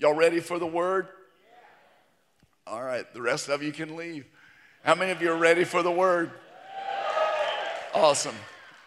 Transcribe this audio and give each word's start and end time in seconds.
Y'all 0.00 0.14
ready 0.14 0.38
for 0.38 0.60
the 0.60 0.66
word? 0.66 1.08
All 2.68 2.80
right, 2.80 3.12
the 3.12 3.20
rest 3.20 3.48
of 3.48 3.64
you 3.64 3.72
can 3.72 3.96
leave. 3.96 4.26
How 4.84 4.94
many 4.94 5.10
of 5.10 5.20
you 5.20 5.32
are 5.32 5.36
ready 5.36 5.64
for 5.64 5.82
the 5.82 5.90
word? 5.90 6.30
Awesome. 7.92 8.36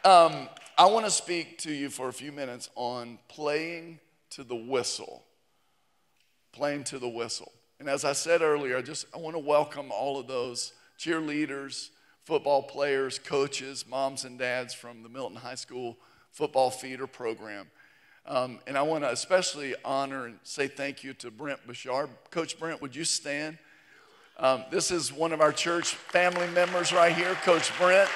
Um, 0.06 0.48
I 0.78 0.86
want 0.86 1.04
to 1.04 1.12
speak 1.12 1.58
to 1.60 1.74
you 1.74 1.90
for 1.90 2.08
a 2.08 2.14
few 2.14 2.32
minutes 2.32 2.70
on 2.76 3.20
playing 3.28 4.00
to 4.30 4.46
the 4.46 4.56
whistle. 4.56 5.26
Playing 6.54 6.86
to 6.86 6.98
the 6.98 7.10
whistle. 7.10 7.52
And 7.82 7.90
as 7.90 8.06
I 8.06 8.14
said 8.14 8.42
earlier, 8.42 8.78
I 8.78 8.82
just 8.82 9.06
I 9.14 9.18
want 9.18 9.36
to 9.36 9.40
welcome 9.40 9.92
all 9.92 10.18
of 10.18 10.28
those 10.28 10.72
cheerleaders, 10.98 11.90
football 12.24 12.64
players, 12.64 13.20
coaches, 13.20 13.86
moms 13.86 14.24
and 14.24 14.40
dads 14.40 14.74
from 14.74 15.04
the 15.04 15.10
Milton 15.10 15.36
High 15.36 15.56
School 15.56 15.98
football 16.32 16.72
feeder 16.72 17.06
program. 17.06 17.68
Um, 18.26 18.60
and 18.68 18.78
I 18.78 18.84
want 18.84 19.04
to 19.04 19.12
especially 19.12 19.74
honor 19.84 20.26
and 20.28 20.40
say 20.44 20.68
thank 20.68 21.04
you 21.04 21.14
to 21.16 21.32
Brent 21.32 21.66
Bouchard. 21.66 22.10
Coach 22.30 22.60
Brent, 22.60 22.82
would 22.82 22.96
you 22.96 23.04
stand? 23.04 23.58
Um, 24.38 24.64
this 24.72 24.92
is 24.92 25.12
one 25.12 25.34
of 25.34 25.42
our 25.42 25.52
church 25.52 25.96
family 25.96 26.48
members 26.48 26.94
right 26.94 27.14
here, 27.14 27.34
Coach 27.44 27.76
Brent. 27.78 28.10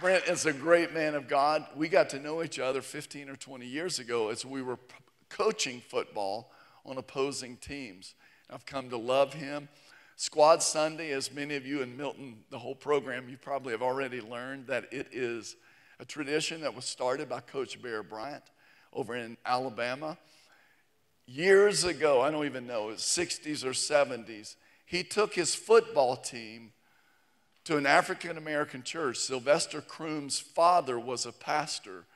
Brent 0.00 0.24
is 0.24 0.46
a 0.46 0.52
great 0.52 0.94
man 0.94 1.14
of 1.14 1.28
God. 1.28 1.66
We 1.76 1.88
got 1.88 2.08
to 2.10 2.18
know 2.18 2.42
each 2.42 2.58
other 2.58 2.80
15 2.80 3.28
or 3.28 3.36
20 3.36 3.66
years 3.66 3.98
ago 3.98 4.30
as 4.30 4.46
we 4.46 4.62
were 4.62 4.78
p- 4.78 4.94
coaching 5.28 5.82
football 5.86 6.50
on 6.86 6.96
opposing 6.96 7.58
teams. 7.58 8.14
I've 8.48 8.64
come 8.64 8.88
to 8.88 8.96
love 8.96 9.34
him. 9.34 9.68
Squad 10.16 10.62
Sunday, 10.62 11.12
as 11.12 11.30
many 11.32 11.54
of 11.56 11.66
you 11.66 11.82
in 11.82 11.98
Milton, 11.98 12.38
the 12.48 12.58
whole 12.58 12.74
program, 12.74 13.28
you 13.28 13.36
probably 13.36 13.72
have 13.72 13.82
already 13.82 14.22
learned 14.22 14.66
that 14.68 14.90
it 14.90 15.08
is 15.12 15.56
a 16.00 16.04
tradition 16.06 16.62
that 16.62 16.74
was 16.74 16.86
started 16.86 17.28
by 17.28 17.40
Coach 17.40 17.80
Bear 17.82 18.02
Bryant 18.02 18.42
over 18.94 19.14
in 19.14 19.36
Alabama. 19.44 20.16
Years 21.26 21.84
ago, 21.84 22.22
I 22.22 22.30
don't 22.30 22.46
even 22.46 22.66
know, 22.66 22.88
it 22.88 22.92
was 22.92 23.00
60s 23.02 23.64
or 23.64 23.72
70s, 23.72 24.56
he 24.86 25.04
took 25.04 25.34
his 25.34 25.54
football 25.54 26.16
team 26.16 26.72
to 27.64 27.76
an 27.76 27.84
African 27.84 28.38
American 28.38 28.82
church. 28.82 29.18
Sylvester 29.18 29.82
Croom's 29.82 30.40
father 30.40 30.98
was 30.98 31.26
a 31.26 31.32
pastor 31.32 32.06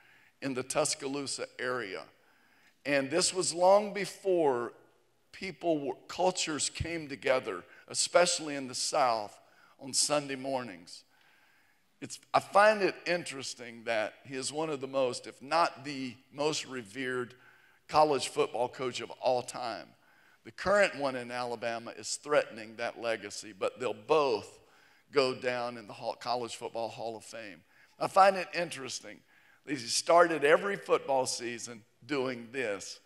in 0.40 0.54
the 0.54 0.62
Tuscaloosa 0.62 1.46
area. 1.58 2.02
And 2.86 3.10
this 3.10 3.34
was 3.34 3.52
long 3.52 3.92
before 3.92 4.72
people, 5.30 5.98
cultures 6.08 6.70
came 6.70 7.06
together, 7.06 7.62
especially 7.88 8.56
in 8.56 8.66
the 8.66 8.74
South, 8.74 9.38
on 9.78 9.92
Sunday 9.92 10.36
mornings. 10.36 11.03
It's, 12.00 12.18
I 12.32 12.40
find 12.40 12.82
it 12.82 12.94
interesting 13.06 13.84
that 13.84 14.14
he 14.24 14.34
is 14.34 14.52
one 14.52 14.70
of 14.70 14.80
the 14.80 14.86
most, 14.86 15.26
if 15.26 15.40
not 15.40 15.84
the 15.84 16.14
most 16.32 16.66
revered 16.66 17.34
college 17.88 18.28
football 18.28 18.68
coach 18.68 19.00
of 19.00 19.10
all 19.12 19.42
time. 19.42 19.86
The 20.44 20.50
current 20.50 20.98
one 20.98 21.16
in 21.16 21.30
Alabama 21.30 21.92
is 21.96 22.16
threatening 22.16 22.76
that 22.76 23.00
legacy, 23.00 23.54
but 23.58 23.80
they'll 23.80 23.94
both 23.94 24.58
go 25.10 25.34
down 25.34 25.78
in 25.78 25.86
the 25.86 25.94
College 26.20 26.56
Football 26.56 26.88
Hall 26.88 27.16
of 27.16 27.24
Fame. 27.24 27.62
I 27.98 28.08
find 28.08 28.36
it 28.36 28.48
interesting. 28.52 29.18
that 29.64 29.72
He 29.72 29.78
started 29.78 30.44
every 30.44 30.76
football 30.76 31.24
season 31.24 31.82
doing 32.04 32.48
this, 32.52 33.00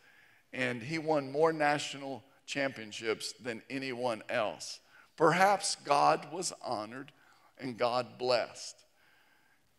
and 0.52 0.82
he 0.82 0.98
won 0.98 1.30
more 1.30 1.52
national 1.52 2.24
championships 2.46 3.34
than 3.34 3.62
anyone 3.70 4.22
else. 4.28 4.80
Perhaps 5.16 5.76
God 5.84 6.32
was 6.32 6.52
honored 6.64 7.12
and 7.60 7.76
God 7.76 8.18
blessed. 8.18 8.76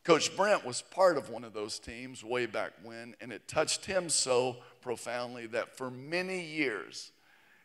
Coach 0.04 0.36
Brent 0.36 0.66
was 0.66 0.82
part 0.82 1.18
of 1.18 1.30
one 1.30 1.44
of 1.44 1.54
those 1.54 1.78
teams 1.78 2.24
way 2.24 2.46
back 2.46 2.72
when, 2.84 3.16
and 3.22 3.32
it 3.32 3.48
touched 3.48 3.86
him 3.86 4.10
so 4.10 4.58
profoundly 4.82 5.46
that 5.48 5.78
for 5.78 5.92
many 5.92 6.44
years 6.44 7.12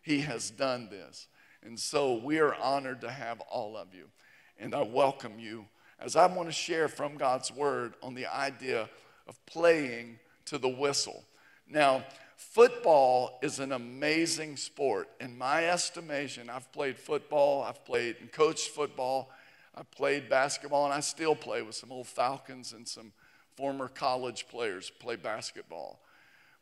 he 0.02 0.20
has 0.22 0.50
done 0.50 0.88
this. 0.90 1.28
And 1.62 1.78
so 1.78 2.14
we 2.14 2.40
are 2.40 2.54
honored 2.54 3.00
to 3.02 3.10
have 3.10 3.40
all 3.40 3.76
of 3.76 3.94
you 3.94 4.08
and 4.58 4.74
I 4.74 4.82
welcome 4.82 5.38
you 5.38 5.66
as 5.98 6.16
I 6.16 6.26
want 6.26 6.48
to 6.48 6.52
share 6.52 6.88
from 6.88 7.16
God's 7.16 7.50
Word 7.52 7.94
on 8.02 8.14
the 8.14 8.26
idea 8.26 8.88
of 9.26 9.44
playing 9.46 10.18
to 10.46 10.58
the 10.58 10.68
whistle. 10.68 11.24
Now, 11.68 12.04
football 12.36 13.38
is 13.42 13.58
an 13.58 13.72
amazing 13.72 14.56
sport. 14.56 15.08
In 15.20 15.36
my 15.36 15.66
estimation, 15.66 16.50
I've 16.50 16.70
played 16.72 16.98
football, 16.98 17.62
I've 17.62 17.84
played 17.84 18.16
and 18.20 18.30
coached 18.30 18.68
football, 18.68 19.30
I've 19.76 19.90
played 19.90 20.28
basketball, 20.28 20.84
and 20.84 20.94
I 20.94 21.00
still 21.00 21.34
play 21.34 21.62
with 21.62 21.74
some 21.74 21.90
old 21.90 22.06
Falcons 22.06 22.72
and 22.72 22.86
some 22.86 23.12
former 23.56 23.88
college 23.88 24.46
players 24.48 24.90
play 24.90 25.16
basketball. 25.16 26.00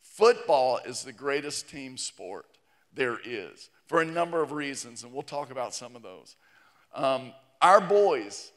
Football 0.01 0.81
is 0.85 1.03
the 1.03 1.13
greatest 1.13 1.69
team 1.69 1.97
sport 1.97 2.47
there 2.95 3.19
is 3.25 3.71
for 3.87 4.01
a 4.01 4.05
number 4.05 4.43
of 4.43 4.53
reasons, 4.53 5.05
and 5.05 5.13
we'll 5.13 5.23
talk 5.23 5.51
about 5.51 5.75
some 5.75 5.97
of 5.97 6.03
those. 6.03 6.37
Um, 6.95 7.33
our 7.61 7.81
boys, 7.81 8.53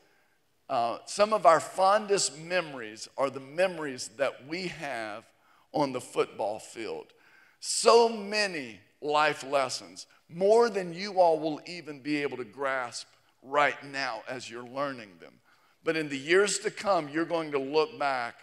uh, 0.69 0.99
some 1.05 1.33
of 1.33 1.45
our 1.45 1.59
fondest 1.59 2.39
memories 2.39 3.07
are 3.17 3.29
the 3.29 3.39
memories 3.39 4.09
that 4.17 4.47
we 4.47 4.67
have 4.67 5.25
on 5.73 5.91
the 5.91 6.01
football 6.01 6.59
field. 6.59 7.07
So 7.59 8.09
many 8.09 8.79
life 9.01 9.43
lessons, 9.43 10.07
more 10.29 10.69
than 10.69 10.93
you 10.93 11.19
all 11.19 11.39
will 11.39 11.61
even 11.65 11.99
be 11.99 12.21
able 12.21 12.37
to 12.37 12.45
grasp 12.45 13.07
right 13.45 13.81
now 13.91 14.21
as 14.27 14.49
you're 14.49 14.67
learning 14.67 15.11
them. 15.19 15.33
But 15.83 15.95
in 15.95 16.09
the 16.09 16.17
years 16.17 16.59
to 16.59 16.71
come, 16.71 17.09
you're 17.09 17.25
going 17.25 17.51
to 17.51 17.59
look 17.59 17.97
back 17.99 18.35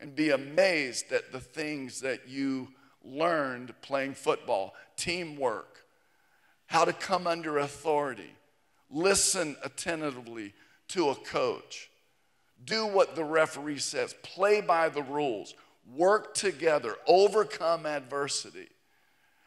and 0.00 0.14
be 0.14 0.30
amazed 0.30 1.12
at 1.12 1.32
the 1.32 1.40
things 1.40 2.00
that 2.00 2.28
you 2.28 2.68
learned 3.04 3.72
playing 3.82 4.14
football 4.14 4.74
teamwork, 4.96 5.84
how 6.66 6.84
to 6.84 6.92
come 6.92 7.26
under 7.26 7.58
authority, 7.58 8.32
Listen 8.90 9.56
attentively 9.62 10.54
to 10.88 11.10
a 11.10 11.14
coach. 11.14 11.90
Do 12.64 12.86
what 12.86 13.14
the 13.14 13.24
referee 13.24 13.78
says. 13.78 14.14
Play 14.22 14.60
by 14.60 14.88
the 14.88 15.02
rules. 15.02 15.54
Work 15.94 16.34
together. 16.34 16.96
Overcome 17.06 17.86
adversity. 17.86 18.68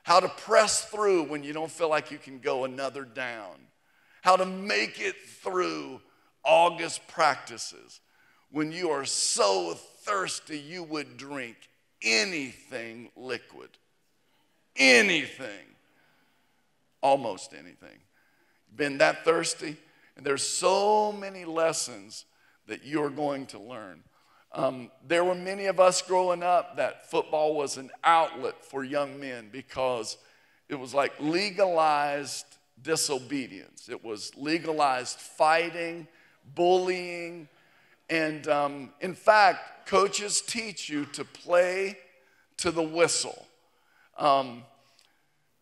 How 0.04 0.20
to 0.20 0.30
press 0.30 0.86
through 0.86 1.24
when 1.24 1.44
you 1.44 1.54
don't 1.54 1.72
feel 1.72 1.90
like 1.90 2.12
you 2.12 2.18
can 2.18 2.40
go 2.40 2.66
another 2.66 3.04
down. 3.04 3.56
How 4.22 4.36
to 4.36 4.46
make 4.46 5.00
it 5.00 5.16
through 5.22 6.02
August 6.44 7.08
practices 7.08 8.00
when 8.52 8.72
you 8.72 8.90
are 8.90 9.06
so 9.06 9.74
thirsty 9.74 10.58
you 10.58 10.84
would 10.84 11.18
drink 11.18 11.58
anything 12.02 13.10
liquid. 13.16 13.70
Anything. 14.76 15.66
Almost 17.02 17.54
anything 17.54 18.00
been 18.76 18.98
that 19.00 19.24
thirsty? 19.26 19.78
And 20.16 20.26
there's 20.26 20.46
so 20.46 21.12
many 21.12 21.46
lessons 21.46 22.26
that 22.68 22.86
you're 22.86 23.10
going 23.10 23.46
to 23.48 23.60
learn. 23.60 24.04
Um, 24.54 24.92
there 25.08 25.24
were 25.24 25.36
many 25.36 25.68
of 25.68 25.80
us 25.80 26.02
growing 26.02 26.44
up 26.44 26.78
that 26.78 27.10
football 27.10 27.56
was 27.56 27.78
an 27.78 27.90
outlet 28.04 28.64
for 28.66 28.84
young 28.84 29.20
men 29.20 29.50
because 29.52 30.18
it 30.68 30.76
was 30.76 30.94
like 30.94 31.14
legalized 31.20 32.46
disobedience. 32.84 33.90
It 33.90 34.04
was 34.04 34.32
legalized 34.36 35.20
fighting, 35.20 36.08
bullying, 36.56 37.48
and 38.10 38.48
um, 38.48 38.90
in 39.00 39.14
fact, 39.14 39.88
coaches 39.88 40.42
teach 40.42 40.90
you 40.90 41.06
to 41.06 41.24
play 41.24 41.98
to 42.58 42.72
the 42.72 42.82
whistle. 42.84 43.48
Um, 44.18 44.64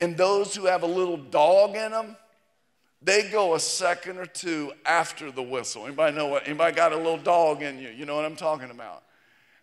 and 0.02 0.18
those 0.18 0.56
who 0.56 0.66
have 0.66 0.84
a 0.84 0.88
little 0.88 1.18
dog 1.18 1.75
in 1.75 1.91
them, 1.91 2.18
they 3.02 3.30
go 3.30 3.56
a 3.56 3.59
second 3.59 4.18
or 4.18 4.25
two 4.25 4.74
after 4.86 5.31
the 5.31 5.44
whistle. 5.44 5.86
Anybody 5.86 6.16
know 6.16 6.28
what? 6.28 6.47
Anybody 6.47 6.75
got 6.75 6.91
a 6.91 6.97
little 6.97 7.18
dog 7.18 7.62
in 7.62 7.80
you? 7.80 7.90
You 7.90 8.06
know 8.06 8.16
what 8.16 8.25
I'm 8.25 8.36
talking 8.36 8.72
about. 8.72 9.03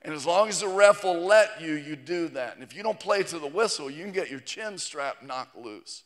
And 0.02 0.14
as 0.14 0.24
long 0.24 0.48
as 0.48 0.60
the 0.60 0.68
ref 0.68 1.04
will 1.04 1.26
let 1.26 1.60
you, 1.60 1.72
you 1.74 1.96
do 1.96 2.28
that. 2.28 2.54
And 2.54 2.62
if 2.62 2.74
you 2.74 2.82
don't 2.82 3.00
play 3.00 3.24
to 3.24 3.38
the 3.38 3.48
whistle, 3.48 3.91
you 3.91 4.04
can 4.04 4.12
get 4.12 4.30
your 4.30 4.41
chin 4.41 4.78
strap 4.78 5.22
knocked 5.22 5.56
loose. 5.56 6.04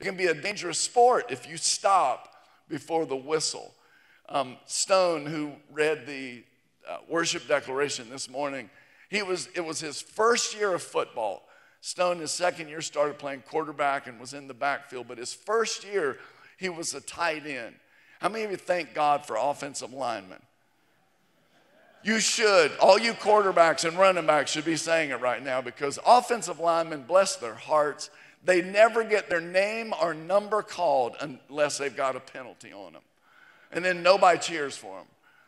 It 0.00 0.04
can 0.04 0.16
be 0.16 0.26
a 0.26 0.34
dangerous 0.34 0.78
sport 0.78 1.26
if 1.30 1.48
you 1.48 1.56
stop 1.56 2.34
before 2.68 3.06
the 3.06 3.16
whistle. 3.16 3.74
Um, 4.28 4.56
Stone, 4.66 5.26
who 5.26 5.52
read 5.72 6.06
the 6.06 6.44
uh, 6.88 6.98
worship 7.08 7.48
declaration 7.48 8.08
this 8.10 8.30
morning, 8.30 8.70
he 9.08 9.22
was, 9.22 9.48
it 9.54 9.64
was 9.64 9.80
his 9.80 10.00
first 10.00 10.54
year 10.54 10.74
of 10.74 10.82
football. 10.82 11.48
Stone, 11.80 12.18
his 12.18 12.30
second 12.30 12.68
year, 12.68 12.80
started 12.80 13.18
playing 13.18 13.42
quarterback 13.48 14.06
and 14.06 14.20
was 14.20 14.34
in 14.34 14.48
the 14.48 14.54
backfield. 14.54 15.08
But 15.08 15.18
his 15.18 15.32
first 15.32 15.84
year, 15.84 16.18
he 16.58 16.68
was 16.68 16.94
a 16.94 17.00
tight 17.00 17.46
end. 17.46 17.74
How 18.20 18.28
many 18.28 18.44
of 18.44 18.50
you 18.50 18.56
thank 18.56 18.94
God 18.94 19.24
for 19.24 19.36
offensive 19.36 19.92
linemen? 19.92 20.40
You 22.02 22.20
should. 22.20 22.72
All 22.80 22.98
you 22.98 23.12
quarterbacks 23.12 23.86
and 23.86 23.98
running 23.98 24.26
backs 24.26 24.50
should 24.50 24.64
be 24.64 24.76
saying 24.76 25.10
it 25.10 25.20
right 25.20 25.42
now 25.42 25.60
because 25.60 25.98
offensive 26.06 26.60
linemen, 26.60 27.02
bless 27.02 27.36
their 27.36 27.54
hearts, 27.54 28.10
they 28.44 28.62
never 28.62 29.04
get 29.04 29.28
their 29.28 29.40
name 29.40 29.92
or 30.00 30.14
number 30.14 30.62
called 30.62 31.16
unless 31.20 31.78
they've 31.78 31.96
got 31.96 32.16
a 32.16 32.20
penalty 32.20 32.72
on 32.72 32.92
them. 32.92 33.02
And 33.72 33.84
then 33.84 34.02
nobody 34.02 34.38
cheers 34.38 34.76
for 34.76 34.98
them. 34.98 35.06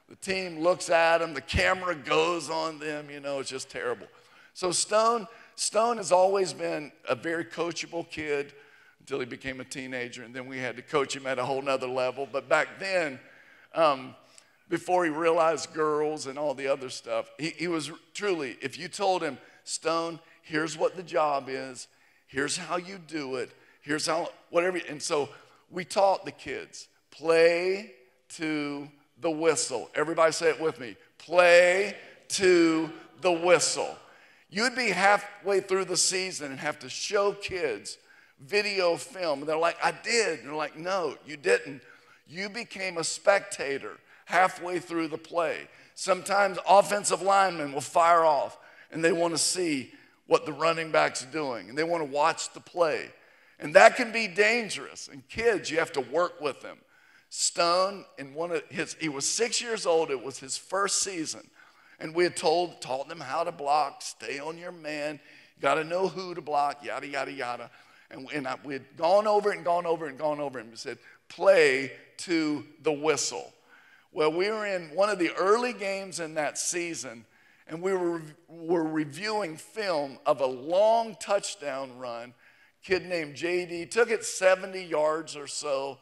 The 0.08 0.16
team 0.16 0.58
looks 0.58 0.90
at 0.90 1.18
them, 1.18 1.34
the 1.34 1.40
camera 1.40 1.94
goes 1.94 2.50
on 2.50 2.80
them, 2.80 3.10
you 3.10 3.20
know, 3.20 3.38
it's 3.38 3.50
just 3.50 3.70
terrible. 3.70 4.08
So 4.54 4.72
Stone, 4.72 5.28
Stone 5.54 5.98
has 5.98 6.10
always 6.10 6.52
been 6.52 6.90
a 7.08 7.14
very 7.14 7.44
coachable 7.44 8.10
kid 8.10 8.52
until 8.98 9.20
he 9.20 9.26
became 9.26 9.60
a 9.60 9.64
teenager, 9.64 10.24
and 10.24 10.34
then 10.34 10.46
we 10.46 10.58
had 10.58 10.76
to 10.76 10.82
coach 10.82 11.14
him 11.14 11.26
at 11.26 11.38
a 11.38 11.44
whole 11.44 11.62
nother 11.62 11.86
level. 11.86 12.28
But 12.30 12.48
back 12.48 12.80
then, 12.80 13.20
um, 13.74 14.16
before 14.68 15.04
he 15.04 15.10
realized 15.10 15.72
girls 15.72 16.26
and 16.26 16.38
all 16.38 16.54
the 16.54 16.66
other 16.66 16.90
stuff, 16.90 17.30
he, 17.38 17.50
he 17.50 17.68
was 17.68 17.90
truly, 18.12 18.56
if 18.60 18.78
you 18.78 18.88
told 18.88 19.22
him, 19.22 19.38
Stone, 19.64 20.18
here's 20.42 20.76
what 20.76 20.96
the 20.96 21.02
job 21.02 21.48
is, 21.48 21.88
here's 22.30 22.56
how 22.56 22.76
you 22.76 22.98
do 22.98 23.36
it, 23.36 23.50
here's 23.82 24.06
how, 24.06 24.30
whatever. 24.50 24.78
And 24.88 25.02
so 25.02 25.28
we 25.70 25.84
taught 25.84 26.24
the 26.24 26.32
kids 26.32 26.88
play 27.10 27.92
to 28.30 28.88
the 29.20 29.30
whistle. 29.30 29.90
Everybody 29.94 30.32
say 30.32 30.50
it 30.50 30.60
with 30.60 30.80
me 30.80 30.96
play 31.18 31.94
to 32.28 32.90
the 33.20 33.32
whistle. 33.32 33.96
You'd 34.48 34.74
be 34.74 34.88
halfway 34.88 35.60
through 35.60 35.84
the 35.84 35.96
season 35.96 36.50
and 36.50 36.58
have 36.58 36.78
to 36.80 36.88
show 36.88 37.32
kids 37.32 37.98
video 38.40 38.96
film. 38.96 39.40
And 39.40 39.48
they're 39.48 39.56
like, 39.56 39.76
I 39.84 39.92
did. 39.92 40.40
And 40.40 40.48
they're 40.48 40.56
like, 40.56 40.76
no, 40.76 41.16
you 41.26 41.36
didn't. 41.36 41.82
You 42.26 42.48
became 42.48 42.98
a 42.98 43.04
spectator 43.04 43.98
halfway 44.24 44.78
through 44.78 45.08
the 45.08 45.18
play. 45.18 45.68
Sometimes 45.94 46.58
offensive 46.68 47.22
linemen 47.22 47.72
will 47.72 47.80
fire 47.80 48.24
off 48.24 48.56
and 48.90 49.04
they 49.04 49.12
want 49.12 49.34
to 49.34 49.38
see 49.38 49.92
what 50.30 50.46
the 50.46 50.52
running 50.52 50.92
back's 50.92 51.24
doing 51.24 51.68
and 51.68 51.76
they 51.76 51.82
want 51.82 52.00
to 52.00 52.08
watch 52.08 52.52
the 52.52 52.60
play. 52.60 53.10
And 53.58 53.74
that 53.74 53.96
can 53.96 54.12
be 54.12 54.28
dangerous. 54.28 55.08
And 55.08 55.28
kids, 55.28 55.68
you 55.68 55.80
have 55.80 55.90
to 55.94 56.00
work 56.00 56.40
with 56.40 56.60
them. 56.60 56.78
Stone, 57.30 58.04
in 58.16 58.32
one 58.32 58.52
of 58.52 58.62
his, 58.68 58.94
he 59.00 59.08
was 59.08 59.28
six 59.28 59.60
years 59.60 59.86
old, 59.86 60.08
it 60.08 60.22
was 60.22 60.38
his 60.38 60.56
first 60.56 61.02
season. 61.02 61.50
And 61.98 62.14
we 62.14 62.22
had 62.22 62.36
told, 62.36 62.80
taught 62.80 63.08
them 63.08 63.18
how 63.18 63.42
to 63.42 63.50
block, 63.50 64.02
stay 64.02 64.38
on 64.38 64.56
your 64.56 64.70
man, 64.70 65.18
got 65.60 65.74
to 65.74 65.82
know 65.82 66.06
who 66.06 66.32
to 66.36 66.40
block, 66.40 66.84
yada, 66.84 67.08
yada, 67.08 67.32
yada. 67.32 67.68
And, 68.12 68.30
and 68.32 68.46
I, 68.46 68.54
we 68.62 68.74
had 68.74 68.84
gone 68.96 69.26
over 69.26 69.50
and 69.50 69.64
gone 69.64 69.84
over 69.84 70.06
and 70.06 70.16
gone 70.16 70.38
over 70.38 70.60
and 70.60 70.78
said, 70.78 70.98
play 71.28 71.90
to 72.18 72.64
the 72.84 72.92
whistle. 72.92 73.52
Well, 74.12 74.32
we 74.32 74.48
were 74.48 74.64
in 74.64 74.94
one 74.94 75.10
of 75.10 75.18
the 75.18 75.32
early 75.32 75.72
games 75.72 76.20
in 76.20 76.34
that 76.34 76.56
season, 76.56 77.24
and 77.70 77.80
we 77.80 77.94
were, 77.94 78.20
were 78.48 78.84
reviewing 78.84 79.56
film 79.56 80.18
of 80.26 80.40
a 80.40 80.46
long 80.46 81.16
touchdown 81.20 81.96
run. 81.98 82.34
Kid 82.82 83.06
named 83.06 83.36
JD 83.36 83.90
took 83.90 84.10
it 84.10 84.24
70 84.24 84.82
yards 84.82 85.36
or 85.36 85.46
so, 85.46 85.98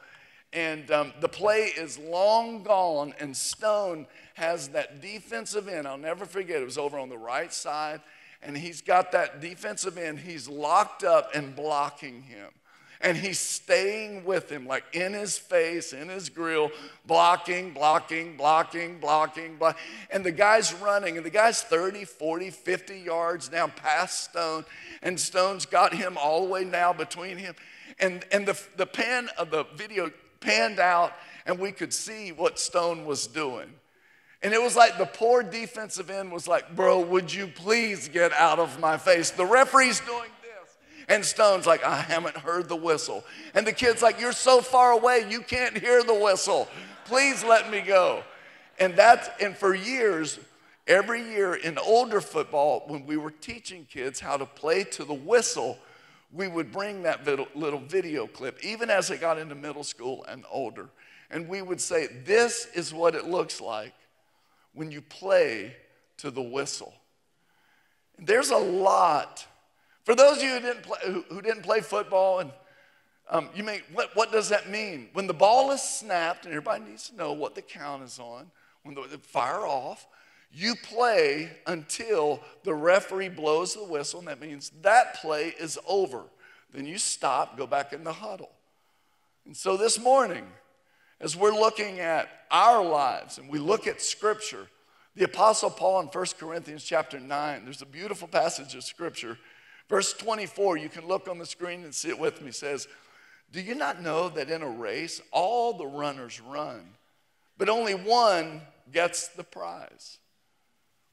and 0.52 0.90
um, 0.90 1.12
the 1.20 1.28
play 1.28 1.70
is 1.76 1.98
long 1.98 2.62
gone, 2.62 3.12
and 3.20 3.36
Stone 3.36 4.06
has 4.34 4.68
that 4.68 5.02
defensive 5.02 5.68
end. 5.68 5.86
I'll 5.86 5.98
never 5.98 6.24
forget, 6.24 6.62
it 6.62 6.64
was 6.64 6.78
over 6.78 6.98
on 6.98 7.10
the 7.10 7.18
right 7.18 7.52
side, 7.52 8.00
and 8.42 8.56
he's 8.56 8.80
got 8.80 9.12
that 9.12 9.40
defensive 9.40 9.98
end. 9.98 10.20
He's 10.20 10.48
locked 10.48 11.04
up 11.04 11.34
and 11.34 11.54
blocking 11.54 12.22
him 12.22 12.48
and 13.00 13.16
he's 13.16 13.38
staying 13.38 14.24
with 14.24 14.50
him, 14.50 14.66
like 14.66 14.84
in 14.92 15.12
his 15.12 15.38
face, 15.38 15.92
in 15.92 16.08
his 16.08 16.28
grill, 16.28 16.70
blocking, 17.06 17.72
blocking, 17.72 18.36
blocking, 18.36 18.98
blocking, 18.98 19.56
blocking. 19.56 19.80
And 20.10 20.24
the 20.24 20.32
guy's 20.32 20.74
running, 20.74 21.16
and 21.16 21.24
the 21.24 21.30
guy's 21.30 21.62
30, 21.62 22.04
40, 22.04 22.50
50 22.50 22.98
yards 22.98 23.48
down 23.48 23.72
past 23.76 24.24
Stone, 24.24 24.64
and 25.02 25.18
Stone's 25.18 25.64
got 25.64 25.94
him 25.94 26.16
all 26.20 26.44
the 26.44 26.50
way 26.50 26.64
now 26.64 26.92
between 26.92 27.36
him. 27.36 27.54
And, 28.00 28.24
and 28.32 28.46
the, 28.46 28.60
the 28.76 28.86
pan 28.86 29.28
of 29.38 29.50
the 29.50 29.64
video 29.76 30.10
panned 30.40 30.80
out, 30.80 31.12
and 31.46 31.58
we 31.58 31.72
could 31.72 31.92
see 31.92 32.32
what 32.32 32.58
Stone 32.58 33.04
was 33.06 33.26
doing. 33.26 33.72
And 34.42 34.54
it 34.54 34.62
was 34.62 34.76
like 34.76 34.98
the 34.98 35.06
poor 35.06 35.42
defensive 35.42 36.10
end 36.10 36.30
was 36.30 36.46
like, 36.46 36.76
Bro, 36.76 37.06
would 37.06 37.32
you 37.32 37.48
please 37.48 38.08
get 38.08 38.32
out 38.32 38.58
of 38.58 38.78
my 38.78 38.96
face? 38.96 39.30
The 39.30 39.44
referee's 39.44 40.00
doing 40.00 40.30
and 41.08 41.24
Stone's 41.24 41.66
like, 41.66 41.82
I 41.84 41.96
haven't 41.96 42.36
heard 42.36 42.68
the 42.68 42.76
whistle. 42.76 43.24
And 43.54 43.66
the 43.66 43.72
kid's 43.72 44.02
like, 44.02 44.20
You're 44.20 44.32
so 44.32 44.60
far 44.60 44.92
away, 44.92 45.26
you 45.28 45.40
can't 45.40 45.76
hear 45.76 46.02
the 46.02 46.14
whistle. 46.14 46.68
Please 47.06 47.42
let 47.42 47.70
me 47.70 47.80
go. 47.80 48.22
And 48.78 48.94
that's, 48.94 49.28
and 49.40 49.56
for 49.56 49.74
years, 49.74 50.38
every 50.86 51.22
year 51.22 51.54
in 51.54 51.78
older 51.78 52.20
football, 52.20 52.84
when 52.86 53.06
we 53.06 53.16
were 53.16 53.30
teaching 53.30 53.86
kids 53.90 54.20
how 54.20 54.36
to 54.36 54.46
play 54.46 54.84
to 54.84 55.04
the 55.04 55.14
whistle, 55.14 55.78
we 56.32 56.46
would 56.46 56.70
bring 56.70 57.02
that 57.04 57.26
little 57.56 57.80
video 57.80 58.26
clip, 58.26 58.62
even 58.62 58.90
as 58.90 59.10
it 59.10 59.20
got 59.20 59.38
into 59.38 59.54
middle 59.54 59.84
school 59.84 60.24
and 60.28 60.44
older. 60.50 60.90
And 61.30 61.48
we 61.48 61.62
would 61.62 61.80
say, 61.80 62.06
This 62.06 62.68
is 62.74 62.92
what 62.92 63.14
it 63.14 63.26
looks 63.26 63.62
like 63.62 63.94
when 64.74 64.90
you 64.90 65.00
play 65.00 65.74
to 66.18 66.30
the 66.30 66.42
whistle. 66.42 66.92
There's 68.18 68.50
a 68.50 68.58
lot 68.58 69.46
for 70.08 70.14
those 70.14 70.38
of 70.38 70.42
you 70.42 70.54
who 70.54 70.60
didn't 70.60 70.82
play, 70.84 70.98
who, 71.28 71.42
didn't 71.42 71.62
play 71.64 71.82
football, 71.82 72.38
and 72.38 72.50
um, 73.28 73.50
you 73.54 73.62
may, 73.62 73.82
what, 73.92 74.16
what 74.16 74.32
does 74.32 74.48
that 74.48 74.70
mean? 74.70 75.10
When 75.12 75.26
the 75.26 75.34
ball 75.34 75.70
is 75.70 75.82
snapped, 75.82 76.46
and 76.46 76.54
everybody 76.54 76.82
needs 76.82 77.10
to 77.10 77.16
know 77.16 77.34
what 77.34 77.54
the 77.54 77.60
count 77.60 78.02
is 78.02 78.18
on, 78.18 78.50
when 78.84 78.94
the, 78.94 79.02
the 79.02 79.18
fire 79.18 79.66
off, 79.66 80.06
you 80.50 80.76
play 80.76 81.50
until 81.66 82.40
the 82.64 82.72
referee 82.72 83.28
blows 83.28 83.74
the 83.74 83.84
whistle, 83.84 84.20
and 84.20 84.28
that 84.28 84.40
means 84.40 84.72
that 84.80 85.20
play 85.20 85.52
is 85.60 85.78
over. 85.86 86.22
Then 86.72 86.86
you 86.86 86.96
stop, 86.96 87.58
go 87.58 87.66
back 87.66 87.92
in 87.92 88.02
the 88.02 88.14
huddle. 88.14 88.52
And 89.44 89.54
so 89.54 89.76
this 89.76 90.00
morning, 90.00 90.46
as 91.20 91.36
we're 91.36 91.52
looking 91.52 92.00
at 92.00 92.30
our 92.50 92.82
lives 92.82 93.36
and 93.36 93.50
we 93.50 93.58
look 93.58 93.86
at 93.86 94.00
Scripture, 94.00 94.68
the 95.16 95.24
Apostle 95.24 95.68
Paul 95.68 96.00
in 96.00 96.06
1 96.06 96.26
Corinthians 96.38 96.82
chapter 96.82 97.20
9, 97.20 97.64
there's 97.64 97.82
a 97.82 97.86
beautiful 97.86 98.26
passage 98.26 98.74
of 98.74 98.84
Scripture 98.84 99.36
Verse 99.88 100.12
24, 100.12 100.76
you 100.76 100.88
can 100.88 101.06
look 101.06 101.28
on 101.28 101.38
the 101.38 101.46
screen 101.46 101.84
and 101.84 101.94
see 101.94 102.10
it 102.10 102.18
with 102.18 102.42
me, 102.42 102.50
says, 102.50 102.86
Do 103.50 103.60
you 103.60 103.74
not 103.74 104.02
know 104.02 104.28
that 104.28 104.50
in 104.50 104.62
a 104.62 104.68
race 104.68 105.20
all 105.32 105.72
the 105.72 105.86
runners 105.86 106.40
run, 106.40 106.82
but 107.56 107.68
only 107.68 107.94
one 107.94 108.60
gets 108.92 109.28
the 109.28 109.44
prize? 109.44 110.18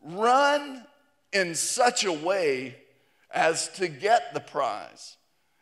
Run 0.04 0.83
in 1.31 1.56
such 1.56 2.04
a 2.04 2.12
way 2.12 2.75
as 3.31 3.69
to 3.69 3.88
get 3.88 4.33
the 4.33 4.39
prize. 4.39 5.18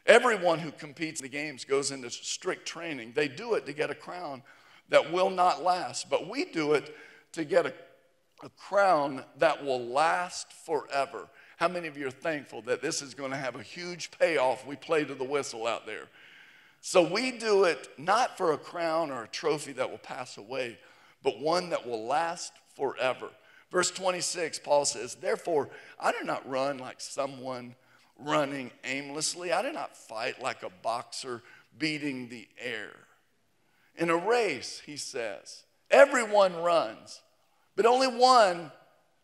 Everyone 0.05 0.59
who 0.59 0.71
competes 0.71 1.21
in 1.21 1.25
the 1.25 1.29
games 1.29 1.63
goes 1.65 1.91
into 1.91 2.09
strict 2.09 2.67
training. 2.67 3.13
They 3.15 3.27
do 3.27 3.53
it 3.53 3.65
to 3.67 3.73
get 3.73 3.89
a 3.89 3.95
crown 3.95 4.43
that 4.89 5.13
will 5.13 5.29
not 5.29 5.63
last, 5.63 6.09
but 6.09 6.27
we 6.27 6.45
do 6.45 6.73
it 6.73 6.95
to 7.33 7.45
get 7.45 7.65
a, 7.65 7.73
a 8.43 8.49
crown 8.49 9.23
that 9.37 9.63
will 9.63 9.79
last 9.79 10.51
forever. 10.51 11.29
How 11.63 11.69
many 11.69 11.87
of 11.87 11.97
you 11.97 12.07
are 12.07 12.11
thankful 12.11 12.61
that 12.63 12.81
this 12.81 13.01
is 13.01 13.13
going 13.13 13.31
to 13.31 13.37
have 13.37 13.55
a 13.55 13.63
huge 13.63 14.11
payoff? 14.19 14.67
We 14.67 14.75
play 14.75 15.05
to 15.05 15.15
the 15.15 15.23
whistle 15.23 15.65
out 15.65 15.85
there. 15.85 16.09
So 16.81 17.01
we 17.09 17.31
do 17.31 17.63
it 17.63 17.87
not 17.97 18.37
for 18.37 18.51
a 18.51 18.57
crown 18.57 19.11
or 19.11 19.23
a 19.23 19.27
trophy 19.29 19.71
that 19.71 19.89
will 19.89 19.97
pass 19.97 20.35
away, 20.35 20.77
but 21.23 21.39
one 21.39 21.69
that 21.69 21.87
will 21.87 22.05
last 22.05 22.51
forever. 22.75 23.29
Verse 23.71 23.91
26, 23.91 24.59
Paul 24.59 24.83
says, 24.83 25.15
Therefore, 25.15 25.69
I 25.97 26.11
do 26.11 26.25
not 26.25 26.45
run 26.49 26.79
like 26.79 26.99
someone 26.99 27.75
running 28.19 28.69
aimlessly. 28.83 29.53
I 29.53 29.61
do 29.61 29.71
not 29.71 29.95
fight 29.95 30.41
like 30.41 30.63
a 30.63 30.69
boxer 30.81 31.43
beating 31.79 32.27
the 32.27 32.45
air. 32.59 32.91
In 33.95 34.09
a 34.09 34.17
race, 34.17 34.81
he 34.85 34.97
says, 34.97 35.63
everyone 35.89 36.57
runs, 36.57 37.21
but 37.77 37.85
only 37.85 38.07
one 38.07 38.69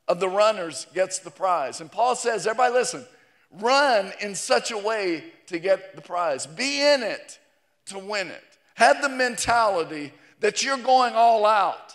of 0.10 0.20
the 0.20 0.28
runners 0.28 0.88
gets 0.94 1.20
the 1.20 1.30
prize. 1.30 1.80
And 1.80 1.92
Paul 1.92 2.16
says, 2.16 2.48
everybody 2.48 2.74
listen, 2.74 3.06
run 3.52 4.12
in 4.20 4.34
such 4.34 4.72
a 4.72 4.78
way 4.78 5.24
to 5.48 5.60
get 5.60 5.96
the 5.96 6.02
prize. 6.02 6.48
Be 6.48 6.82
in 6.82 7.04
it 7.04 7.40
to 7.86 8.00
win 8.00 8.28
it. 8.28 8.44
Have 8.74 9.02
the 9.02 9.10
mentality 9.10 10.12
that 10.40 10.64
you're 10.64 10.78
going 10.78 11.14
all 11.14 11.46
out, 11.46 11.94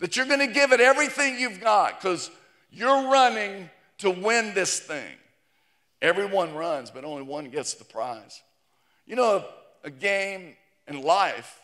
that 0.00 0.16
you're 0.16 0.26
going 0.26 0.40
to 0.40 0.52
give 0.52 0.72
it 0.72 0.80
everything 0.80 1.38
you've 1.38 1.60
got 1.60 2.00
because 2.00 2.30
you're 2.72 3.10
running 3.10 3.70
to 3.98 4.10
win 4.10 4.52
this 4.52 4.80
thing. 4.80 5.14
Everyone 6.00 6.54
runs, 6.54 6.90
but 6.90 7.04
only 7.04 7.22
one 7.22 7.50
gets 7.50 7.74
the 7.74 7.84
prize. 7.84 8.42
You 9.06 9.14
know, 9.14 9.44
a 9.84 9.90
game 9.90 10.56
in 10.88 11.02
life 11.02 11.60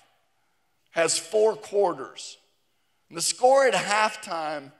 has 0.91 1.19
four 1.19 1.57
quarters. 1.57 2.37
And 3.09 3.19
the 3.19 3.23
score 3.23 3.67
at 3.67 3.75
halftime 3.75 4.71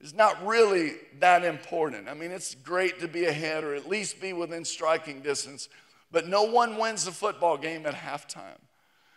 is 0.00 0.14
not 0.14 0.46
really 0.46 0.94
that 1.18 1.44
important. 1.44 2.08
I 2.08 2.14
mean, 2.14 2.30
it's 2.30 2.54
great 2.54 3.00
to 3.00 3.08
be 3.08 3.26
ahead 3.26 3.64
or 3.64 3.74
at 3.74 3.88
least 3.88 4.20
be 4.20 4.32
within 4.32 4.64
striking 4.64 5.20
distance, 5.20 5.68
but 6.10 6.26
no 6.26 6.44
one 6.44 6.76
wins 6.76 7.04
the 7.04 7.12
football 7.12 7.58
game 7.58 7.86
at 7.86 7.94
halftime. 7.94 8.58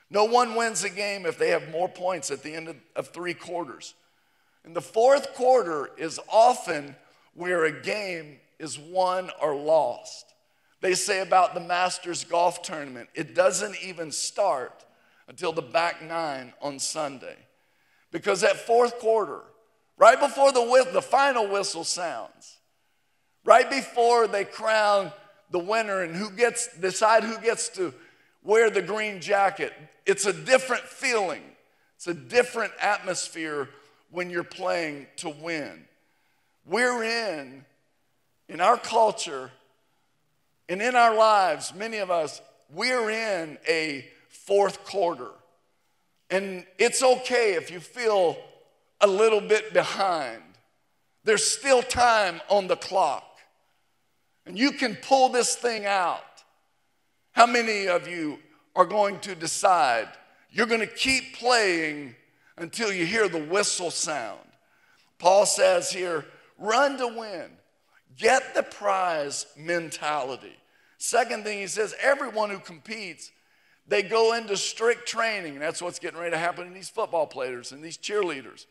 No 0.10 0.26
one 0.26 0.56
wins 0.56 0.84
a 0.84 0.90
game 0.90 1.26
if 1.26 1.38
they 1.38 1.50
have 1.50 1.72
more 1.72 1.90
points 1.90 2.30
at 2.30 2.44
the 2.44 2.54
end 2.54 2.68
of, 2.68 2.76
of 2.96 3.08
three 3.10 3.34
quarters. 3.34 3.96
And 4.66 4.76
the 4.76 4.82
fourth 4.82 5.34
quarter 5.34 5.90
is 5.98 6.20
often 6.30 6.96
where 7.34 7.66
a 7.66 7.82
game 7.82 8.38
is 8.60 8.78
won 8.78 9.32
or 9.42 9.56
lost. 9.56 10.34
They 10.82 10.94
say 10.94 11.22
about 11.22 11.54
the 11.54 11.62
Masters 11.62 12.24
golf 12.26 12.62
tournament, 12.62 13.10
it 13.16 13.34
doesn't 13.34 13.76
even 13.82 14.12
start 14.12 14.86
until 15.28 15.54
the 15.54 15.62
back 15.62 16.02
nine 16.04 16.54
on 16.62 16.78
Sunday. 16.78 17.38
Because 18.12 18.42
that 18.42 18.58
fourth 18.58 19.00
quarter, 19.00 19.42
right 19.98 20.20
before 20.20 20.52
the, 20.52 20.88
the 20.92 21.02
final 21.02 21.48
whistle 21.48 21.84
sounds, 21.84 22.58
Right 23.46 23.70
before 23.70 24.28
they 24.28 24.46
crown 24.46 25.12
the 25.52 25.60
winner 25.60 26.02
and 26.02 26.16
who 26.16 26.32
gets 26.32 26.70
decide 26.78 27.24
who 27.24 27.38
gets 27.40 27.70
to 27.70 27.94
wear 28.42 28.70
the 28.70 28.82
green 28.82 29.20
jacket. 29.20 29.74
It's 30.06 30.26
a 30.26 30.34
different 30.34 30.84
feeling. 30.84 31.42
It's 31.98 32.08
a 32.08 32.14
different 32.14 32.74
atmosphere 32.80 33.70
when 34.12 34.30
you're 34.30 34.44
playing 34.44 35.08
to 35.18 35.30
win. 35.30 35.84
We're 36.66 37.04
in 37.04 37.66
in 38.48 38.62
our 38.62 38.78
culture 38.78 39.52
and 40.70 40.82
in 40.82 40.96
our 40.96 41.16
lives, 41.16 41.74
many 41.76 41.98
of 41.98 42.10
us, 42.10 42.42
we're 42.74 43.10
in 43.10 43.58
a 43.68 44.06
fourth 44.30 44.86
quarter. 44.86 45.30
And 46.30 46.66
it's 46.80 47.04
okay 47.04 47.54
if 47.54 47.70
you 47.70 47.80
feel 47.80 48.38
a 49.04 49.08
little 49.08 49.42
bit 49.42 49.74
behind. 49.74 50.42
There's 51.26 51.44
still 51.44 51.84
time 51.84 52.42
on 52.50 52.68
the 52.68 52.78
clock. 52.78 53.26
And 54.46 54.58
you 54.58 54.72
can 54.72 54.96
pull 54.96 55.30
this 55.30 55.56
thing 55.56 55.86
out. 55.86 56.24
How 57.34 57.46
many 57.46 57.88
of 57.88 58.08
you 58.08 58.40
are 58.76 58.86
going 58.86 59.20
to 59.22 59.36
decide 59.36 60.08
you're 60.50 60.68
going 60.68 60.80
to 60.80 60.88
keep 60.88 61.36
playing 61.36 62.16
until 62.58 62.92
you 62.94 63.06
hear 63.06 63.28
the 63.28 63.44
whistle 63.44 63.92
sound? 63.92 64.40
Paul 65.20 65.46
says 65.46 65.92
here, 65.92 66.26
run 66.58 66.98
to 66.98 67.08
win. 67.08 67.50
Get 68.18 68.54
the 68.54 68.64
prize 68.64 69.48
mentality. 69.58 70.56
Second 70.98 71.44
thing 71.44 71.60
he 71.60 71.68
says, 71.68 71.94
everyone 72.02 72.50
who 72.50 72.60
competes, 72.60 73.32
they 73.88 74.04
go 74.04 74.34
into 74.34 74.56
strict 74.56 75.08
training. 75.08 75.60
That's 75.60 75.82
what's 75.82 76.00
getting 76.00 76.20
ready 76.20 76.32
to 76.32 76.38
happen 76.38 76.68
in 76.68 76.74
these 76.74 76.90
football 76.90 77.28
players 77.28 77.72
and 77.74 77.84
these 77.84 77.98
cheerleaders. 77.98 78.66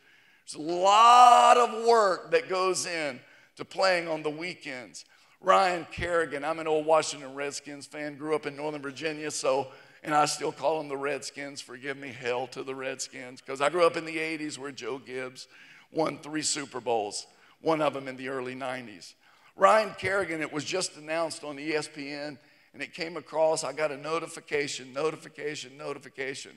There's 0.46 0.66
a 0.66 0.72
lot 0.72 1.56
of 1.56 1.86
work 1.86 2.30
that 2.32 2.48
goes 2.48 2.86
in 2.86 3.20
to 3.56 3.64
playing 3.64 4.08
on 4.08 4.22
the 4.22 4.30
weekends. 4.30 5.04
Ryan 5.40 5.86
Kerrigan, 5.90 6.44
I'm 6.44 6.58
an 6.58 6.68
old 6.68 6.86
Washington 6.86 7.34
Redskins 7.34 7.86
fan, 7.86 8.16
grew 8.16 8.34
up 8.34 8.46
in 8.46 8.56
Northern 8.56 8.82
Virginia, 8.82 9.30
so, 9.30 9.68
and 10.04 10.14
I 10.14 10.24
still 10.26 10.52
call 10.52 10.78
them 10.78 10.88
the 10.88 10.96
Redskins. 10.96 11.60
Forgive 11.60 11.96
me, 11.96 12.08
hell 12.08 12.46
to 12.48 12.62
the 12.62 12.74
Redskins, 12.74 13.40
because 13.40 13.60
I 13.60 13.68
grew 13.68 13.84
up 13.86 13.96
in 13.96 14.04
the 14.04 14.16
80s 14.16 14.58
where 14.58 14.70
Joe 14.70 14.98
Gibbs 14.98 15.48
won 15.92 16.18
three 16.18 16.42
Super 16.42 16.80
Bowls, 16.80 17.26
one 17.60 17.82
of 17.82 17.94
them 17.94 18.08
in 18.08 18.16
the 18.16 18.28
early 18.28 18.54
90s. 18.54 19.14
Ryan 19.56 19.94
Kerrigan, 19.98 20.40
it 20.40 20.52
was 20.52 20.64
just 20.64 20.96
announced 20.96 21.44
on 21.44 21.56
ESPN, 21.56 22.38
and 22.72 22.82
it 22.82 22.94
came 22.94 23.16
across. 23.16 23.64
I 23.64 23.72
got 23.72 23.90
a 23.90 23.96
notification, 23.96 24.92
notification, 24.92 25.76
notification 25.76 26.52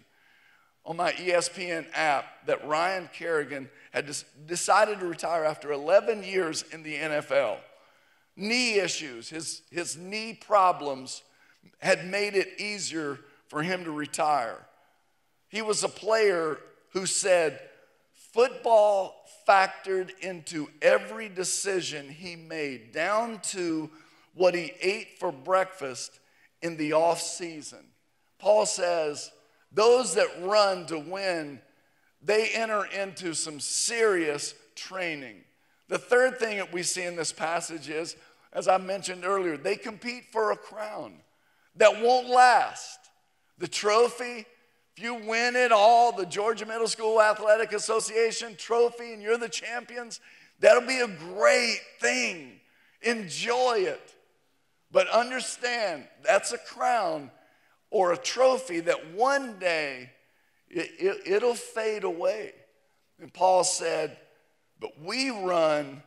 on 0.86 0.98
my 0.98 1.12
ESPN 1.14 1.86
app 1.94 2.26
that 2.46 2.66
Ryan 2.68 3.10
Kerrigan 3.12 3.70
had 3.92 4.14
decided 4.46 5.00
to 5.00 5.06
retire 5.08 5.44
after 5.44 5.72
11 5.72 6.24
years 6.24 6.64
in 6.72 6.84
the 6.84 6.96
NFL. 6.96 7.58
Knee 8.36 8.80
issues, 8.80 9.30
his, 9.30 9.62
his 9.72 9.98
knee 9.98 10.34
problems 10.34 11.24
had 11.80 12.06
made 12.06 12.36
it 12.36 12.60
easier 12.60 13.20
for 13.48 13.64
him 13.64 13.84
to 13.86 13.92
retire. 13.92 14.60
He 15.50 15.62
was 15.62 15.84
a 15.84 15.90
player 15.90 16.60
who 16.92 17.06
said, 17.06 17.60
Football 18.34 19.16
factored 19.48 20.12
into 20.20 20.68
every 20.82 21.30
decision 21.30 22.10
he 22.10 22.36
made, 22.36 22.92
down 22.92 23.40
to 23.40 23.90
what 24.34 24.54
he 24.54 24.74
ate 24.82 25.18
for 25.20 25.32
breakfast 25.32 26.20
in 26.62 26.76
the 26.76 26.94
off 26.94 27.22
season. 27.22 27.86
Paul 28.40 28.66
says, 28.66 29.32
those 29.76 30.16
that 30.16 30.28
run 30.42 30.86
to 30.88 30.98
win, 30.98 31.60
they 32.22 32.50
enter 32.50 32.86
into 32.86 33.36
some 33.36 33.60
serious 33.60 34.56
training. 34.74 35.44
The 35.90 36.00
third 36.00 36.40
thing 36.40 36.58
that 36.58 36.74
we 36.74 36.82
see 36.82 37.04
in 37.04 37.16
this 37.16 37.32
passage 37.32 37.90
is, 37.90 38.16
as 38.52 38.68
I 38.68 38.78
mentioned 38.78 39.26
earlier, 39.26 39.58
they 39.58 39.76
compete 39.76 40.26
for 40.32 40.52
a 40.52 40.58
crown 40.58 41.14
that 41.76 42.02
won't 42.02 42.28
last. 42.28 43.00
The 43.58 43.68
trophy, 43.68 44.46
if 44.96 45.04
you 45.04 45.14
win 45.14 45.56
it 45.56 45.72
all, 45.72 46.12
the 46.12 46.26
Georgia 46.26 46.66
Middle 46.66 46.88
School 46.88 47.22
Athletic 47.22 47.74
Association 47.74 48.56
trophy, 48.56 49.14
and 49.14 49.22
you're 49.22 49.38
the 49.38 49.50
champions, 49.50 50.22
that'll 50.60 50.88
be 50.88 51.02
a 51.02 51.08
great 51.08 51.82
thing. 52.00 52.60
Enjoy 53.02 53.80
it. 53.80 54.16
But 54.92 55.10
understand 55.10 56.08
that's 56.24 56.54
a 56.54 56.58
crown 56.58 57.30
or 57.90 58.14
a 58.14 58.18
trophy 58.18 58.82
that 58.82 59.14
one 59.14 59.60
day 59.60 60.10
it, 60.70 61.22
it, 61.26 61.42
will 61.42 61.56
fade 61.56 62.04
away. 62.04 62.54
And 63.20 63.34
Paul 63.34 63.64
said, 63.64 64.18
But 64.80 65.02
we 65.02 65.30
run, 65.30 66.04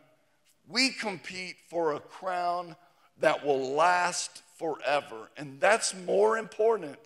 we 0.67 0.91
compete 0.91 1.57
for 1.71 1.95
a 1.95 2.01
crown 2.01 2.77
that 3.21 3.45
will 3.45 3.73
last 3.75 4.43
forever. 4.57 5.31
And 5.37 5.61
that's 5.61 5.95
more 5.95 6.37
important 6.37 6.99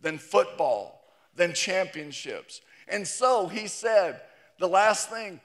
than 0.00 0.18
football 0.18 1.02
than 1.34 1.54
championships. 1.54 2.60
And 2.88 3.06
so 3.06 3.46
he 3.46 3.66
said, 3.66 4.20
the 4.58 4.68
last 4.68 5.10
thing, 5.10 5.40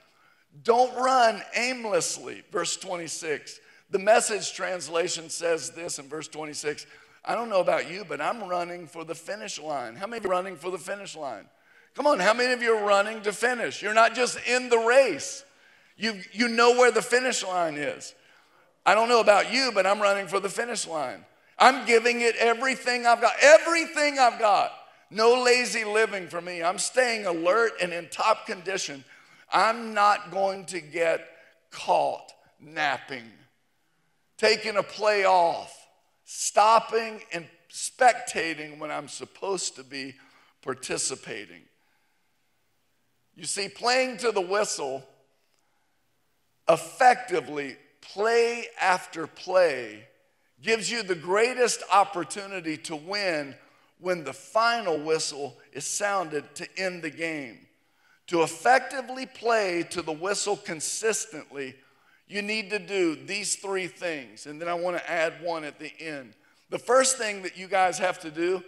don't 0.64 0.94
run 0.96 1.42
aimlessly, 1.54 2.42
verse 2.50 2.76
26. 2.76 3.60
The 3.90 3.98
message 3.98 4.54
translation 4.54 5.28
says 5.28 5.70
this 5.70 5.98
in 5.98 6.08
verse 6.08 6.28
26 6.28 6.86
I 7.24 7.34
don't 7.34 7.48
know 7.48 7.60
about 7.60 7.90
you, 7.90 8.04
but 8.08 8.20
I'm 8.20 8.42
running 8.44 8.86
for 8.86 9.04
the 9.04 9.14
finish 9.14 9.60
line. 9.60 9.94
How 9.94 10.06
many 10.06 10.18
of 10.18 10.24
you 10.24 10.30
are 10.30 10.34
running 10.34 10.56
for 10.56 10.70
the 10.70 10.78
finish 10.78 11.16
line? 11.16 11.46
Come 11.94 12.06
on, 12.06 12.18
how 12.18 12.34
many 12.34 12.52
of 12.52 12.62
you 12.62 12.74
are 12.74 12.84
running 12.84 13.20
to 13.22 13.32
finish? 13.32 13.82
You're 13.82 13.94
not 13.94 14.14
just 14.14 14.38
in 14.46 14.68
the 14.68 14.78
race, 14.78 15.44
you, 15.96 16.20
you 16.32 16.48
know 16.48 16.70
where 16.72 16.90
the 16.90 17.02
finish 17.02 17.44
line 17.44 17.76
is. 17.76 18.14
I 18.84 18.94
don't 18.94 19.08
know 19.08 19.20
about 19.20 19.52
you, 19.52 19.70
but 19.74 19.86
I'm 19.86 20.00
running 20.00 20.26
for 20.26 20.40
the 20.40 20.48
finish 20.48 20.86
line. 20.86 21.24
I'm 21.58 21.86
giving 21.86 22.22
it 22.22 22.34
everything 22.36 23.06
I've 23.06 23.20
got, 23.20 23.34
everything 23.40 24.18
I've 24.18 24.38
got. 24.38 24.72
No 25.10 25.42
lazy 25.42 25.84
living 25.84 26.26
for 26.28 26.40
me. 26.40 26.62
I'm 26.62 26.78
staying 26.78 27.26
alert 27.26 27.72
and 27.80 27.92
in 27.92 28.08
top 28.08 28.46
condition. 28.46 29.04
I'm 29.52 29.92
not 29.92 30.30
going 30.30 30.64
to 30.66 30.80
get 30.80 31.28
caught 31.70 32.32
napping, 32.58 33.30
taking 34.38 34.76
a 34.76 34.82
play 34.82 35.24
off, 35.26 35.81
stopping 36.34 37.20
and 37.30 37.46
spectating 37.70 38.78
when 38.78 38.90
I'm 38.90 39.06
supposed 39.06 39.76
to 39.76 39.84
be 39.84 40.14
participating. 40.62 41.60
You 43.36 43.44
see, 43.44 43.68
playing 43.68 44.16
to 44.18 44.32
the 44.32 44.40
whistle 44.40 45.04
effectively, 46.68 47.76
play 48.00 48.66
after 48.80 49.26
play, 49.26 50.06
gives 50.62 50.90
you 50.90 51.02
the 51.02 51.14
greatest 51.14 51.82
opportunity 51.92 52.78
to 52.78 52.96
win 52.96 53.54
when 54.00 54.24
the 54.24 54.32
final 54.32 54.98
whistle 54.98 55.58
is 55.74 55.84
sounded 55.84 56.54
to 56.54 56.66
end 56.78 57.02
the 57.02 57.10
game. 57.10 57.58
To 58.28 58.42
effectively 58.42 59.26
play 59.26 59.82
to 59.90 60.00
the 60.00 60.12
whistle 60.12 60.56
consistently, 60.56 61.74
you 62.32 62.42
need 62.42 62.70
to 62.70 62.78
do 62.78 63.14
these 63.14 63.56
three 63.56 63.86
things. 63.86 64.46
And 64.46 64.60
then 64.60 64.68
I 64.68 64.74
want 64.74 64.96
to 64.96 65.10
add 65.10 65.34
one 65.42 65.64
at 65.64 65.78
the 65.78 65.92
end. 66.00 66.34
The 66.70 66.78
first 66.78 67.18
thing 67.18 67.42
that 67.42 67.56
you 67.56 67.68
guys 67.68 67.98
have 67.98 68.18
to 68.20 68.30
do, 68.30 68.62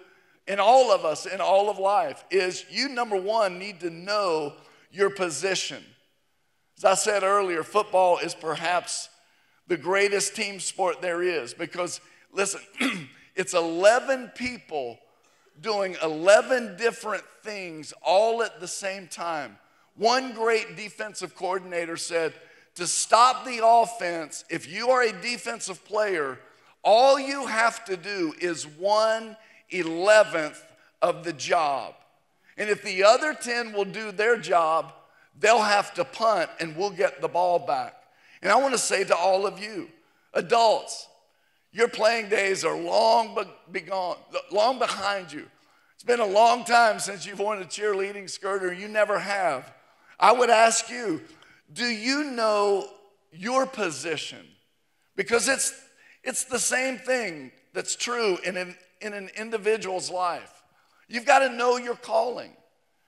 in 0.47 0.61
all 0.61 0.93
of 0.93 1.05
us, 1.05 1.27
in 1.27 1.41
all 1.41 1.71
of 1.71 1.79
life, 1.79 2.25
is 2.31 2.65
you, 2.71 2.89
number 2.89 3.17
one, 3.17 3.59
need 3.59 3.81
to 3.81 3.91
know 3.91 4.53
your 4.93 5.11
position. 5.11 5.83
As 6.77 6.85
I 6.85 6.95
said 6.95 7.23
earlier, 7.23 7.63
football 7.63 8.19
is 8.19 8.35
perhaps 8.35 9.09
the 9.67 9.77
greatest 9.77 10.37
team 10.37 10.61
sport 10.61 11.01
there 11.01 11.23
is 11.23 11.55
because, 11.55 12.01
listen, 12.33 12.61
it's 13.35 13.55
11 13.55 14.33
people 14.35 14.99
doing 15.61 15.97
11 16.03 16.77
different 16.77 17.25
things 17.43 17.95
all 18.03 18.43
at 18.43 18.61
the 18.61 18.69
same 18.69 19.07
time. 19.07 19.57
One 19.97 20.33
great 20.33 20.77
defensive 20.77 21.35
coordinator 21.35 21.97
said, 21.97 22.35
to 22.77 22.87
stop 22.87 23.45
the 23.45 23.61
offense, 23.65 24.45
if 24.51 24.71
you 24.71 24.91
are 24.91 25.03
a 25.03 25.13
defensive 25.13 25.85
player, 25.85 26.39
all 26.83 27.19
you 27.19 27.47
have 27.47 27.85
to 27.87 27.97
do 27.97 28.35
is 28.41 28.67
one 28.67 29.37
eleventh 29.71 30.63
of 31.01 31.25
the 31.25 31.33
job. 31.33 31.95
And 32.57 32.69
if 32.69 32.83
the 32.83 33.05
other 33.05 33.35
10 33.35 33.73
will 33.73 33.85
do 33.85 34.13
their 34.13 34.37
job, 34.37 34.93
they'll 35.39 35.63
have 35.63 35.93
to 35.95 36.05
punt 36.05 36.51
and 36.61 36.77
we'll 36.77 36.91
get 36.91 37.21
the 37.21 37.29
ball 37.29 37.59
back. 37.59 37.95
And 38.43 38.53
I 38.53 38.57
want 38.57 38.75
to 38.75 38.79
say 38.79 39.05
to 39.05 39.17
all 39.17 39.47
of 39.47 39.59
you, 39.59 39.89
adults, 40.35 41.09
your 41.73 41.89
playing 41.89 42.29
days 42.29 42.65
are 42.65 42.77
long, 42.77 43.37
begone, 43.73 44.17
long 44.53 44.79
behind 44.79 45.33
you. 45.33 45.47
It's 45.95 46.05
been 46.05 46.21
a 46.21 46.27
long 46.27 46.65
time 46.65 47.01
since 47.01 47.27
you've 47.27 47.41
worn 47.41 47.61
a 47.61 47.65
cheerleading 47.65 48.31
skirt 48.31 48.63
or 48.63 48.73
you 48.73 48.87
never 48.87 49.19
have. 49.19 49.73
I 50.21 50.33
would 50.33 50.51
ask 50.51 50.89
you, 50.91 51.21
do 51.75 51.85
you 51.85 52.25
know 52.31 52.89
your 53.33 53.67
position? 53.67 54.47
Because 55.17 55.49
it's, 55.49 55.73
it's 56.23 56.45
the 56.45 56.59
same 56.59 56.97
thing 56.97 57.53
that's 57.75 57.97
true 57.97 58.39
in 58.45 58.57
an, 58.57 58.77
in 59.03 59.13
an 59.13 59.29
individual's 59.37 60.11
life. 60.11 60.63
You've 61.09 61.27
got 61.27 61.41
to 61.41 61.51
know 61.51 61.77
your 61.77 61.97
calling. 61.97 62.53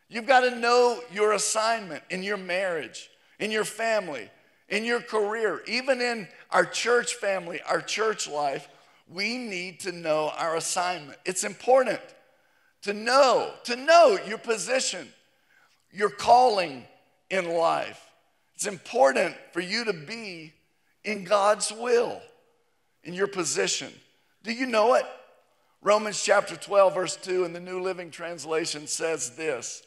You've 0.08 0.26
got 0.26 0.40
to 0.40 0.54
know 0.54 1.00
your 1.10 1.32
assignment 1.32 2.02
in 2.10 2.22
your 2.22 2.36
marriage, 2.36 3.08
in 3.40 3.50
your 3.50 3.64
family. 3.64 4.28
in 4.68 4.84
your 4.84 5.00
career, 5.00 5.62
even 5.66 6.00
in 6.00 6.28
our 6.50 6.64
church 6.64 7.14
family, 7.14 7.60
our 7.62 7.80
church 7.80 8.28
life, 8.28 8.68
we 9.08 9.38
need 9.38 9.80
to 9.80 9.92
know 9.92 10.32
our 10.36 10.56
assignment. 10.56 11.18
It's 11.24 11.44
important 11.44 12.00
to 12.82 12.92
know, 12.92 13.52
to 13.64 13.76
know 13.76 14.18
your 14.26 14.38
position, 14.38 15.08
your 15.92 16.10
calling 16.10 16.84
in 17.30 17.48
life. 17.48 18.05
It's 18.56 18.66
important 18.66 19.36
for 19.52 19.60
you 19.60 19.84
to 19.84 19.92
be 19.92 20.52
in 21.04 21.24
God's 21.24 21.70
will, 21.70 22.20
in 23.04 23.12
your 23.12 23.26
position. 23.26 23.92
Do 24.42 24.52
you 24.52 24.66
know 24.66 24.94
it? 24.94 25.04
Romans 25.82 26.22
chapter 26.22 26.56
12, 26.56 26.94
verse 26.94 27.16
2 27.16 27.44
in 27.44 27.52
the 27.52 27.60
New 27.60 27.80
Living 27.80 28.10
Translation 28.10 28.86
says 28.86 29.36
this 29.36 29.82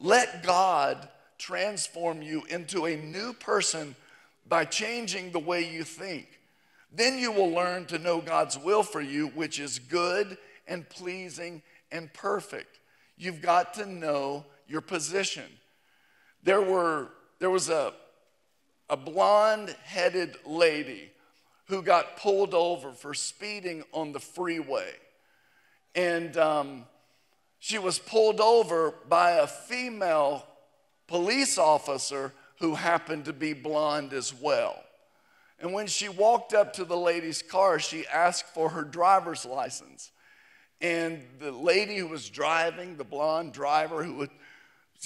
Let 0.00 0.42
God 0.42 1.08
transform 1.38 2.20
you 2.20 2.42
into 2.50 2.86
a 2.86 2.96
new 2.96 3.32
person 3.32 3.94
by 4.48 4.64
changing 4.64 5.30
the 5.30 5.38
way 5.38 5.72
you 5.72 5.84
think. 5.84 6.40
Then 6.92 7.18
you 7.18 7.30
will 7.30 7.50
learn 7.50 7.84
to 7.86 7.98
know 7.98 8.20
God's 8.20 8.58
will 8.58 8.82
for 8.82 9.00
you, 9.00 9.28
which 9.28 9.60
is 9.60 9.78
good 9.78 10.36
and 10.66 10.88
pleasing 10.88 11.62
and 11.92 12.12
perfect. 12.12 12.80
You've 13.16 13.42
got 13.42 13.74
to 13.74 13.86
know 13.86 14.44
your 14.66 14.80
position. 14.80 15.44
There, 16.42 16.62
were, 16.62 17.08
there 17.38 17.50
was 17.50 17.68
a, 17.68 17.92
a 18.90 18.96
blonde 18.96 19.74
headed 19.84 20.36
lady 20.46 21.10
who 21.66 21.82
got 21.82 22.16
pulled 22.16 22.54
over 22.54 22.92
for 22.92 23.12
speeding 23.14 23.84
on 23.92 24.12
the 24.12 24.20
freeway. 24.20 24.90
And 25.94 26.36
um, 26.36 26.84
she 27.58 27.78
was 27.78 27.98
pulled 27.98 28.40
over 28.40 28.94
by 29.08 29.32
a 29.32 29.46
female 29.46 30.46
police 31.06 31.58
officer 31.58 32.32
who 32.60 32.74
happened 32.74 33.26
to 33.26 33.32
be 33.32 33.52
blonde 33.52 34.12
as 34.12 34.34
well. 34.34 34.82
And 35.60 35.72
when 35.72 35.86
she 35.86 36.08
walked 36.08 36.54
up 36.54 36.72
to 36.74 36.84
the 36.84 36.96
lady's 36.96 37.42
car, 37.42 37.78
she 37.78 38.06
asked 38.06 38.46
for 38.54 38.70
her 38.70 38.82
driver's 38.82 39.44
license. 39.44 40.12
And 40.80 41.24
the 41.40 41.50
lady 41.50 41.96
who 41.96 42.06
was 42.06 42.28
driving, 42.28 42.96
the 42.96 43.04
blonde 43.04 43.52
driver 43.52 44.04
who 44.04 44.14
was 44.14 44.28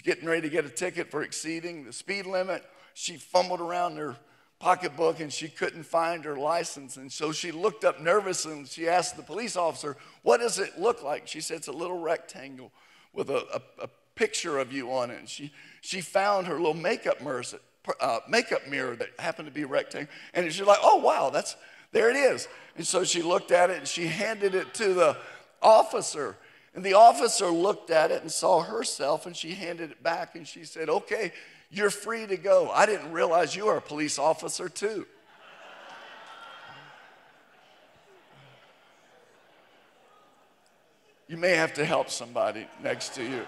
getting 0.03 0.29
ready 0.29 0.43
to 0.43 0.49
get 0.51 0.67
a 0.67 0.71
ticket 0.71 1.11
for 1.11 1.23
exceeding 1.23 1.85
the 1.85 1.93
speed 1.93 2.27
limit, 2.27 2.62
she 2.95 3.17
fumbled 3.17 3.61
around 3.61 3.97
her 3.97 4.17
pocketbook 4.63 5.19
and 5.19 5.33
she 5.33 5.49
couldn't 5.49 5.83
find 5.83 6.25
her 6.25 6.37
license. 6.37 6.97
And 6.97 7.11
so 7.11 7.33
she 7.33 7.51
looked 7.51 7.85
up 7.85 8.01
nervous 8.01 8.45
and 8.45 8.67
she 8.67 8.89
asked 8.89 9.17
the 9.17 9.23
police 9.23 9.57
officer, 9.57 9.97
What 10.23 10.39
does 10.39 10.59
it 10.59 10.79
look 10.79 11.03
like? 11.03 11.27
She 11.27 11.41
said, 11.41 11.59
It's 11.59 11.69
a 11.69 11.73
little 11.73 11.99
rectangle 11.99 12.73
with 13.13 13.29
a, 13.29 13.45
a, 13.55 13.85
a 13.85 13.89
picture 14.15 14.59
of 14.59 14.73
you 14.73 14.93
on 14.93 15.11
it. 15.11 15.19
And 15.19 15.29
she, 15.29 15.53
she 15.81 16.01
found 16.01 16.47
her 16.47 16.55
little 16.55 16.75
makeup 16.75 17.21
mirror, 17.21 17.43
uh, 18.01 18.21
makeup 18.29 18.69
mirror 18.69 18.95
that 18.97 19.09
happened 19.19 19.49
to 19.49 19.53
be 19.53 19.65
rectangle. 19.65 20.13
And 20.33 20.51
she's 20.53 20.67
like, 20.67 20.79
Oh, 20.81 20.99
wow, 20.99 21.31
that's 21.31 21.57
there 21.91 22.09
it 22.09 22.17
is. 22.17 22.49
And 22.77 22.87
so 22.87 23.05
she 23.05 23.21
looked 23.21 23.51
at 23.51 23.69
it 23.69 23.79
and 23.79 23.87
she 23.87 24.07
handed 24.07 24.55
it 24.55 24.75
to 24.75 24.95
the 24.95 25.17
officer. 25.61 26.37
And 26.75 26.83
the 26.85 26.95
officer 26.95 27.49
looked 27.49 27.91
at 27.91 28.11
it 28.11 28.23
and 28.23 28.31
saw 28.31 28.63
herself 28.63 29.27
and 29.27 29.37
she 29.37 29.55
handed 29.55 29.91
it 29.91 30.03
back 30.03 30.37
and 30.37 30.47
she 30.47 30.65
said, 30.65 30.89
Okay, 30.89 31.33
you're 31.73 31.91
free 31.91 32.26
to 32.26 32.37
go. 32.37 32.71
I 32.71 32.85
didn't 32.85 33.12
realize 33.12 33.57
you 33.57 33.67
were 33.67 33.79
a 33.79 33.83
police 33.83 34.19
officer, 34.19 34.69
too. 34.69 35.07
You 41.29 41.38
may 41.38 41.52
have 41.52 41.73
to 41.75 41.85
help 41.87 42.11
somebody 42.11 42.67
next 42.83 43.14
to 43.14 43.23
you. 43.25 43.47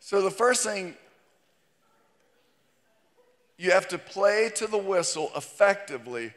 So, 0.00 0.22
the 0.22 0.30
first 0.30 0.64
thing 0.64 0.94
you 3.58 3.72
have 3.72 3.88
to 3.88 3.98
play 3.98 4.50
to 4.54 4.66
the 4.66 4.78
whistle 4.78 5.30
effectively 5.36 6.32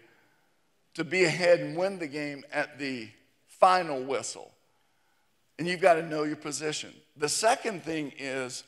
to 0.96 1.06
be 1.06 1.24
ahead 1.24 1.62
and 1.62 1.78
win 1.78 2.00
the 2.00 2.08
game 2.08 2.44
at 2.52 2.78
the 2.78 3.08
final 3.48 4.02
whistle. 4.02 4.52
And 5.58 5.68
you've 5.68 5.82
got 5.82 5.94
to 5.94 6.04
know 6.04 6.24
your 6.24 6.36
position. 6.36 6.94
The 7.16 7.30
second 7.30 7.84
thing 7.84 8.12
is 8.18 8.64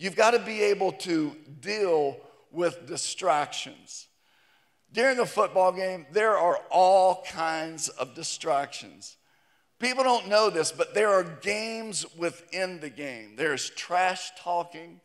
You've 0.00 0.16
got 0.16 0.30
to 0.30 0.38
be 0.38 0.62
able 0.62 0.92
to 0.92 1.36
deal 1.60 2.16
with 2.50 2.86
distractions. 2.86 4.06
During 4.94 5.18
a 5.18 5.26
football 5.26 5.72
game, 5.72 6.06
there 6.10 6.38
are 6.38 6.58
all 6.70 7.22
kinds 7.28 7.90
of 7.90 8.14
distractions. 8.14 9.18
People 9.78 10.02
don't 10.02 10.26
know 10.26 10.48
this, 10.48 10.72
but 10.72 10.94
there 10.94 11.10
are 11.10 11.22
games 11.22 12.06
within 12.16 12.80
the 12.80 12.88
game. 12.88 13.34
There's 13.36 13.68
trash 13.68 14.30
talking, 14.38 15.02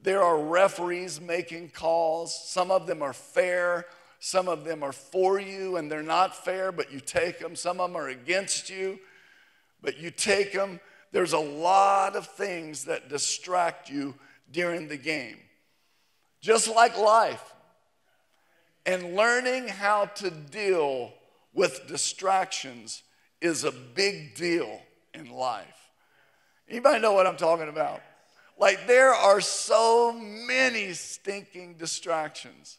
there 0.00 0.22
are 0.22 0.38
referees 0.38 1.20
making 1.20 1.70
calls. 1.70 2.32
Some 2.32 2.70
of 2.70 2.86
them 2.86 3.02
are 3.02 3.12
fair, 3.12 3.86
some 4.20 4.46
of 4.46 4.62
them 4.62 4.84
are 4.84 4.92
for 4.92 5.40
you 5.40 5.76
and 5.76 5.90
they're 5.90 6.04
not 6.04 6.36
fair, 6.36 6.70
but 6.70 6.92
you 6.92 7.00
take 7.00 7.40
them. 7.40 7.56
Some 7.56 7.80
of 7.80 7.90
them 7.90 8.00
are 8.00 8.08
against 8.08 8.70
you, 8.70 9.00
but 9.82 9.98
you 9.98 10.12
take 10.12 10.52
them. 10.52 10.78
There's 11.12 11.32
a 11.32 11.38
lot 11.38 12.16
of 12.16 12.26
things 12.26 12.84
that 12.84 13.08
distract 13.08 13.90
you 13.90 14.14
during 14.50 14.88
the 14.88 14.96
game. 14.96 15.38
Just 16.40 16.68
like 16.68 16.96
life. 16.96 17.54
And 18.86 19.14
learning 19.14 19.68
how 19.68 20.06
to 20.06 20.30
deal 20.30 21.12
with 21.52 21.86
distractions 21.86 23.02
is 23.40 23.64
a 23.64 23.72
big 23.72 24.34
deal 24.34 24.80
in 25.14 25.30
life. 25.30 25.90
Anybody 26.68 27.00
know 27.00 27.12
what 27.12 27.26
I'm 27.26 27.36
talking 27.36 27.68
about? 27.68 28.00
Like 28.58 28.86
there 28.86 29.12
are 29.12 29.40
so 29.40 30.12
many 30.12 30.92
stinking 30.92 31.74
distractions. 31.74 32.78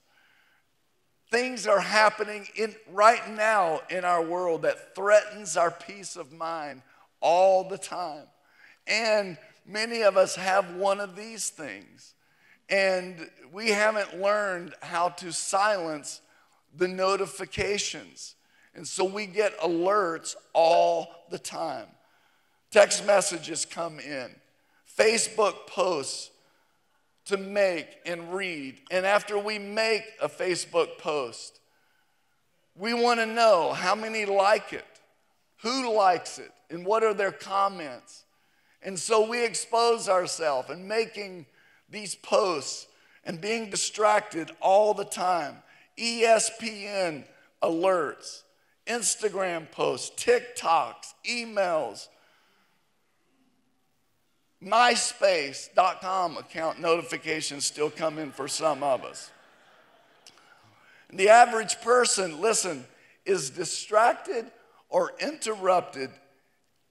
Things 1.30 1.66
are 1.66 1.80
happening 1.80 2.48
in, 2.56 2.76
right 2.92 3.30
now 3.32 3.82
in 3.90 4.06
our 4.06 4.24
world 4.24 4.62
that 4.64 4.96
threatens 4.96 5.58
our 5.58 5.72
peace 5.72 6.16
of 6.16 6.32
mind 6.32 6.82
all 7.22 7.68
the 7.68 7.78
time. 7.78 8.26
And 8.88 9.38
many 9.66 10.02
of 10.02 10.18
us 10.18 10.36
have 10.36 10.76
one 10.76 11.00
of 11.00 11.16
these 11.16 11.50
things. 11.50 12.14
And 12.70 13.30
we 13.52 13.70
haven't 13.70 14.22
learned 14.22 14.74
how 14.82 15.10
to 15.10 15.32
silence 15.32 16.22
the 16.76 16.88
notifications. 16.88 18.36
And 18.74 18.88
so 18.88 19.04
we 19.04 19.26
get 19.26 19.58
alerts 19.60 20.36
all 20.54 21.26
the 21.30 21.40
time. 21.40 21.88
Text 22.72 23.06
messages 23.06 23.66
come 23.66 24.00
in, 24.00 24.34
Facebook 24.98 25.68
posts 25.68 26.32
to 27.26 27.38
make 27.38 27.88
and 28.06 28.34
read. 28.34 28.80
And 28.90 29.06
after 29.06 29.38
we 29.38 29.60
make 29.60 30.04
a 30.22 30.30
Facebook 30.30 30.98
post, 30.98 31.60
we 32.76 32.94
want 32.94 33.20
to 33.20 33.26
know 33.26 33.74
how 33.74 33.94
many 33.94 34.26
like 34.26 34.72
it, 34.72 34.86
who 35.62 35.94
likes 35.94 36.40
it, 36.40 36.52
and 36.72 36.86
what 36.86 37.04
are 37.04 37.14
their 37.14 37.32
comments. 37.32 38.24
And 38.82 38.98
so 38.98 39.28
we 39.28 39.46
expose 39.46 40.10
ourselves 40.10 40.70
and 40.70 40.88
making 40.88 41.46
these 41.90 42.16
posts 42.16 42.88
and 43.24 43.40
being 43.40 43.70
distracted 43.70 44.52
all 44.60 44.94
the 44.94 45.06
time. 45.06 45.58
ESPN 45.98 47.24
alerts, 47.62 48.42
Instagram 48.88 49.70
posts, 49.70 50.12
TikToks, 50.24 51.14
emails, 51.30 52.08
MySpace.com 54.64 56.38
account 56.38 56.80
notifications 56.80 57.66
still 57.66 57.90
come 57.90 58.20
in 58.20 58.32
for 58.32 58.48
some 58.48 58.84
of 58.84 59.04
us. 59.04 59.32
And 61.10 61.20
The 61.20 61.30
average 61.30 61.82
person, 61.82 62.40
listen, 62.42 62.86
is 63.26 63.50
distracted 63.50 64.46
or 64.90 65.14
interrupted 65.20 66.12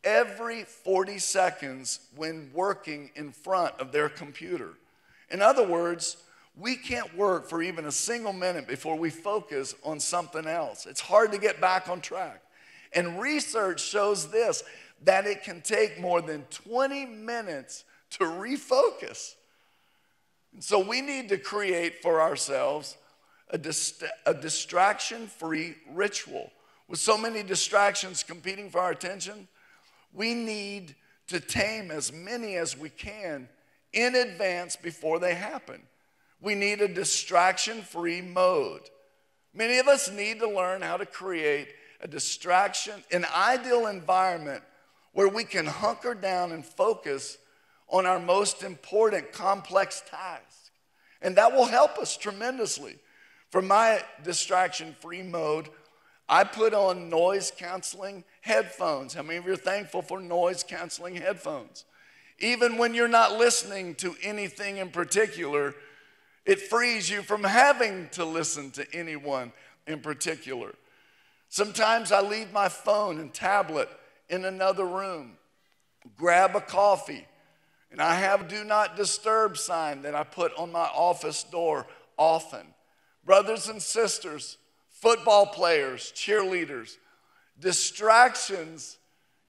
every 0.04 0.64
40 0.64 1.18
seconds 1.18 2.00
when 2.16 2.50
working 2.54 3.10
in 3.14 3.32
front 3.32 3.78
of 3.80 3.92
their 3.92 4.08
computer. 4.08 4.70
In 5.30 5.42
other 5.42 5.66
words, 5.66 6.16
we 6.56 6.76
can't 6.76 7.16
work 7.16 7.48
for 7.48 7.62
even 7.62 7.86
a 7.86 7.92
single 7.92 8.32
minute 8.32 8.66
before 8.66 8.96
we 8.96 9.10
focus 9.10 9.74
on 9.84 10.00
something 10.00 10.46
else. 10.46 10.86
It's 10.86 11.00
hard 11.00 11.32
to 11.32 11.38
get 11.38 11.60
back 11.60 11.88
on 11.88 12.00
track. 12.00 12.42
And 12.92 13.20
research 13.20 13.80
shows 13.82 14.30
this 14.30 14.64
that 15.04 15.26
it 15.26 15.44
can 15.44 15.62
take 15.62 15.98
more 16.00 16.20
than 16.20 16.42
20 16.50 17.06
minutes 17.06 17.84
to 18.10 18.24
refocus. 18.24 19.34
And 20.52 20.62
so 20.62 20.78
we 20.80 21.00
need 21.00 21.28
to 21.30 21.38
create 21.38 22.02
for 22.02 22.20
ourselves 22.20 22.96
a, 23.50 23.58
dist- 23.58 24.04
a 24.26 24.34
distraction 24.34 25.26
free 25.26 25.74
ritual. 25.92 26.50
With 26.88 26.98
so 26.98 27.16
many 27.16 27.42
distractions 27.42 28.22
competing 28.24 28.68
for 28.68 28.80
our 28.80 28.90
attention, 28.90 29.46
we 30.12 30.34
need 30.34 30.94
to 31.28 31.40
tame 31.40 31.90
as 31.90 32.12
many 32.12 32.56
as 32.56 32.76
we 32.76 32.90
can 32.90 33.48
in 33.92 34.14
advance 34.14 34.76
before 34.76 35.18
they 35.18 35.34
happen. 35.34 35.80
We 36.40 36.54
need 36.54 36.80
a 36.80 36.88
distraction 36.88 37.82
free 37.82 38.20
mode. 38.20 38.82
Many 39.52 39.78
of 39.78 39.88
us 39.88 40.10
need 40.10 40.40
to 40.40 40.48
learn 40.48 40.82
how 40.82 40.96
to 40.96 41.06
create 41.06 41.68
a 42.00 42.08
distraction, 42.08 42.94
an 43.12 43.26
ideal 43.36 43.86
environment 43.86 44.62
where 45.12 45.28
we 45.28 45.44
can 45.44 45.66
hunker 45.66 46.14
down 46.14 46.52
and 46.52 46.64
focus 46.64 47.36
on 47.88 48.06
our 48.06 48.20
most 48.20 48.62
important 48.62 49.32
complex 49.32 50.02
task. 50.08 50.72
And 51.20 51.36
that 51.36 51.52
will 51.52 51.66
help 51.66 51.98
us 51.98 52.16
tremendously. 52.16 52.98
For 53.50 53.60
my 53.60 54.02
distraction 54.22 54.94
free 55.00 55.22
mode, 55.22 55.68
I 56.32 56.44
put 56.44 56.74
on 56.74 57.10
noise 57.10 57.52
canceling 57.54 58.22
headphones. 58.40 59.14
How 59.14 59.22
many 59.22 59.38
of 59.38 59.46
you 59.46 59.54
are 59.54 59.56
thankful 59.56 60.00
for 60.00 60.20
noise 60.20 60.62
canceling 60.62 61.16
headphones? 61.16 61.84
Even 62.38 62.78
when 62.78 62.94
you're 62.94 63.08
not 63.08 63.36
listening 63.36 63.96
to 63.96 64.14
anything 64.22 64.76
in 64.76 64.90
particular, 64.90 65.74
it 66.46 66.60
frees 66.60 67.10
you 67.10 67.22
from 67.22 67.42
having 67.42 68.08
to 68.10 68.24
listen 68.24 68.70
to 68.70 68.86
anyone 68.94 69.52
in 69.88 69.98
particular. 69.98 70.72
Sometimes 71.48 72.12
I 72.12 72.20
leave 72.20 72.52
my 72.52 72.68
phone 72.68 73.18
and 73.18 73.34
tablet 73.34 73.88
in 74.28 74.44
another 74.44 74.86
room, 74.86 75.32
grab 76.16 76.54
a 76.54 76.60
coffee, 76.60 77.26
and 77.90 78.00
I 78.00 78.14
have 78.14 78.46
do 78.46 78.62
not 78.62 78.96
disturb 78.96 79.58
sign 79.58 80.02
that 80.02 80.14
I 80.14 80.22
put 80.22 80.54
on 80.56 80.70
my 80.70 80.88
office 80.94 81.42
door 81.42 81.88
often. 82.16 82.68
Brothers 83.24 83.68
and 83.68 83.82
sisters, 83.82 84.58
football 85.00 85.46
players, 85.46 86.12
cheerleaders, 86.14 86.96
distractions 87.58 88.98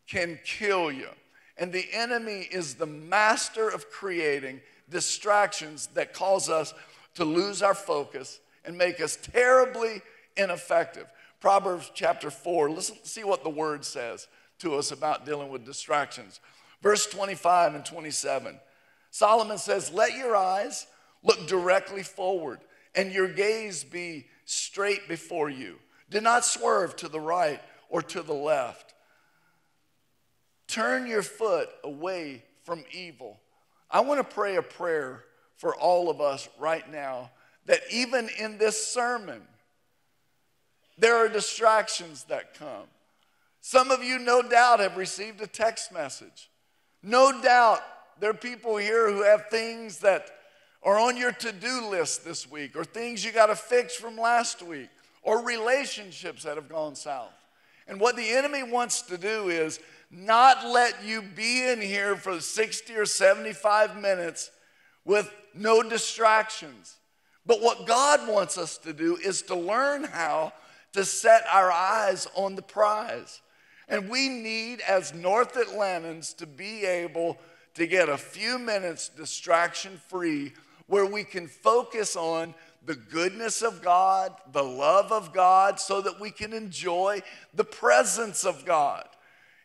can 0.08 0.40
kill 0.44 0.92
you. 0.92 1.10
And 1.58 1.72
the 1.72 1.88
enemy 1.94 2.48
is 2.52 2.76
the 2.76 2.86
master 2.86 3.70
of 3.70 3.90
creating 3.90 4.62
distractions 4.90 5.88
that 5.94 6.14
cause 6.14 6.50
us 6.50 6.74
to 7.16 7.26
lose 7.26 7.62
our 7.62 7.76
focus 7.76 8.40
and 8.66 8.78
make 8.78 9.02
us 9.02 9.18
terribly 9.22 10.02
ineffective. 10.38 11.08
Proverbs 11.40 11.92
chapter 11.94 12.30
4, 12.30 12.70
listen, 12.70 12.98
see 13.04 13.24
what 13.24 13.44
the 13.44 13.50
word 13.50 13.84
says 13.84 14.28
to 14.60 14.76
us 14.76 14.92
about 14.92 15.26
dealing 15.26 15.50
with 15.50 15.66
distractions. 15.66 16.40
Verse 16.82 17.06
25 17.08 17.76
and 17.76 17.86
27. 17.86 18.60
Solomon 19.10 19.58
says, 19.58 19.92
Let 19.92 20.16
your 20.16 20.36
eyes 20.36 20.88
look 21.24 21.48
directly 21.48 22.04
forward 22.04 22.60
and 22.96 23.12
your 23.12 23.28
gaze 23.28 23.84
be 23.84 24.28
straight 24.46 25.08
before 25.08 25.50
you. 25.50 25.78
Do 26.10 26.22
not 26.22 26.46
swerve 26.46 26.96
to 26.98 27.08
the 27.08 27.20
right 27.20 27.62
or 27.90 28.02
to 28.02 28.22
the 28.22 28.34
left. 28.34 28.94
Turn 30.68 31.08
your 31.08 31.24
foot 31.24 31.70
away 31.84 32.44
from 32.64 32.84
evil. 32.92 33.40
I 33.90 34.02
want 34.02 34.20
to 34.20 34.36
pray 34.36 34.56
a 34.56 34.62
prayer 34.62 35.24
for 35.58 35.76
all 35.76 36.10
of 36.10 36.22
us 36.22 36.48
right 36.58 36.90
now 36.92 37.32
that 37.66 37.82
even 37.92 38.30
in 38.40 38.58
this 38.58 38.88
sermon, 38.88 39.42
there 40.98 41.16
are 41.16 41.30
distractions 41.30 42.24
that 42.26 42.54
come. 42.54 42.88
Some 43.62 43.92
of 43.92 44.04
you, 44.04 44.18
no 44.18 44.42
doubt, 44.42 44.80
have 44.80 44.98
received 44.98 45.42
a 45.42 45.48
text 45.48 45.94
message. 45.94 46.50
No 47.04 47.42
doubt, 47.42 47.82
there 48.20 48.32
are 48.32 48.36
people 48.36 48.78
here 48.78 49.12
who 49.12 49.24
have 49.24 49.50
things 49.50 50.00
that 50.00 50.30
or 50.82 50.98
on 50.98 51.16
your 51.18 51.32
to 51.32 51.52
do 51.52 51.90
list 51.90 52.26
this 52.26 52.50
week, 52.50 52.76
or 52.76 52.84
things 52.84 53.24
you 53.24 53.32
got 53.32 53.48
to 53.48 53.56
fix 53.56 53.96
from 53.96 54.18
last 54.18 54.62
week, 54.64 54.90
or 55.22 55.46
relationships 55.46 56.44
that 56.44 56.56
have 56.56 56.70
gone 56.70 56.96
south. 56.96 57.34
And 57.88 58.00
what 58.00 58.16
the 58.16 58.30
enemy 58.30 58.64
wants 58.64 59.02
to 59.04 59.18
do 59.18 59.50
is 59.50 59.80
not 60.10 60.66
let 60.66 61.04
you 61.06 61.22
be 61.22 61.68
in 61.70 61.82
here 61.82 62.16
for 62.16 62.40
60 62.40 62.96
or 62.96 63.06
75 63.06 63.98
minutes 64.02 64.52
with 65.06 65.32
no 65.54 65.84
distractions. 65.84 66.98
But 67.46 67.62
what 67.62 67.88
God 67.88 68.28
wants 68.28 68.58
us 68.58 68.78
to 68.80 68.94
do 68.94 69.18
is 69.18 69.42
to 69.44 69.56
learn 69.56 70.04
how 70.04 70.54
to 70.94 71.06
set 71.06 71.44
our 71.52 71.72
eyes 71.72 72.28
on 72.36 72.56
the 72.56 72.62
prize. 72.62 73.42
And 73.88 74.10
we 74.10 74.30
need, 74.30 74.82
as 74.88 75.14
North 75.14 75.56
Atlantans, 75.56 76.36
to 76.38 76.46
be 76.46 76.86
able 76.86 77.38
to 77.74 77.88
get 77.88 78.10
a 78.10 78.18
few 78.18 78.60
minutes 78.60 79.10
distraction 79.10 80.00
free 80.08 80.54
where 80.92 81.06
we 81.06 81.24
can 81.24 81.48
focus 81.48 82.18
on 82.18 82.54
the 82.86 82.96
goodness 82.96 83.62
of 83.62 83.82
God, 83.82 84.34
the 84.52 84.62
love 84.62 85.14
of 85.14 85.34
God, 85.34 85.80
so 85.80 86.02
that 86.02 86.20
we 86.20 86.32
can 86.32 86.52
enjoy 86.52 87.22
the 87.54 87.64
presence 87.64 88.44
of 88.44 88.66
God. 88.66 89.08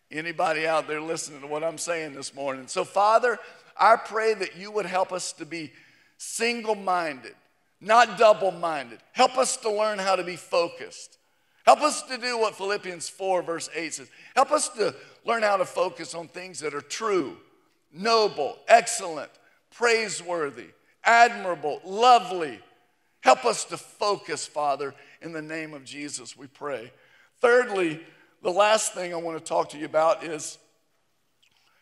Anybody 0.08 0.68
out 0.68 0.86
there 0.86 1.00
listening 1.00 1.40
to 1.40 1.48
what 1.48 1.64
I'm 1.64 1.78
saying 1.78 2.14
this 2.14 2.32
morning? 2.32 2.68
So, 2.68 2.84
Father, 2.84 3.40
I 3.76 3.96
pray 3.96 4.34
that 4.34 4.56
you 4.56 4.70
would 4.70 4.86
help 4.86 5.12
us 5.12 5.32
to 5.32 5.44
be 5.44 5.72
single 6.16 6.76
minded, 6.76 7.34
not 7.80 8.18
double 8.18 8.52
minded. 8.52 9.00
Help 9.10 9.36
us 9.36 9.56
to 9.56 9.72
learn 9.72 9.98
how 9.98 10.14
to 10.14 10.22
be 10.22 10.36
focused. 10.36 11.18
Help 11.64 11.82
us 11.82 12.02
to 12.02 12.18
do 12.18 12.38
what 12.38 12.54
Philippians 12.54 13.08
4, 13.08 13.42
verse 13.42 13.68
8 13.74 13.94
says. 13.94 14.08
Help 14.36 14.52
us 14.52 14.68
to 14.68 14.94
learn 15.24 15.42
how 15.42 15.56
to 15.56 15.64
focus 15.64 16.14
on 16.14 16.28
things 16.28 16.60
that 16.60 16.72
are 16.72 16.80
true, 16.80 17.36
noble, 17.92 18.58
excellent, 18.68 19.32
praiseworthy, 19.72 20.66
admirable, 21.07 21.81
lovely. 21.85 22.61
Help 23.21 23.45
us 23.45 23.64
to 23.66 23.77
focus, 23.77 24.47
Father, 24.47 24.95
in 25.23 25.33
the 25.33 25.42
name 25.42 25.73
of 25.73 25.85
Jesus, 25.85 26.37
we 26.37 26.47
pray. 26.47 26.92
Thirdly, 27.40 28.01
the 28.42 28.51
last 28.51 28.95
thing 28.95 29.12
I 29.12 29.16
want 29.16 29.38
to 29.38 29.45
talk 29.45 29.71
to 29.71 29.79
you 29.79 29.87
about 29.87 30.23
is 30.23 30.59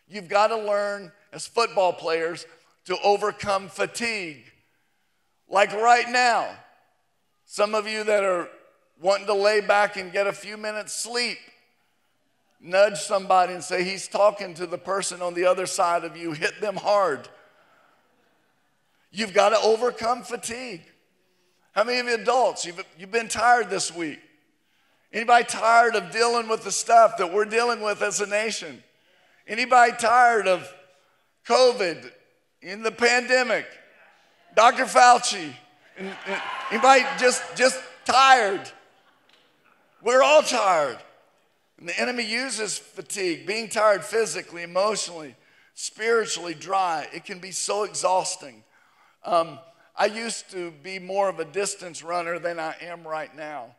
you've 0.07 0.29
got 0.29 0.47
to 0.47 0.57
learn 0.57 1.11
as 1.33 1.45
football 1.45 1.93
players 1.93 2.45
to 2.85 2.97
overcome 3.03 3.67
fatigue. 3.67 4.43
Like 5.47 5.73
right 5.73 6.09
now, 6.09 6.49
some 7.45 7.75
of 7.75 7.87
you 7.87 8.03
that 8.03 8.23
are 8.23 8.49
wanting 8.99 9.27
to 9.27 9.33
lay 9.33 9.61
back 9.61 9.97
and 9.97 10.11
get 10.11 10.27
a 10.27 10.33
few 10.33 10.57
minutes 10.57 10.93
sleep, 10.93 11.37
nudge 12.59 12.97
somebody 12.99 13.53
and 13.53 13.63
say, 13.63 13.83
He's 13.83 14.07
talking 14.07 14.53
to 14.55 14.65
the 14.65 14.77
person 14.77 15.21
on 15.21 15.33
the 15.33 15.45
other 15.45 15.65
side 15.65 16.03
of 16.03 16.17
you. 16.17 16.31
Hit 16.31 16.61
them 16.61 16.75
hard. 16.75 17.29
You've 19.15 19.33
got 19.33 19.49
to 19.49 19.59
overcome 19.59 20.23
fatigue. 20.23 20.81
How 21.71 21.85
many 21.85 21.99
of 21.99 22.07
you 22.07 22.15
adults, 22.15 22.65
you've, 22.65 22.83
you've 22.99 23.11
been 23.11 23.29
tired 23.29 23.69
this 23.69 23.95
week? 23.95 24.19
Anybody 25.13 25.45
tired 25.45 25.95
of 25.95 26.11
dealing 26.11 26.49
with 26.49 26.65
the 26.65 26.71
stuff 26.71 27.15
that 27.17 27.31
we're 27.31 27.45
dealing 27.45 27.81
with 27.81 28.01
as 28.01 28.19
a 28.19 28.27
nation? 28.27 28.83
Anybody 29.47 29.93
tired 29.97 30.47
of 30.47 30.69
COVID, 31.47 32.11
in 32.61 32.83
the 32.83 32.91
pandemic, 32.91 33.65
Dr. 34.53 34.83
Fauci? 34.83 35.53
Anybody 36.69 37.05
just, 37.17 37.41
just 37.55 37.79
tired? 38.03 38.69
We're 40.01 40.23
all 40.23 40.41
tired. 40.41 40.97
And 41.79 41.87
the 41.87 41.97
enemy 41.97 42.25
uses 42.25 42.77
fatigue, 42.77 43.45
being 43.45 43.69
tired 43.69 44.03
physically, 44.03 44.63
emotionally, 44.63 45.35
spiritually 45.73 46.53
dry. 46.53 47.07
It 47.13 47.23
can 47.23 47.39
be 47.39 47.51
so 47.51 47.83
exhausting. 47.83 48.63
Um, 49.25 49.59
I 49.95 50.05
used 50.05 50.51
to 50.51 50.71
be 50.71 50.99
more 50.99 51.29
of 51.29 51.39
a 51.39 51.45
distance 51.45 52.03
runner 52.03 52.37
than 52.37 52.59
I 52.59 52.75
am 52.81 53.07
right 53.07 53.35
now. 53.35 53.75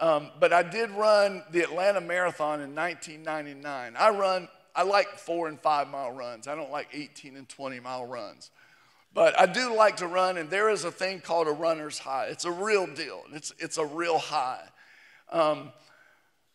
Um, 0.00 0.30
but 0.38 0.52
I 0.52 0.62
did 0.62 0.90
run 0.90 1.42
the 1.50 1.60
Atlanta 1.60 2.00
Marathon 2.00 2.60
in 2.60 2.74
1999. 2.74 3.94
I 3.98 4.10
run, 4.10 4.48
I 4.74 4.84
like 4.84 5.18
four 5.18 5.48
and 5.48 5.60
five 5.60 5.88
mile 5.88 6.12
runs. 6.12 6.46
I 6.46 6.54
don't 6.54 6.70
like 6.70 6.88
18 6.92 7.36
and 7.36 7.48
20 7.48 7.80
mile 7.80 8.06
runs. 8.06 8.50
But 9.12 9.38
I 9.38 9.46
do 9.46 9.74
like 9.74 9.96
to 9.96 10.06
run, 10.06 10.36
and 10.36 10.48
there 10.48 10.70
is 10.70 10.84
a 10.84 10.92
thing 10.92 11.20
called 11.20 11.48
a 11.48 11.52
runner's 11.52 11.98
high. 11.98 12.26
It's 12.26 12.44
a 12.44 12.52
real 12.52 12.86
deal, 12.86 13.22
it's, 13.32 13.52
it's 13.58 13.78
a 13.78 13.84
real 13.84 14.18
high. 14.18 14.62
Um, 15.30 15.72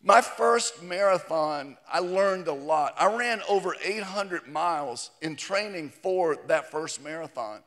my 0.02 0.20
first 0.20 0.82
marathon, 0.82 1.76
I 1.90 2.00
learned 2.00 2.48
a 2.48 2.52
lot. 2.52 2.94
I 2.98 3.14
ran 3.14 3.40
over 3.48 3.74
800 3.82 4.46
miles 4.46 5.10
in 5.22 5.36
training 5.36 5.90
for 5.90 6.36
that 6.48 6.70
first 6.70 7.02
marathon. 7.02 7.60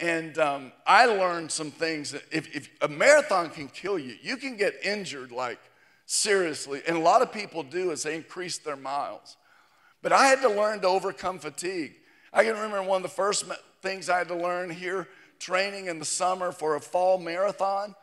And 0.00 0.38
um, 0.38 0.72
I 0.86 1.04
learned 1.04 1.52
some 1.52 1.70
things 1.70 2.12
that 2.12 2.22
if, 2.32 2.56
if 2.56 2.70
a 2.80 2.88
marathon 2.88 3.50
can 3.50 3.68
kill 3.68 3.98
you, 3.98 4.16
you 4.22 4.38
can 4.38 4.56
get 4.56 4.74
injured 4.82 5.30
like 5.30 5.60
seriously. 6.06 6.80
And 6.88 6.96
a 6.96 7.00
lot 7.00 7.20
of 7.20 7.32
people 7.32 7.62
do 7.62 7.92
as 7.92 8.02
they 8.02 8.16
increase 8.16 8.58
their 8.58 8.76
miles. 8.76 9.36
But 10.02 10.12
I 10.12 10.26
had 10.26 10.40
to 10.40 10.48
learn 10.48 10.80
to 10.80 10.88
overcome 10.88 11.38
fatigue. 11.38 11.92
I 12.32 12.44
can 12.44 12.54
remember 12.54 12.82
one 12.82 12.96
of 12.96 13.02
the 13.02 13.08
first 13.08 13.44
things 13.82 14.08
I 14.08 14.18
had 14.18 14.28
to 14.28 14.36
learn 14.36 14.70
here 14.70 15.06
training 15.38 15.86
in 15.86 15.98
the 15.98 16.04
summer 16.04 16.50
for 16.50 16.76
a 16.76 16.80
fall 16.80 17.18
marathon 17.18 17.94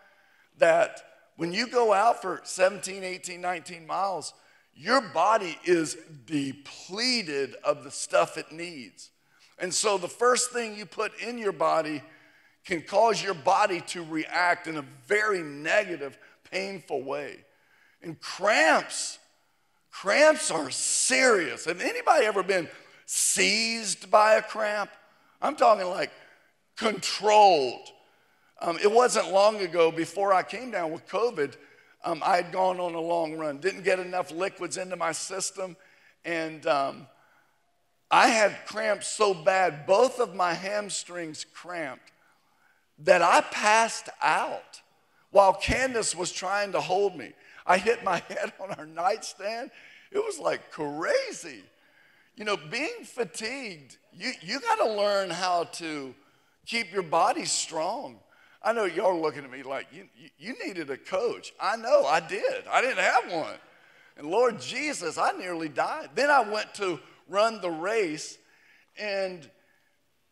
that 0.60 1.02
when 1.36 1.52
you 1.52 1.68
go 1.68 1.94
out 1.94 2.22
for 2.22 2.42
17, 2.44 3.04
18, 3.04 3.42
19 3.42 3.88
miles, 3.88 4.34
your 4.76 5.02
body 5.02 5.58
is 5.66 5.98
depleted 6.26 7.56
of 7.64 7.84
the 7.84 7.92
stuff 7.92 8.38
it 8.38 8.52
needs. 8.52 9.10
And 9.60 9.74
so 9.74 9.98
the 9.98 10.08
first 10.08 10.52
thing 10.52 10.76
you 10.76 10.86
put 10.86 11.20
in 11.20 11.38
your 11.38 11.52
body 11.52 12.02
can 12.66 12.82
cause 12.82 13.24
your 13.24 13.34
body 13.34 13.82
to 13.82 14.04
react 14.04 14.68
in 14.68 14.78
a 14.78 14.86
very 15.08 15.42
negative, 15.42 16.18
painful 16.52 17.02
way. 17.02 17.38
And 18.02 18.20
cramps, 18.20 19.18
cramps 19.90 20.52
are 20.52 20.70
serious. 20.70 21.66
Have 21.66 21.82
anybody 21.82 22.26
ever 22.26 22.44
been 22.44 22.68
seized 23.06 24.12
by 24.12 24.36
a 24.36 24.42
cramp? 24.42 24.92
I'm 25.42 25.56
talking 25.56 25.88
like 25.88 26.12
controlled. 26.76 27.90
Um, 28.62 28.78
it 28.82 28.92
wasn't 28.92 29.32
long 29.32 29.62
ago 29.62 29.92
before 29.92 30.34
I 30.34 30.44
came 30.44 30.72
down 30.72 30.92
with 30.92 31.08
COVID. 31.08 31.56
Um, 32.04 32.22
I 32.24 32.36
had 32.38 32.52
gone 32.52 32.80
on 32.80 32.96
a 32.96 33.02
long 33.02 33.38
run, 33.38 33.58
didn't 33.58 33.84
get 33.84 34.00
enough 34.00 34.32
liquids 34.32 34.78
into 34.78 34.96
my 34.96 35.12
system, 35.12 35.76
and 36.26 36.66
um, 36.68 37.08
I 38.10 38.30
had 38.30 38.66
cramps 38.66 39.08
so 39.08 39.34
bad, 39.34 39.86
both 39.86 40.20
of 40.20 40.36
my 40.36 40.54
hamstrings 40.54 41.46
cramped. 41.54 42.12
that 43.00 43.22
I 43.22 43.42
passed 43.42 44.10
out 44.24 44.82
while 45.30 45.54
Candace 45.54 46.16
was 46.16 46.32
trying 46.32 46.72
to 46.72 46.82
hold 46.82 47.16
me. 47.16 47.34
I 47.66 47.78
hit 47.78 48.04
my 48.04 48.24
head 48.30 48.54
on 48.60 48.72
our 48.72 48.86
nightstand. 48.86 49.72
It 50.12 50.20
was 50.20 50.40
like 50.40 50.72
crazy. 50.72 51.64
You 52.36 52.46
know, 52.46 52.58
being 52.58 53.04
fatigued, 53.04 53.98
you, 54.14 54.32
you 54.42 54.60
got 54.60 54.76
to 54.78 54.90
learn 54.90 55.30
how 55.30 55.66
to 55.66 56.16
keep 56.66 56.92
your 56.92 57.04
body 57.04 57.46
strong. 57.46 58.20
I 58.64 58.74
know 58.74 58.86
y'all 58.86 59.18
are 59.18 59.20
looking 59.20 59.44
at 59.44 59.52
me 59.52 59.64
like, 59.64 59.88
you, 59.92 60.06
you 60.38 60.56
needed 60.66 60.90
a 60.90 60.98
coach. 60.98 61.54
I 61.60 61.76
know, 61.76 62.06
I 62.06 62.20
did. 62.20 62.66
I 62.72 62.82
didn't 62.82 62.98
have 62.98 63.32
one. 63.32 63.56
And 64.18 64.28
Lord 64.28 64.60
Jesus, 64.60 65.18
I 65.18 65.32
nearly 65.34 65.70
died. 65.70 66.10
Then 66.16 66.32
I 66.32 66.42
went 66.42 66.74
to 66.76 67.00
run 67.30 67.62
the 67.62 67.70
race, 67.70 68.38
and 69.00 69.50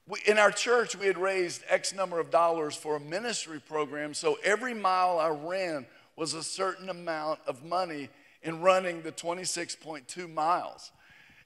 we, 0.07 0.19
in 0.25 0.37
our 0.37 0.51
church, 0.51 0.95
we 0.95 1.07
had 1.07 1.17
raised 1.17 1.63
X 1.67 1.93
number 1.93 2.19
of 2.19 2.29
dollars 2.29 2.75
for 2.75 2.95
a 2.95 2.99
ministry 2.99 3.59
program. 3.59 4.13
So 4.13 4.37
every 4.43 4.73
mile 4.73 5.19
I 5.19 5.29
ran 5.29 5.85
was 6.15 6.33
a 6.33 6.43
certain 6.43 6.89
amount 6.89 7.39
of 7.47 7.63
money 7.63 8.09
in 8.43 8.61
running 8.61 9.01
the 9.01 9.11
26.2 9.11 10.31
miles. 10.31 10.91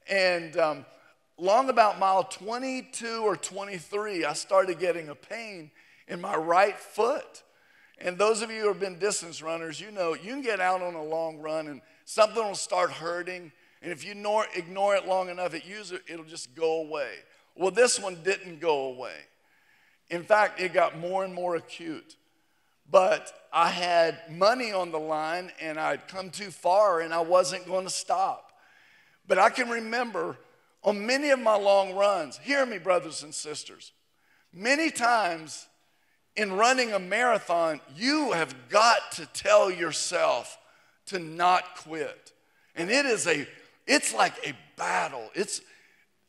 And 0.10 0.58
um, 0.58 0.86
long 1.38 1.70
about 1.70 2.00
mile 2.00 2.24
22 2.24 3.22
or 3.24 3.38
23, 3.38 4.26
I 4.26 4.34
started 4.34 4.80
getting 4.80 5.10
a 5.10 5.16
pain 5.16 5.72
in 6.08 6.20
my 6.20 6.36
right 6.36 6.78
foot. 6.78 7.44
And 8.00 8.18
those 8.18 8.42
of 8.42 8.52
you 8.52 8.62
who 8.62 8.68
have 8.68 8.80
been 8.80 9.00
distance 9.00 9.42
runners, 9.42 9.80
you 9.80 9.92
know 9.92 10.14
you 10.14 10.32
can 10.32 10.42
get 10.42 10.60
out 10.60 10.82
on 10.82 10.96
a 10.96 11.04
long 11.04 11.40
run 11.40 11.68
and 11.68 11.82
something 12.06 12.44
will 12.44 12.56
start 12.56 12.92
hurting. 12.92 13.52
And 13.82 13.92
if 13.92 14.04
you 14.04 14.12
ignore, 14.12 14.46
ignore 14.56 14.96
it 14.96 15.08
long 15.08 15.30
enough, 15.30 15.54
it 15.54 15.66
usually, 15.66 16.02
it'll 16.08 16.26
just 16.26 16.54
go 16.56 16.82
away. 16.82 17.12
Well, 17.56 17.72
this 17.72 18.00
one 18.00 18.18
didn't 18.24 18.60
go 18.60 18.86
away. 18.86 19.16
In 20.10 20.24
fact, 20.24 20.60
it 20.60 20.74
got 20.74 20.98
more 20.98 21.24
and 21.24 21.34
more 21.34 21.56
acute. 21.56 22.16
But 22.92 23.32
I 23.54 23.70
had 23.70 24.20
money 24.30 24.72
on 24.72 24.92
the 24.92 25.00
line 25.00 25.52
and 25.62 25.80
I'd 25.80 26.08
come 26.08 26.30
too 26.30 26.52
far 26.52 27.02
and 27.02 27.14
I 27.14 27.22
wasn't 27.22 27.68
going 27.68 27.86
to 27.86 27.92
stop. 27.92 28.52
But 29.28 29.38
I 29.38 29.50
can 29.50 29.70
remember 29.70 30.38
on 30.84 31.06
many 31.06 31.30
of 31.30 31.40
my 31.40 31.56
long 31.56 31.94
runs, 31.94 32.38
hear 32.38 32.66
me, 32.66 32.80
brothers 32.80 33.22
and 33.24 33.34
sisters, 33.34 33.92
many 34.54 34.90
times 34.90 35.68
in 36.36 36.54
running 36.54 36.94
a 36.94 37.00
marathon, 37.00 37.82
you 37.96 38.32
have 38.32 38.56
got 38.70 39.12
to 39.14 39.26
tell 39.28 39.70
yourself 39.70 40.58
to 41.08 41.20
not 41.20 41.76
quit. 41.76 42.32
And 42.76 42.90
it 42.90 43.06
is 43.06 43.28
a, 43.28 43.46
it's 43.90 44.14
like 44.14 44.34
a 44.48 44.54
battle. 44.78 45.30
It's, 45.36 45.62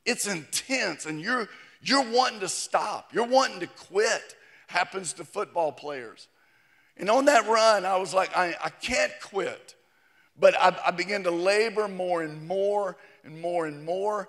it's 0.04 0.26
intense, 0.26 1.06
and 1.06 1.20
you're, 1.20 1.48
you're 1.80 2.10
wanting 2.10 2.40
to 2.40 2.48
stop. 2.48 3.14
You're 3.14 3.26
wanting 3.26 3.60
to 3.60 3.68
quit. 3.68 4.34
Happens 4.66 5.12
to 5.14 5.24
football 5.24 5.70
players. 5.70 6.26
And 6.96 7.08
on 7.08 7.26
that 7.26 7.46
run, 7.46 7.84
I 7.84 7.96
was 7.96 8.12
like, 8.12 8.36
I, 8.36 8.56
I 8.62 8.70
can't 8.70 9.12
quit. 9.22 9.74
But 10.38 10.54
I, 10.58 10.76
I 10.86 10.90
began 10.90 11.22
to 11.24 11.30
labor 11.30 11.86
more 11.86 12.22
and 12.22 12.46
more 12.48 12.96
and 13.24 13.40
more 13.40 13.66
and 13.66 13.84
more 13.84 14.28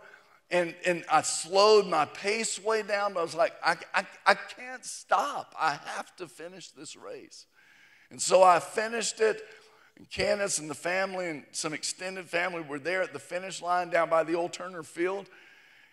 and, 0.51 0.75
and 0.85 1.05
I 1.09 1.21
slowed 1.21 1.87
my 1.87 2.05
pace 2.05 2.61
way 2.61 2.83
down, 2.83 3.13
but 3.13 3.21
I 3.21 3.23
was 3.23 3.35
like, 3.35 3.53
I, 3.63 3.77
I, 3.95 4.05
I 4.25 4.33
can't 4.33 4.83
stop. 4.83 5.55
I 5.57 5.79
have 5.95 6.13
to 6.17 6.27
finish 6.27 6.69
this 6.69 6.97
race. 6.97 7.45
And 8.11 8.21
so 8.21 8.43
I 8.43 8.59
finished 8.59 9.21
it. 9.21 9.41
And 9.97 10.09
Candace 10.09 10.59
and 10.59 10.69
the 10.69 10.75
family 10.75 11.29
and 11.29 11.45
some 11.51 11.73
extended 11.73 12.29
family 12.29 12.61
were 12.61 12.79
there 12.79 13.01
at 13.01 13.13
the 13.13 13.19
finish 13.19 13.61
line 13.61 13.89
down 13.89 14.09
by 14.09 14.23
the 14.23 14.35
old 14.35 14.53
Turner 14.53 14.83
Field. 14.83 15.29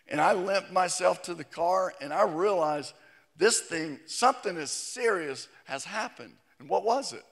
And 0.08 0.20
I 0.20 0.32
limped 0.32 0.72
myself 0.72 1.22
to 1.22 1.34
the 1.34 1.44
car 1.44 1.92
and 2.00 2.12
I 2.12 2.22
realized 2.22 2.94
this 3.36 3.60
thing, 3.60 4.00
something 4.06 4.56
as 4.56 4.70
serious 4.70 5.48
has 5.64 5.84
happened. 5.84 6.34
And 6.58 6.68
what 6.68 6.84
was 6.84 7.12
it? 7.12 7.24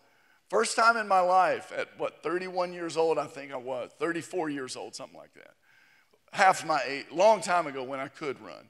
First 0.49 0.77
time 0.77 0.97
in 0.97 1.09
my 1.09 1.21
life 1.21 1.73
at 1.77 1.89
what, 1.99 2.23
31 2.23 2.73
years 2.73 2.97
old, 2.97 3.19
I 3.19 3.27
think 3.27 3.53
I 3.53 3.57
was, 3.57 3.91
34 3.99 4.51
years 4.51 4.77
old, 4.77 4.95
something 4.95 5.19
like 5.19 5.35
that 5.35 5.55
half 6.37 6.65
my 6.67 6.81
age, 6.87 7.07
long 7.11 7.41
time 7.41 7.67
ago 7.67 7.83
when 7.83 7.99
I 7.99 8.09
could 8.09 8.41
run. 8.41 8.69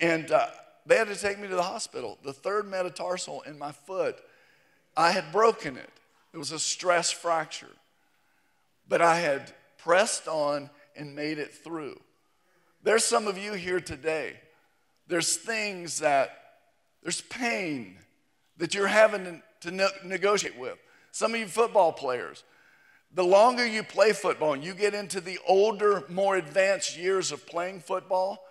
And 0.00 0.30
uh, 0.30 0.48
they 0.84 0.96
had 0.96 1.08
to 1.08 1.16
take 1.16 1.38
me 1.38 1.48
to 1.48 1.54
the 1.54 1.62
hospital. 1.62 2.18
The 2.22 2.32
third 2.32 2.68
metatarsal 2.68 3.42
in 3.42 3.58
my 3.58 3.72
foot, 3.72 4.16
I 4.96 5.12
had 5.12 5.32
broken 5.32 5.76
it. 5.76 5.90
It 6.36 6.38
was 6.38 6.52
a 6.52 6.58
stress 6.58 7.10
fracture. 7.10 7.72
But 8.86 9.00
I 9.00 9.20
had 9.20 9.54
pressed 9.78 10.28
on 10.28 10.68
and 10.94 11.16
made 11.16 11.38
it 11.38 11.54
through. 11.54 11.98
There's 12.82 13.04
some 13.04 13.26
of 13.26 13.38
you 13.38 13.54
here 13.54 13.80
today. 13.80 14.34
There's 15.06 15.38
things 15.38 16.00
that, 16.00 16.36
there's 17.02 17.22
pain 17.22 17.96
that 18.58 18.74
you're 18.74 18.86
having 18.86 19.40
to, 19.62 19.70
to 19.70 19.90
negotiate 20.04 20.58
with. 20.58 20.76
Some 21.10 21.32
of 21.32 21.40
you 21.40 21.46
football 21.46 21.90
players, 21.90 22.44
the 23.14 23.24
longer 23.24 23.66
you 23.66 23.82
play 23.82 24.12
football 24.12 24.52
and 24.52 24.62
you 24.62 24.74
get 24.74 24.92
into 24.92 25.22
the 25.22 25.38
older, 25.48 26.04
more 26.10 26.36
advanced 26.36 26.98
years 26.98 27.32
of 27.32 27.46
playing 27.46 27.80
football, 27.80 28.44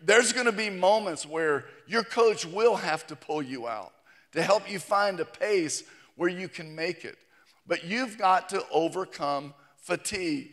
there's 0.00 0.32
going 0.32 0.46
to 0.46 0.52
be 0.52 0.70
moments 0.70 1.26
where 1.26 1.64
your 1.88 2.04
coach 2.04 2.46
will 2.46 2.76
have 2.76 3.04
to 3.08 3.16
pull 3.16 3.42
you 3.42 3.66
out 3.66 3.92
to 4.34 4.42
help 4.42 4.70
you 4.70 4.78
find 4.78 5.18
a 5.18 5.24
pace 5.24 5.82
where 6.16 6.28
you 6.28 6.48
can 6.48 6.74
make 6.74 7.04
it. 7.04 7.16
But 7.66 7.84
you've 7.84 8.18
got 8.18 8.48
to 8.50 8.64
overcome 8.70 9.54
fatigue. 9.76 10.50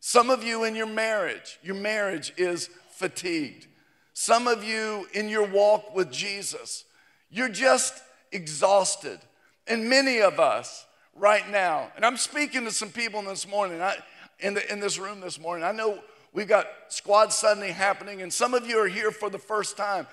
Some 0.00 0.30
of 0.30 0.42
you 0.42 0.64
in 0.64 0.74
your 0.74 0.86
marriage, 0.86 1.58
your 1.62 1.74
marriage 1.74 2.32
is 2.36 2.70
fatigued. 2.90 3.66
Some 4.12 4.48
of 4.48 4.64
you 4.64 5.06
in 5.12 5.28
your 5.28 5.46
walk 5.46 5.94
with 5.94 6.10
Jesus, 6.10 6.84
you're 7.30 7.48
just 7.48 7.94
exhausted. 8.32 9.20
And 9.66 9.88
many 9.88 10.20
of 10.20 10.40
us, 10.40 10.86
right 11.18 11.48
now. 11.50 11.90
And 11.96 12.04
I'm 12.04 12.16
speaking 12.16 12.64
to 12.64 12.70
some 12.70 12.90
people 12.90 13.20
in 13.20 13.26
this 13.26 13.46
morning, 13.46 13.80
I, 13.82 13.96
in, 14.40 14.54
the, 14.54 14.72
in 14.72 14.80
this 14.80 14.98
room 14.98 15.20
this 15.20 15.40
morning. 15.40 15.64
I 15.64 15.72
know 15.72 15.98
we've 16.32 16.48
got 16.48 16.66
Squad 16.88 17.32
Sunday 17.32 17.70
happening, 17.70 18.22
and 18.22 18.32
some 18.32 18.54
of 18.54 18.66
you 18.66 18.78
are 18.78 18.88
here 18.88 19.10
for 19.10 19.30
the 19.30 19.38
first 19.38 19.76
time. 19.76 20.06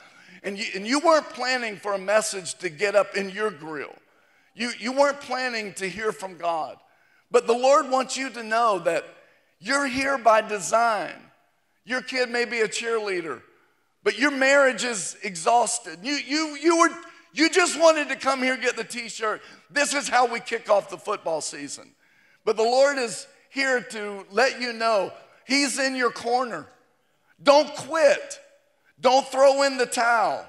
And 0.44 0.58
you, 0.58 0.66
and 0.76 0.86
you 0.86 1.00
weren't 1.00 1.30
planning 1.30 1.78
for 1.78 1.94
a 1.94 1.98
message 1.98 2.56
to 2.56 2.70
get 2.70 2.96
up 2.96 3.16
in 3.16 3.30
your 3.30 3.50
grill. 3.50 3.94
You, 4.56 4.72
you 4.80 4.94
weren't 4.94 5.22
planning 5.22 5.74
to 5.74 5.88
hear 5.88 6.12
from 6.12 6.38
God. 6.38 6.78
But 7.30 7.46
the 7.46 7.54
Lord 7.54 7.90
wants 7.90 8.18
you 8.18 8.30
to 8.32 8.44
know 8.44 8.80
that 8.80 9.06
you're 9.60 9.88
here 9.88 10.18
by 10.18 10.42
design. 10.42 11.14
Your 11.84 12.02
kid 12.02 12.30
may 12.30 12.46
be 12.46 12.62
a 12.62 12.68
cheerleader, 12.68 13.42
but 14.04 14.18
your 14.18 14.32
marriage 14.32 14.84
is 14.84 15.18
exhausted. 15.22 16.00
You, 16.02 16.14
you, 16.14 16.58
you 16.62 16.78
were 16.80 16.90
you 17.36 17.50
just 17.50 17.78
wanted 17.78 18.08
to 18.10 18.16
come 18.16 18.42
here 18.42 18.56
get 18.56 18.78
the 18.78 18.84
t 18.86 19.10
shirt. 19.10 19.42
This 19.70 19.94
is 19.94 20.08
how 20.08 20.26
we 20.26 20.40
kick 20.40 20.70
off 20.70 20.90
the 20.90 20.98
football 20.98 21.42
season. 21.42 21.92
But 22.46 22.56
the 22.56 22.64
Lord 22.64 22.98
is 22.98 23.28
here 23.50 23.82
to 23.82 24.26
let 24.32 24.62
you 24.62 24.72
know 24.72 25.12
He's 25.46 25.78
in 25.78 25.98
your 25.98 26.12
corner. 26.12 26.66
Don't 27.44 27.76
quit, 27.76 28.40
don't 29.02 29.28
throw 29.28 29.64
in 29.64 29.78
the 29.78 29.86
towel. 29.86 30.46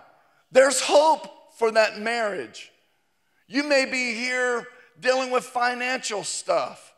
There's 0.52 0.80
hope 0.80 1.26
for 1.58 1.72
that 1.72 1.98
marriage. 1.98 2.70
You 3.48 3.64
may 3.64 3.84
be 3.84 4.14
here 4.14 4.66
dealing 5.00 5.30
with 5.30 5.44
financial 5.44 6.24
stuff. 6.24 6.94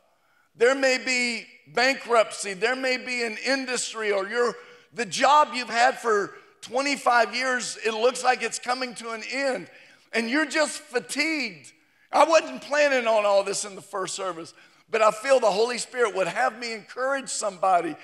There 0.56 0.74
may 0.74 0.98
be 0.98 1.46
bankruptcy. 1.74 2.54
There 2.54 2.76
may 2.76 2.96
be 2.96 3.22
an 3.22 3.36
industry 3.44 4.12
or 4.12 4.26
your 4.28 4.54
the 4.94 5.06
job 5.06 5.50
you've 5.54 5.68
had 5.68 5.98
for 5.98 6.34
25 6.62 7.34
years, 7.34 7.78
it 7.84 7.92
looks 7.92 8.24
like 8.24 8.42
it's 8.42 8.58
coming 8.58 8.94
to 8.96 9.10
an 9.10 9.22
end, 9.30 9.68
and 10.12 10.28
you're 10.28 10.46
just 10.46 10.80
fatigued. 10.80 11.72
I 12.10 12.24
wasn't 12.24 12.62
planning 12.62 13.06
on 13.06 13.24
all 13.24 13.44
this 13.44 13.64
in 13.64 13.74
the 13.74 13.82
first 13.82 14.14
service, 14.14 14.54
but 14.90 15.02
I 15.02 15.10
feel 15.10 15.40
the 15.40 15.50
Holy 15.50 15.78
Spirit 15.78 16.14
would 16.14 16.26
have 16.26 16.58
me 16.58 16.72
encourage 16.72 17.28
somebody. 17.28 17.94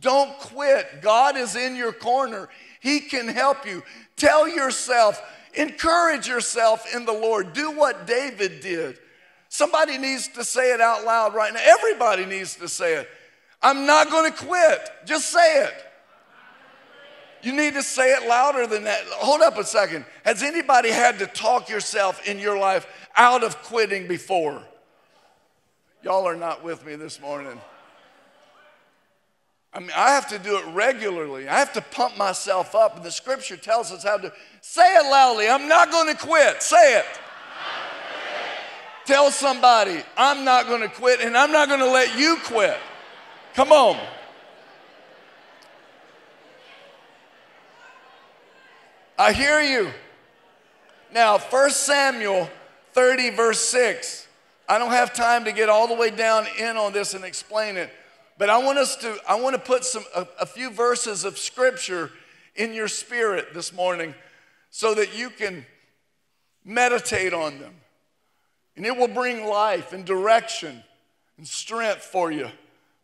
Don't 0.00 0.38
quit. 0.38 1.00
God 1.00 1.36
is 1.36 1.56
in 1.56 1.76
your 1.76 1.92
corner, 1.92 2.48
He 2.80 3.00
can 3.00 3.28
help 3.28 3.66
you. 3.66 3.82
Tell 4.16 4.46
yourself, 4.46 5.20
encourage 5.56 6.28
yourself 6.28 6.94
in 6.94 7.04
the 7.04 7.12
Lord. 7.12 7.52
Do 7.52 7.70
what 7.70 8.06
David 8.06 8.60
did. 8.60 8.98
Somebody 9.48 9.98
needs 9.98 10.28
to 10.28 10.44
say 10.44 10.72
it 10.72 10.80
out 10.80 11.04
loud 11.04 11.34
right 11.34 11.52
now. 11.52 11.60
Everybody 11.62 12.26
needs 12.26 12.56
to 12.56 12.68
say 12.68 12.96
it. 12.96 13.08
I'm 13.62 13.86
not 13.86 14.10
going 14.10 14.30
to 14.30 14.36
quit. 14.36 14.80
Just 15.06 15.30
say 15.30 15.64
it. 15.64 15.74
You 17.42 17.52
need 17.52 17.74
to 17.74 17.82
say 17.82 18.12
it 18.12 18.26
louder 18.26 18.66
than 18.66 18.84
that. 18.84 19.04
Hold 19.12 19.42
up 19.42 19.58
a 19.58 19.64
second. 19.64 20.06
Has 20.24 20.42
anybody 20.42 20.90
had 20.90 21.18
to 21.18 21.26
talk 21.26 21.68
yourself 21.68 22.26
in 22.26 22.38
your 22.38 22.58
life 22.58 22.86
out 23.16 23.44
of 23.44 23.62
quitting 23.62 24.08
before? 24.08 24.62
Y'all 26.02 26.26
are 26.26 26.36
not 26.36 26.64
with 26.64 26.84
me 26.84 26.96
this 26.96 27.20
morning. 27.20 27.60
I 29.74 29.80
mean, 29.80 29.90
I 29.96 30.10
have 30.10 30.28
to 30.28 30.38
do 30.38 30.56
it 30.56 30.64
regularly. 30.72 31.48
I 31.48 31.58
have 31.58 31.72
to 31.72 31.80
pump 31.80 32.16
myself 32.16 32.74
up. 32.74 32.96
And 32.96 33.04
the 33.04 33.10
scripture 33.10 33.56
tells 33.56 33.90
us 33.90 34.04
how 34.04 34.18
to 34.18 34.32
say 34.60 34.84
it 34.96 35.10
loudly. 35.10 35.48
I'm 35.48 35.68
not 35.68 35.90
going 35.90 36.14
to 36.14 36.20
quit. 36.20 36.62
Say 36.62 36.98
it. 36.98 37.06
Tell 39.04 39.30
somebody, 39.30 40.02
I'm 40.16 40.44
not 40.44 40.66
going 40.66 40.80
to 40.80 40.88
quit 40.88 41.20
and 41.20 41.36
I'm 41.36 41.52
not 41.52 41.68
going 41.68 41.80
to 41.80 41.90
let 41.90 42.18
you 42.18 42.38
quit. 42.44 42.78
Come 43.52 43.70
on. 43.70 43.98
I 49.18 49.32
hear 49.32 49.60
you. 49.60 49.90
Now, 51.12 51.38
1 51.38 51.70
Samuel 51.70 52.48
30, 52.92 53.30
verse 53.30 53.60
6. 53.60 54.26
I 54.68 54.78
don't 54.78 54.90
have 54.90 55.12
time 55.12 55.44
to 55.44 55.52
get 55.52 55.68
all 55.68 55.86
the 55.86 55.94
way 55.94 56.10
down 56.10 56.46
in 56.58 56.76
on 56.76 56.92
this 56.92 57.14
and 57.14 57.24
explain 57.24 57.76
it, 57.76 57.90
but 58.38 58.50
I 58.50 58.58
want 58.58 58.78
us 58.78 58.96
to, 58.96 59.16
I 59.28 59.40
want 59.40 59.54
to 59.54 59.60
put 59.60 59.84
some, 59.84 60.04
a, 60.14 60.26
a 60.40 60.46
few 60.46 60.70
verses 60.70 61.24
of 61.24 61.38
scripture 61.38 62.10
in 62.56 62.72
your 62.72 62.88
spirit 62.88 63.54
this 63.54 63.72
morning 63.72 64.14
so 64.70 64.94
that 64.94 65.16
you 65.16 65.30
can 65.30 65.64
meditate 66.64 67.32
on 67.32 67.58
them. 67.58 67.74
And 68.76 68.84
it 68.84 68.96
will 68.96 69.08
bring 69.08 69.46
life 69.46 69.92
and 69.92 70.04
direction 70.04 70.82
and 71.36 71.46
strength 71.46 72.02
for 72.02 72.32
you. 72.32 72.48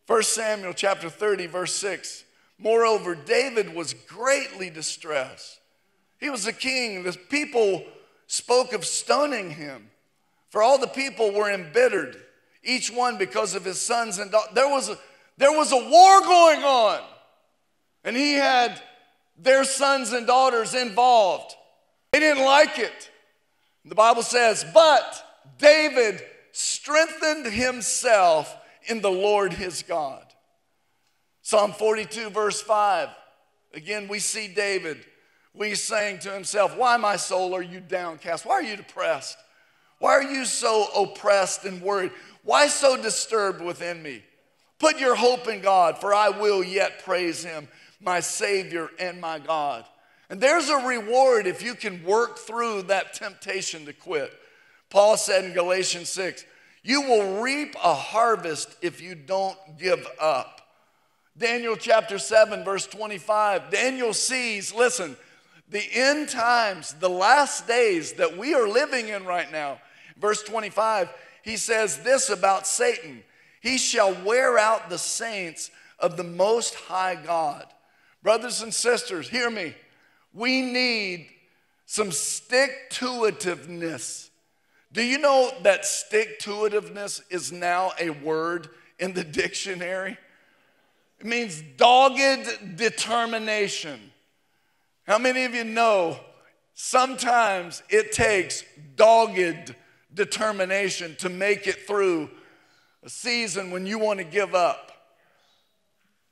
1 0.07 0.23
Samuel 0.23 0.73
chapter 0.73 1.09
30, 1.09 1.47
verse 1.47 1.73
6. 1.75 2.25
Moreover, 2.57 3.15
David 3.15 3.73
was 3.73 3.93
greatly 3.93 4.69
distressed. 4.69 5.59
He 6.19 6.29
was 6.29 6.45
a 6.45 6.53
king. 6.53 7.03
The 7.03 7.13
people 7.13 7.83
spoke 8.27 8.73
of 8.73 8.85
stoning 8.85 9.51
him. 9.51 9.89
For 10.49 10.61
all 10.61 10.77
the 10.77 10.87
people 10.87 11.31
were 11.31 11.49
embittered, 11.49 12.21
each 12.61 12.91
one 12.91 13.17
because 13.17 13.55
of 13.55 13.63
his 13.63 13.79
sons 13.79 14.19
and 14.19 14.31
daughters. 14.31 14.53
There 14.53 14.67
was 14.67 14.89
a, 14.89 14.97
there 15.37 15.51
was 15.51 15.71
a 15.71 15.77
war 15.77 16.21
going 16.21 16.63
on, 16.63 16.99
and 18.03 18.15
he 18.15 18.33
had 18.33 18.81
their 19.37 19.63
sons 19.63 20.11
and 20.13 20.27
daughters 20.27 20.75
involved. 20.75 21.55
They 22.11 22.19
didn't 22.19 22.43
like 22.43 22.77
it. 22.77 23.09
The 23.85 23.95
Bible 23.95 24.21
says, 24.21 24.65
but 24.73 25.49
David 25.57 26.21
strengthened 26.51 27.47
himself 27.47 28.55
in 28.87 29.01
the 29.01 29.11
Lord 29.11 29.53
his 29.53 29.83
God. 29.83 30.25
Psalm 31.41 31.71
42, 31.71 32.29
verse 32.29 32.61
5. 32.61 33.09
Again, 33.73 34.07
we 34.07 34.19
see 34.19 34.47
David. 34.47 35.05
We 35.53 35.75
saying 35.75 36.19
to 36.19 36.31
himself, 36.31 36.77
Why, 36.77 36.97
my 36.97 37.15
soul, 37.15 37.55
are 37.55 37.61
you 37.61 37.79
downcast? 37.79 38.45
Why 38.45 38.55
are 38.55 38.63
you 38.63 38.75
depressed? 38.75 39.37
Why 39.99 40.11
are 40.11 40.23
you 40.23 40.45
so 40.45 40.87
oppressed 40.95 41.65
and 41.65 41.81
worried? 41.81 42.11
Why 42.43 42.67
so 42.67 43.01
disturbed 43.01 43.61
within 43.61 44.01
me? 44.01 44.23
Put 44.81 44.99
your 44.99 45.13
hope 45.13 45.47
in 45.47 45.61
God, 45.61 45.99
for 45.99 46.11
I 46.11 46.29
will 46.29 46.63
yet 46.63 47.05
praise 47.05 47.43
him, 47.43 47.67
my 48.01 48.19
Savior 48.19 48.89
and 48.97 49.21
my 49.21 49.37
God. 49.37 49.85
And 50.27 50.41
there's 50.41 50.69
a 50.69 50.87
reward 50.87 51.45
if 51.45 51.61
you 51.61 51.75
can 51.75 52.03
work 52.03 52.39
through 52.39 52.81
that 52.83 53.13
temptation 53.13 53.85
to 53.85 53.93
quit. 53.93 54.33
Paul 54.89 55.17
said 55.17 55.45
in 55.45 55.53
Galatians 55.53 56.09
6, 56.09 56.45
You 56.81 57.01
will 57.01 57.43
reap 57.43 57.75
a 57.75 57.93
harvest 57.93 58.75
if 58.81 59.03
you 59.03 59.13
don't 59.13 59.55
give 59.77 60.03
up. 60.19 60.67
Daniel 61.37 61.75
chapter 61.75 62.17
7, 62.17 62.63
verse 62.63 62.87
25. 62.87 63.69
Daniel 63.69 64.13
sees, 64.13 64.73
listen, 64.73 65.15
the 65.69 65.87
end 65.93 66.27
times, 66.29 66.93
the 66.93 67.07
last 67.07 67.67
days 67.67 68.13
that 68.13 68.35
we 68.35 68.55
are 68.55 68.67
living 68.67 69.09
in 69.09 69.25
right 69.25 69.51
now. 69.51 69.79
Verse 70.17 70.41
25, 70.41 71.07
he 71.43 71.55
says 71.55 71.99
this 71.99 72.31
about 72.31 72.65
Satan 72.65 73.21
He 73.61 73.77
shall 73.77 74.13
wear 74.23 74.57
out 74.57 74.89
the 74.89 74.97
saints 74.97 75.71
of 75.97 76.17
the 76.17 76.23
Most 76.23 76.75
High 76.75 77.15
God. 77.15 77.65
Brothers 78.21 78.61
and 78.61 78.73
sisters, 78.73 79.29
hear 79.29 79.49
me. 79.49 79.73
We 80.33 80.61
need 80.61 81.29
some 81.85 82.11
stick 82.11 82.89
to 82.91 83.05
itiveness 83.05 84.31
do 84.93 85.03
you 85.03 85.19
know 85.19 85.53
that 85.61 85.85
stick 85.85 86.39
to 86.39 86.51
itiveness 86.51 87.21
is 87.29 87.51
now 87.51 87.91
a 87.99 88.09
word 88.09 88.69
in 88.99 89.13
the 89.13 89.23
dictionary? 89.23 90.17
It 91.19 91.25
means 91.25 91.61
dogged 91.77 92.77
determination. 92.77 93.99
How 95.05 95.17
many 95.17 95.45
of 95.45 95.53
you 95.53 95.63
know 95.63 96.19
sometimes 96.73 97.83
it 97.89 98.11
takes 98.11 98.63
dogged 98.95 99.75
determination 100.13 101.15
to 101.19 101.29
make 101.29 101.67
it 101.67 101.87
through 101.87 102.29
a 103.03 103.09
season 103.09 103.71
when 103.71 103.85
you 103.85 103.99
want 103.99 104.19
to 104.19 104.25
give 104.25 104.55
up? 104.55 104.91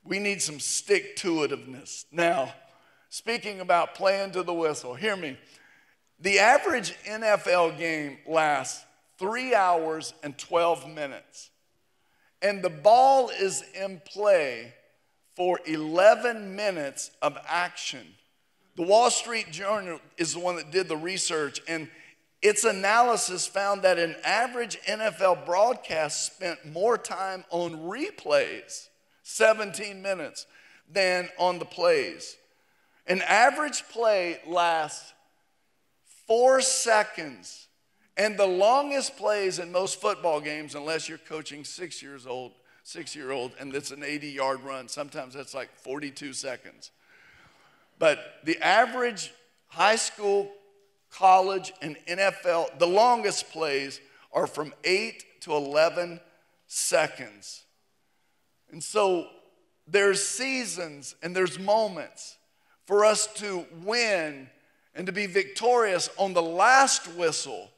We 0.04 0.20
need 0.20 0.42
some 0.42 0.60
stick 0.60 1.16
to 1.18 1.36
itiveness. 1.36 2.06
Now, 2.12 2.54
speaking 3.10 3.60
about 3.60 3.96
playing 3.96 4.32
to 4.32 4.44
the 4.44 4.54
whistle, 4.54 4.96
hear 4.96 5.16
me. 5.16 5.38
The 6.20 6.40
average 6.40 6.98
NFL 7.06 7.78
game 7.78 8.18
lasts 8.28 8.84
three 9.18 9.54
hours 9.54 10.14
and 10.24 10.38
12 10.38 10.90
minutes, 10.90 11.50
and 12.42 12.62
the 12.62 12.70
ball 12.70 13.30
is 13.30 13.64
in 13.74 14.02
play 14.06 14.74
for 15.36 15.60
11 15.66 16.56
minutes 16.56 17.12
of 17.22 17.38
action. 17.48 18.06
The 18.76 18.84
Wall 18.84 19.10
Street 19.10 19.52
Journal 19.52 20.00
is 20.18 20.34
the 20.34 20.40
one 20.40 20.58
that 20.58 20.72
did 20.72 20.88
the 20.88 20.98
research, 20.98 21.62
and 21.68 21.90
its 22.42 22.64
analysis 22.64 23.46
found 23.46 23.82
that 23.82 24.00
an 24.00 24.16
average 24.24 24.80
NFL 24.88 25.46
broadcast 25.46 26.26
spent 26.26 26.66
more 26.66 26.98
time 26.98 27.44
on 27.50 27.74
replays, 27.90 28.88
17 29.24 30.02
minutes, 30.02 30.46
than 30.92 31.30
on 31.38 31.60
the 31.60 31.66
plays. 31.66 32.38
An 33.08 33.22
average 33.24 33.84
play 33.90 34.40
lasts 34.48 35.14
four 36.28 36.62
seconds. 36.62 37.68
And 38.16 38.38
the 38.38 38.46
longest 38.46 39.18
plays 39.18 39.60
in 39.60 39.72
most 39.72 40.00
football 40.00 40.40
games, 40.40 40.76
unless 40.76 41.10
you're 41.10 41.18
coaching 41.18 41.64
six 41.64 42.04
years 42.04 42.28
old, 42.28 42.52
six 42.84 43.16
year 43.16 43.32
old, 43.32 43.54
and 43.60 43.74
it's 43.74 43.92
an 43.92 44.04
80 44.04 44.28
yard 44.30 44.62
run, 44.62 44.88
sometimes 44.88 45.34
that's 45.34 45.54
like 45.54 45.70
42 45.76 46.34
seconds. 46.34 46.92
But 47.98 48.20
the 48.44 48.58
average 48.60 49.34
high 49.68 49.96
school, 49.96 50.52
college, 51.12 51.74
and 51.82 51.98
NFL, 52.08 52.80
the 52.80 52.88
longest 52.88 53.52
plays 53.52 54.00
are 54.32 54.48
from 54.48 54.74
8 54.84 55.42
to 55.42 55.54
11 55.54 56.20
seconds. 56.68 57.64
And 58.72 58.84
so 58.84 59.28
there's 59.88 60.24
seasons 60.24 61.16
and 61.24 61.36
there's 61.36 61.58
moments 61.58 62.38
for 62.86 63.06
us 63.06 63.28
to 63.36 63.66
win 63.84 64.50
and 64.96 65.06
to 65.06 65.12
be 65.12 65.28
victorious 65.28 66.10
on 66.18 66.34
the 66.34 66.42
last 66.42 67.08
whistle, 67.16 67.70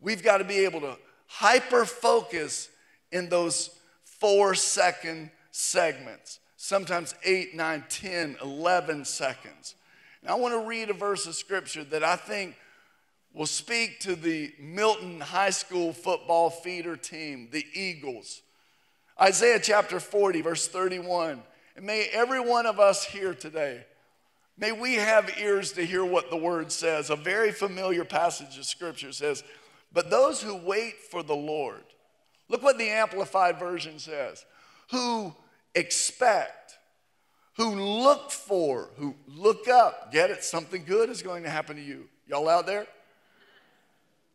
we've 0.00 0.22
got 0.22 0.38
to 0.38 0.44
be 0.44 0.64
able 0.64 0.80
to 0.80 0.96
hyper 1.26 1.84
focus 1.84 2.68
in 3.12 3.28
those 3.28 3.70
four 4.02 4.54
second 4.54 5.30
segments, 5.50 6.40
sometimes 6.56 7.14
eight, 7.24 7.54
nine, 7.54 7.84
10, 7.88 8.38
11 8.42 9.04
seconds. 9.04 9.74
And 10.24 10.32
I 10.32 10.34
want 10.34 10.54
to 10.54 10.66
read 10.66 10.90
a 10.90 10.94
verse 10.94 11.26
of 11.26 11.36
scripture 11.36 11.84
that 11.84 12.02
I 12.02 12.16
think 12.16 12.56
will 13.32 13.46
speak 13.46 14.00
to 14.00 14.16
the 14.16 14.52
Milton 14.58 15.20
High 15.20 15.50
School 15.50 15.92
football 15.92 16.50
feeder 16.50 16.96
team, 16.96 17.50
the 17.52 17.64
Eagles. 17.72 18.42
Isaiah 19.20 19.60
chapter 19.62 20.00
40, 20.00 20.40
verse 20.40 20.66
31. 20.66 21.40
And 21.76 21.86
may 21.86 22.08
every 22.12 22.40
one 22.40 22.66
of 22.66 22.80
us 22.80 23.04
here 23.04 23.34
today 23.34 23.84
May 24.56 24.70
we 24.70 24.94
have 24.94 25.38
ears 25.38 25.72
to 25.72 25.84
hear 25.84 26.04
what 26.04 26.30
the 26.30 26.36
word 26.36 26.70
says. 26.70 27.10
A 27.10 27.16
very 27.16 27.50
familiar 27.50 28.04
passage 28.04 28.56
of 28.56 28.64
scripture 28.64 29.12
says, 29.12 29.42
But 29.92 30.10
those 30.10 30.40
who 30.40 30.54
wait 30.54 30.94
for 31.10 31.22
the 31.22 31.34
Lord, 31.34 31.82
look 32.48 32.62
what 32.62 32.78
the 32.78 32.90
Amplified 32.90 33.58
Version 33.58 33.98
says, 33.98 34.44
who 34.92 35.34
expect, 35.74 36.63
who 37.56 37.74
look 37.74 38.30
for, 38.30 38.90
who 38.96 39.14
look 39.28 39.68
up, 39.68 40.12
get 40.12 40.30
it? 40.30 40.42
Something 40.42 40.84
good 40.84 41.08
is 41.08 41.22
going 41.22 41.44
to 41.44 41.50
happen 41.50 41.76
to 41.76 41.82
you. 41.82 42.08
Y'all 42.26 42.48
out 42.48 42.66
there? 42.66 42.86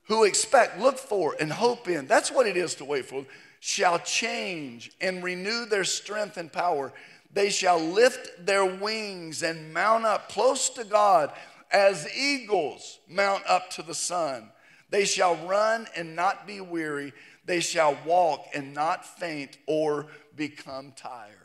Who 0.07 0.23
expect, 0.23 0.79
look 0.79 0.97
for, 0.97 1.35
and 1.39 1.51
hope 1.51 1.87
in. 1.87 2.07
That's 2.07 2.31
what 2.31 2.47
it 2.47 2.57
is 2.57 2.75
to 2.75 2.85
wait 2.85 3.05
for. 3.05 3.25
Shall 3.59 3.99
change 3.99 4.91
and 5.01 5.23
renew 5.23 5.65
their 5.65 5.83
strength 5.83 6.37
and 6.37 6.51
power. 6.51 6.93
They 7.31 7.49
shall 7.49 7.79
lift 7.79 8.45
their 8.45 8.65
wings 8.65 9.43
and 9.43 9.73
mount 9.73 10.05
up 10.05 10.29
close 10.29 10.69
to 10.71 10.83
God 10.83 11.31
as 11.71 12.07
eagles 12.15 12.99
mount 13.07 13.43
up 13.47 13.69
to 13.71 13.83
the 13.83 13.93
sun. 13.93 14.49
They 14.89 15.05
shall 15.05 15.35
run 15.45 15.87
and 15.95 16.15
not 16.15 16.47
be 16.47 16.61
weary. 16.61 17.13
They 17.45 17.59
shall 17.59 17.97
walk 18.05 18.47
and 18.55 18.73
not 18.73 19.05
faint 19.05 19.57
or 19.67 20.07
become 20.35 20.93
tired. 20.95 21.38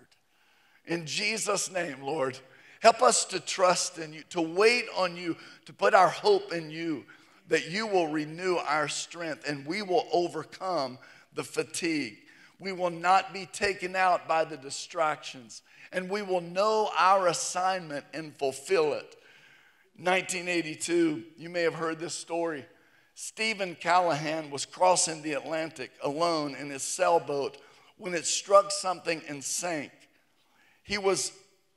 In 0.86 1.06
Jesus' 1.06 1.70
name, 1.70 2.02
Lord, 2.02 2.38
help 2.80 3.02
us 3.02 3.24
to 3.26 3.40
trust 3.40 3.98
in 3.98 4.12
you, 4.12 4.22
to 4.30 4.40
wait 4.40 4.86
on 4.96 5.16
you, 5.16 5.36
to 5.66 5.72
put 5.72 5.94
our 5.94 6.08
hope 6.08 6.52
in 6.52 6.70
you, 6.70 7.04
that 7.48 7.70
you 7.70 7.86
will 7.86 8.08
renew 8.08 8.56
our 8.56 8.88
strength 8.88 9.48
and 9.48 9.66
we 9.66 9.82
will 9.82 10.06
overcome 10.12 10.98
the 11.34 11.44
fatigue. 11.44 12.18
We 12.58 12.72
will 12.72 12.90
not 12.90 13.32
be 13.32 13.46
taken 13.46 13.96
out 13.96 14.28
by 14.28 14.44
the 14.44 14.56
distractions 14.56 15.62
and 15.92 16.10
we 16.10 16.22
will 16.22 16.40
know 16.40 16.90
our 16.96 17.28
assignment 17.28 18.04
and 18.12 18.36
fulfill 18.36 18.94
it. 18.94 19.16
1982, 19.96 21.22
you 21.38 21.48
may 21.48 21.62
have 21.62 21.74
heard 21.74 22.00
this 22.00 22.14
story. 22.14 22.66
Steven 23.14 23.76
Callahan 23.76 24.50
was 24.50 24.66
crossing 24.66 25.22
the 25.22 25.34
Atlantic 25.34 25.92
alone 26.02 26.56
in 26.56 26.70
his 26.70 26.82
sailboat 26.82 27.58
when 27.96 28.12
it 28.12 28.26
struck 28.26 28.72
something 28.72 29.22
and 29.28 29.42
sank. 29.42 29.92
He 30.84 30.98
was 30.98 31.32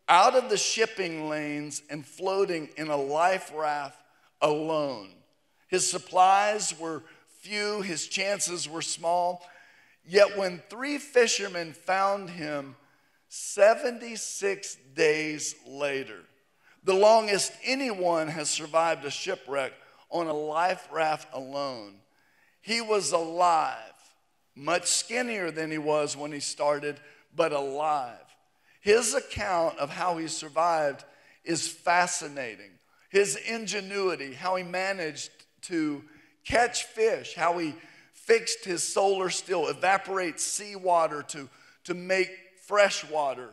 out 0.08 0.36
of 0.36 0.50
the 0.50 0.58
shipping 0.58 1.28
lanes 1.30 1.82
and 1.90 2.06
floating 2.06 2.70
in 2.78 2.90
a 2.90 2.98
life 2.98 3.52
raft 3.56 4.00
alone. 4.42 5.10
His 5.68 5.90
supplies 5.90 6.78
were 6.80 7.04
few, 7.40 7.82
his 7.82 8.08
chances 8.08 8.70
were 8.70 8.82
small. 8.82 9.42
Yet 10.06 10.38
when 10.38 10.62
three 10.70 10.98
fishermen 10.98 11.74
found 11.74 12.30
him 12.30 12.76
76 13.30 14.78
days 14.96 15.56
later, 15.66 16.20
the 16.84 16.94
longest 16.94 17.52
anyone 17.64 18.30
has 18.30 18.50
survived 18.50 19.04
a 19.04 19.12
shipwreck 19.12 19.74
on 20.10 20.28
a 20.28 20.34
life 20.34 20.88
raft 20.92 21.28
alone, 21.34 21.96
he 22.62 22.80
was 22.80 23.12
alive, 23.12 23.78
much 24.56 24.86
skinnier 24.86 25.52
than 25.52 25.70
he 25.72 25.78
was 25.78 26.16
when 26.16 26.32
he 26.32 26.40
started, 26.40 27.00
but 27.36 27.52
alive. 27.52 28.27
His 28.88 29.14
account 29.16 29.78
of 29.80 29.90
how 29.90 30.16
he 30.16 30.30
survived 30.30 31.04
is 31.44 31.68
fascinating. 31.68 32.72
His 33.10 33.36
ingenuity, 33.36 34.34
how 34.34 34.56
he 34.56 34.64
managed 34.64 35.30
to 35.64 36.06
catch 36.46 36.86
fish, 36.86 37.36
how 37.36 37.58
he 37.58 37.76
fixed 38.14 38.64
his 38.64 38.82
solar 38.82 39.30
still, 39.30 39.68
evaporate 39.68 40.40
seawater 40.40 41.22
to, 41.24 41.50
to 41.84 41.94
make 41.94 42.32
fresh 42.66 43.04
water. 43.10 43.50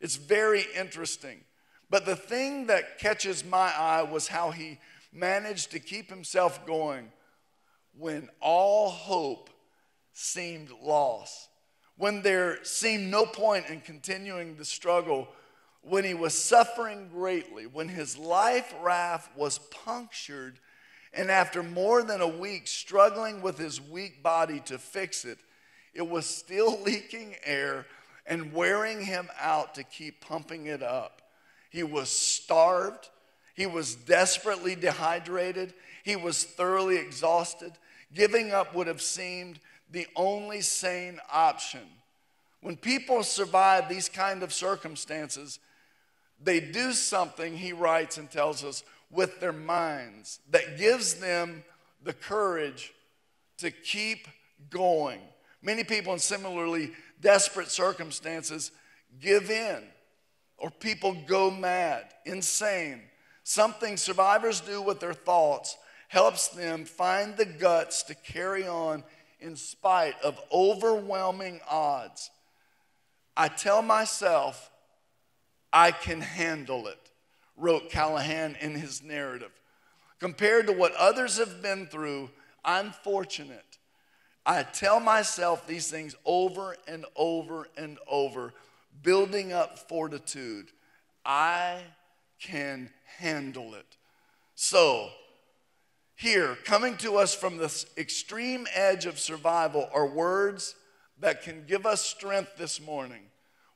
It's 0.00 0.14
very 0.14 0.64
interesting. 0.76 1.40
But 1.90 2.06
the 2.06 2.14
thing 2.14 2.68
that 2.68 3.00
catches 3.00 3.44
my 3.44 3.72
eye 3.76 4.04
was 4.04 4.28
how 4.28 4.52
he 4.52 4.78
managed 5.12 5.72
to 5.72 5.80
keep 5.80 6.08
himself 6.08 6.64
going 6.64 7.10
when 7.98 8.28
all 8.40 8.90
hope 8.90 9.50
seemed 10.12 10.68
lost, 10.80 11.48
when 11.98 12.22
there 12.22 12.62
seemed 12.64 13.10
no 13.10 13.24
point 13.24 13.66
in 13.68 13.80
continuing 13.80 14.56
the 14.56 14.64
struggle, 14.64 15.28
when 15.82 16.04
he 16.04 16.14
was 16.14 16.36
suffering 16.36 17.08
greatly, 17.08 17.66
when 17.66 17.88
his 17.88 18.18
life 18.18 18.74
raft 18.82 19.36
was 19.36 19.58
punctured 19.58 20.58
and 21.16 21.30
after 21.30 21.62
more 21.62 22.02
than 22.02 22.20
a 22.20 22.28
week 22.28 22.66
struggling 22.66 23.40
with 23.40 23.58
his 23.58 23.80
weak 23.80 24.22
body 24.22 24.60
to 24.66 24.78
fix 24.78 25.24
it, 25.24 25.38
it 25.94 26.06
was 26.06 26.26
still 26.26 26.80
leaking 26.84 27.36
air 27.42 27.86
and 28.26 28.52
wearing 28.52 29.00
him 29.00 29.28
out 29.40 29.74
to 29.76 29.82
keep 29.82 30.20
pumping 30.20 30.66
it 30.66 30.82
up. 30.82 31.22
He 31.70 31.82
was 31.82 32.10
starved. 32.10 33.08
He 33.54 33.66
was 33.66 33.94
desperately 33.94 34.74
dehydrated. 34.74 35.72
He 36.04 36.16
was 36.16 36.44
thoroughly 36.44 36.98
exhausted. 36.98 37.72
Giving 38.12 38.52
up 38.52 38.74
would 38.74 38.86
have 38.86 39.02
seemed 39.02 39.58
the 39.90 40.06
only 40.16 40.60
sane 40.60 41.20
option. 41.32 41.80
When 42.60 42.76
people 42.76 43.22
survive 43.22 43.88
these 43.88 44.08
kind 44.08 44.42
of 44.42 44.52
circumstances, 44.52 45.58
they 46.42 46.60
do 46.60 46.92
something, 46.92 47.56
he 47.56 47.72
writes 47.72 48.18
and 48.18 48.30
tells 48.30 48.64
us, 48.64 48.82
with 49.10 49.40
their 49.40 49.52
minds 49.52 50.40
that 50.50 50.78
gives 50.78 51.14
them 51.14 51.62
the 52.02 52.12
courage 52.12 52.92
to 53.58 53.70
keep 53.70 54.26
going. 54.70 55.20
Many 55.62 55.84
people 55.84 56.12
in 56.12 56.18
similarly 56.18 56.90
desperate 57.20 57.70
circumstances 57.70 58.72
give 59.20 59.50
in, 59.50 59.82
or 60.58 60.70
people 60.70 61.16
go 61.26 61.50
mad, 61.50 62.04
insane. 62.24 63.00
Something 63.44 63.96
survivors 63.96 64.60
do 64.60 64.82
with 64.82 65.00
their 65.00 65.14
thoughts 65.14 65.76
helps 66.08 66.48
them 66.48 66.84
find 66.84 67.36
the 67.36 67.44
guts 67.44 68.02
to 68.04 68.14
carry 68.14 68.66
on 68.66 69.02
in 69.40 69.56
spite 69.56 70.14
of 70.22 70.40
overwhelming 70.52 71.60
odds. 71.68 72.30
I 73.36 73.48
tell 73.48 73.82
myself, 73.82 74.70
I 75.72 75.90
can 75.90 76.20
handle 76.20 76.86
it 76.88 77.06
wrote 77.56 77.90
Callahan 77.90 78.56
in 78.60 78.74
his 78.74 79.02
narrative. 79.02 79.52
Compared 80.18 80.66
to 80.66 80.72
what 80.72 80.94
others 80.94 81.38
have 81.38 81.62
been 81.62 81.86
through, 81.86 82.30
I'm 82.64 82.90
fortunate. 82.90 83.78
I 84.44 84.62
tell 84.62 85.00
myself 85.00 85.66
these 85.66 85.90
things 85.90 86.14
over 86.24 86.76
and 86.86 87.04
over 87.16 87.68
and 87.76 87.98
over, 88.08 88.54
building 89.02 89.52
up 89.52 89.78
fortitude. 89.78 90.70
I 91.24 91.80
can 92.40 92.90
handle 93.18 93.74
it. 93.74 93.96
So, 94.54 95.10
here, 96.16 96.56
coming 96.64 96.96
to 96.98 97.16
us 97.16 97.34
from 97.34 97.58
this 97.58 97.84
extreme 97.98 98.66
edge 98.74 99.04
of 99.04 99.18
survival, 99.18 99.88
are 99.92 100.06
words 100.06 100.74
that 101.20 101.42
can 101.42 101.64
give 101.66 101.84
us 101.84 102.00
strength 102.00 102.56
this 102.56 102.80
morning. 102.80 103.22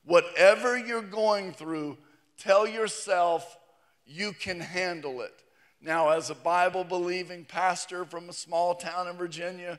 Whatever 0.05 0.79
you're 0.79 1.03
going 1.03 1.53
through, 1.53 1.99
tell 2.39 2.67
yourself, 2.67 3.59
you 4.07 4.33
can 4.33 4.59
handle 4.59 5.21
it. 5.21 5.35
Now, 5.83 6.11
as 6.11 6.31
a 6.31 6.35
Bible 6.35 6.83
believing 6.83 7.45
pastor 7.45 8.07
from 8.07 8.31
a 8.31 8.33
small 8.33 8.75
town 8.75 9.07
in 9.09 9.17
Virginia, 9.17 9.79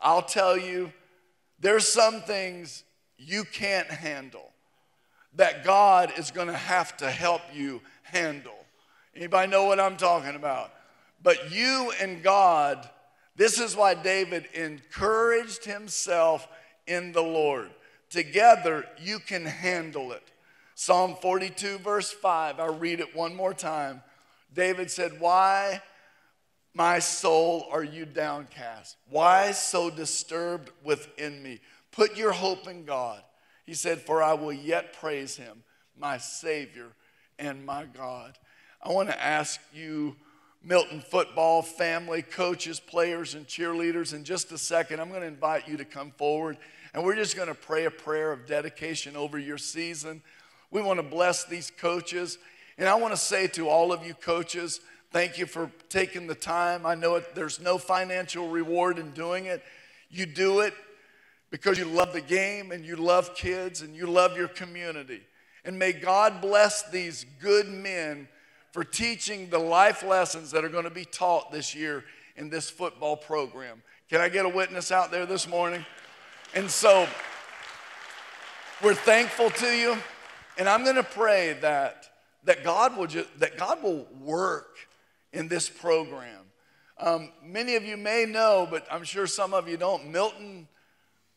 I'll 0.00 0.22
tell 0.22 0.56
you 0.56 0.92
there's 1.58 1.86
some 1.86 2.20
things 2.20 2.84
you 3.18 3.42
can't 3.42 3.88
handle 3.88 4.52
that 5.34 5.64
God 5.64 6.12
is 6.16 6.30
going 6.30 6.46
to 6.46 6.56
have 6.56 6.96
to 6.98 7.10
help 7.10 7.42
you 7.52 7.80
handle. 8.04 8.54
Anybody 9.16 9.50
know 9.50 9.64
what 9.64 9.80
I'm 9.80 9.96
talking 9.96 10.36
about? 10.36 10.72
But 11.22 11.52
you 11.52 11.92
and 12.00 12.22
God, 12.22 12.88
this 13.36 13.60
is 13.60 13.76
why 13.76 13.94
David 13.94 14.46
encouraged 14.54 15.64
himself 15.64 16.48
in 16.86 17.12
the 17.12 17.22
Lord. 17.22 17.70
Together, 18.10 18.84
you 19.00 19.18
can 19.18 19.44
handle 19.44 20.12
it. 20.12 20.22
Psalm 20.74 21.16
42, 21.20 21.78
verse 21.78 22.10
5, 22.12 22.60
I'll 22.60 22.78
read 22.78 23.00
it 23.00 23.14
one 23.14 23.34
more 23.34 23.52
time. 23.52 24.02
David 24.54 24.90
said, 24.90 25.20
Why, 25.20 25.82
my 26.72 27.00
soul, 27.00 27.66
are 27.70 27.82
you 27.82 28.06
downcast? 28.06 28.96
Why 29.10 29.50
so 29.50 29.90
disturbed 29.90 30.70
within 30.84 31.42
me? 31.42 31.60
Put 31.90 32.16
your 32.16 32.32
hope 32.32 32.68
in 32.68 32.84
God. 32.84 33.22
He 33.66 33.74
said, 33.74 34.00
For 34.00 34.22
I 34.22 34.34
will 34.34 34.52
yet 34.52 34.94
praise 34.94 35.36
him, 35.36 35.64
my 35.98 36.18
Savior 36.18 36.86
and 37.38 37.66
my 37.66 37.84
God. 37.84 38.38
I 38.82 38.92
want 38.92 39.08
to 39.08 39.22
ask 39.22 39.60
you, 39.74 40.16
Milton 40.62 41.00
football 41.00 41.62
family, 41.62 42.22
coaches, 42.22 42.80
players, 42.80 43.34
and 43.34 43.46
cheerleaders, 43.46 44.12
in 44.12 44.24
just 44.24 44.52
a 44.52 44.58
second, 44.58 45.00
I'm 45.00 45.08
going 45.08 45.22
to 45.22 45.26
invite 45.26 45.68
you 45.68 45.76
to 45.76 45.84
come 45.84 46.10
forward 46.12 46.58
and 46.94 47.04
we're 47.04 47.16
just 47.16 47.36
going 47.36 47.48
to 47.48 47.54
pray 47.54 47.84
a 47.84 47.90
prayer 47.90 48.32
of 48.32 48.46
dedication 48.46 49.16
over 49.16 49.38
your 49.38 49.58
season. 49.58 50.22
We 50.70 50.82
want 50.82 50.98
to 50.98 51.02
bless 51.02 51.44
these 51.44 51.70
coaches. 51.70 52.38
And 52.76 52.88
I 52.88 52.94
want 52.94 53.12
to 53.12 53.16
say 53.16 53.46
to 53.48 53.68
all 53.68 53.92
of 53.92 54.06
you 54.06 54.14
coaches, 54.14 54.80
thank 55.10 55.38
you 55.38 55.46
for 55.46 55.70
taking 55.88 56.26
the 56.26 56.34
time. 56.34 56.86
I 56.86 56.94
know 56.94 57.16
it, 57.16 57.34
there's 57.34 57.60
no 57.60 57.78
financial 57.78 58.48
reward 58.48 58.98
in 58.98 59.10
doing 59.12 59.46
it. 59.46 59.62
You 60.10 60.26
do 60.26 60.60
it 60.60 60.74
because 61.50 61.78
you 61.78 61.84
love 61.84 62.12
the 62.12 62.20
game 62.20 62.72
and 62.72 62.84
you 62.84 62.96
love 62.96 63.34
kids 63.34 63.82
and 63.82 63.94
you 63.94 64.06
love 64.06 64.36
your 64.36 64.48
community. 64.48 65.22
And 65.64 65.78
may 65.78 65.92
God 65.92 66.40
bless 66.40 66.88
these 66.90 67.26
good 67.40 67.68
men 67.68 68.28
for 68.72 68.84
teaching 68.84 69.50
the 69.50 69.58
life 69.58 70.02
lessons 70.02 70.50
that 70.50 70.64
are 70.64 70.68
going 70.68 70.84
to 70.84 70.90
be 70.90 71.04
taught 71.04 71.50
this 71.50 71.74
year 71.74 72.04
in 72.36 72.50
this 72.50 72.70
football 72.70 73.16
program. 73.16 73.82
Can 74.10 74.20
I 74.20 74.28
get 74.28 74.46
a 74.46 74.48
witness 74.48 74.92
out 74.92 75.10
there 75.10 75.26
this 75.26 75.48
morning? 75.48 75.84
And 76.54 76.70
so 76.70 77.06
we're 78.82 78.94
thankful 78.94 79.50
to 79.50 79.66
you. 79.66 79.96
And 80.56 80.68
I'm 80.68 80.82
going 80.84 80.96
to 80.96 81.02
pray 81.02 81.56
that, 81.60 82.08
that, 82.44 82.64
God 82.64 82.96
will 82.96 83.06
just, 83.06 83.28
that 83.40 83.58
God 83.58 83.82
will 83.82 84.06
work 84.20 84.76
in 85.32 85.48
this 85.48 85.68
program. 85.68 86.46
Um, 86.98 87.30
many 87.44 87.76
of 87.76 87.84
you 87.84 87.96
may 87.96 88.24
know, 88.24 88.66
but 88.68 88.86
I'm 88.90 89.04
sure 89.04 89.26
some 89.26 89.54
of 89.54 89.68
you 89.68 89.76
don't. 89.76 90.08
Milton 90.08 90.66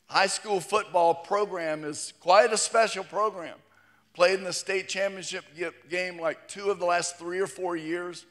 High 0.08 0.28
School 0.28 0.60
football 0.60 1.14
program 1.14 1.84
is 1.84 2.14
quite 2.20 2.52
a 2.52 2.58
special 2.58 3.04
program. 3.04 3.58
Played 4.14 4.40
in 4.40 4.44
the 4.44 4.54
state 4.54 4.90
championship 4.90 5.46
game 5.90 6.20
like 6.20 6.48
two 6.48 6.70
of 6.70 6.80
the 6.80 6.86
last 6.86 7.18
three 7.18 7.40
or 7.40 7.48
four 7.48 7.76
years. 7.76 8.26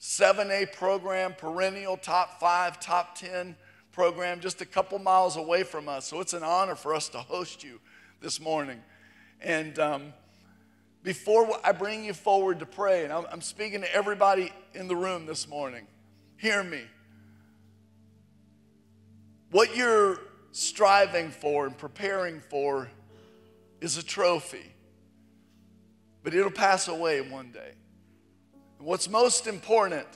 7A 0.00 0.72
program, 0.72 1.34
perennial 1.36 1.96
top 1.96 2.40
five, 2.40 2.80
top 2.80 3.16
10 3.16 3.54
program, 3.92 4.40
just 4.40 4.60
a 4.62 4.66
couple 4.66 4.98
miles 4.98 5.36
away 5.36 5.62
from 5.62 5.88
us. 5.88 6.06
So 6.06 6.20
it's 6.20 6.32
an 6.32 6.42
honor 6.42 6.74
for 6.74 6.94
us 6.94 7.08
to 7.10 7.18
host 7.18 7.62
you 7.62 7.80
this 8.20 8.40
morning. 8.40 8.80
And 9.42 9.78
um, 9.78 10.12
before 11.02 11.48
I 11.64 11.72
bring 11.72 12.04
you 12.04 12.14
forward 12.14 12.60
to 12.60 12.66
pray, 12.66 13.04
and 13.04 13.12
I'm, 13.12 13.26
I'm 13.30 13.40
speaking 13.40 13.80
to 13.82 13.94
everybody 13.94 14.52
in 14.74 14.88
the 14.88 14.96
room 14.96 15.26
this 15.26 15.48
morning, 15.48 15.86
hear 16.36 16.62
me. 16.62 16.82
What 19.50 19.76
you're 19.76 20.18
striving 20.52 21.30
for 21.30 21.66
and 21.66 21.76
preparing 21.76 22.40
for 22.40 22.88
is 23.80 23.96
a 23.96 24.02
trophy, 24.02 24.72
but 26.22 26.34
it'll 26.34 26.50
pass 26.50 26.88
away 26.88 27.20
one 27.20 27.50
day. 27.50 27.72
What's 28.78 29.08
most 29.08 29.46
important 29.46 30.06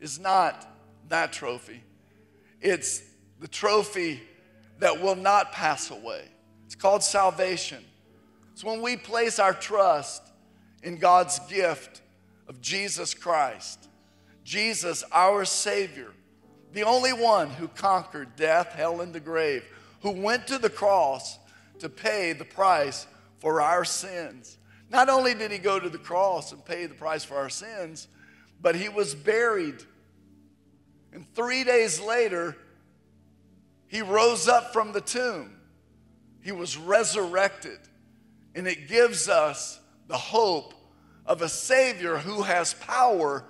is 0.00 0.18
not 0.18 0.66
that 1.08 1.32
trophy, 1.32 1.82
it's 2.60 3.02
the 3.40 3.48
trophy 3.48 4.20
that 4.78 5.00
will 5.00 5.16
not 5.16 5.52
pass 5.52 5.90
away. 5.90 6.22
It's 6.66 6.74
called 6.74 7.02
salvation. 7.02 7.84
It's 8.52 8.62
when 8.64 8.82
we 8.82 8.96
place 8.96 9.38
our 9.38 9.54
trust 9.54 10.22
in 10.82 10.98
God's 10.98 11.38
gift 11.48 12.02
of 12.48 12.60
Jesus 12.60 13.14
Christ, 13.14 13.88
Jesus, 14.44 15.04
our 15.12 15.44
Savior, 15.44 16.12
the 16.72 16.82
only 16.82 17.12
one 17.12 17.50
who 17.50 17.68
conquered 17.68 18.36
death, 18.36 18.72
hell, 18.72 19.00
and 19.00 19.12
the 19.12 19.20
grave, 19.20 19.64
who 20.02 20.10
went 20.10 20.46
to 20.48 20.58
the 20.58 20.70
cross 20.70 21.38
to 21.78 21.88
pay 21.88 22.32
the 22.32 22.44
price 22.44 23.06
for 23.38 23.60
our 23.60 23.84
sins. 23.84 24.57
Not 24.90 25.08
only 25.08 25.34
did 25.34 25.50
he 25.50 25.58
go 25.58 25.78
to 25.78 25.88
the 25.88 25.98
cross 25.98 26.52
and 26.52 26.64
pay 26.64 26.86
the 26.86 26.94
price 26.94 27.24
for 27.24 27.36
our 27.36 27.50
sins, 27.50 28.08
but 28.60 28.74
he 28.74 28.88
was 28.88 29.14
buried. 29.14 29.82
And 31.12 31.26
three 31.34 31.64
days 31.64 32.00
later, 32.00 32.56
he 33.86 34.02
rose 34.02 34.48
up 34.48 34.72
from 34.72 34.92
the 34.92 35.00
tomb. 35.00 35.58
He 36.42 36.52
was 36.52 36.76
resurrected. 36.76 37.78
And 38.54 38.66
it 38.66 38.88
gives 38.88 39.28
us 39.28 39.78
the 40.06 40.16
hope 40.16 40.74
of 41.26 41.42
a 41.42 41.48
Savior 41.48 42.16
who 42.16 42.42
has 42.42 42.74
power 42.74 43.44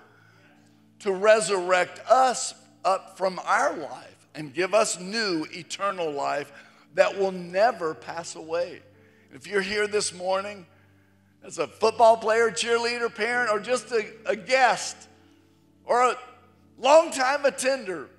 to 1.01 1.12
resurrect 1.12 2.01
us 2.11 2.55
up 2.84 3.16
from 3.16 3.41
our 3.45 3.76
life 3.76 4.28
and 4.34 4.53
give 4.53 4.74
us 4.74 4.99
new 4.99 5.47
eternal 5.53 6.11
life 6.11 6.53
that 6.95 7.16
will 7.16 7.32
never 7.32 7.95
pass 7.95 8.34
away. 8.34 8.80
If 9.32 9.47
you're 9.47 9.61
here 9.61 9.86
this 9.86 10.12
morning 10.12 10.66
as 11.49 11.57
a 11.57 11.66
football 11.66 12.18
player, 12.18 12.51
cheerleader, 12.51 13.12
parent, 13.12 13.51
or 13.51 13.59
just 13.59 13.90
a, 13.90 14.05
a 14.26 14.36
guest 14.36 15.09
or 15.86 16.03
a 16.03 16.16
longtime 16.78 17.46
attender, 17.46 18.11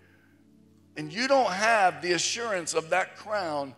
and 0.98 1.14
you 1.14 1.28
don't 1.28 1.52
have 1.52 2.02
the 2.02 2.14
assurance 2.14 2.74
of 2.74 2.90
that 2.90 3.16
crown 3.16 3.76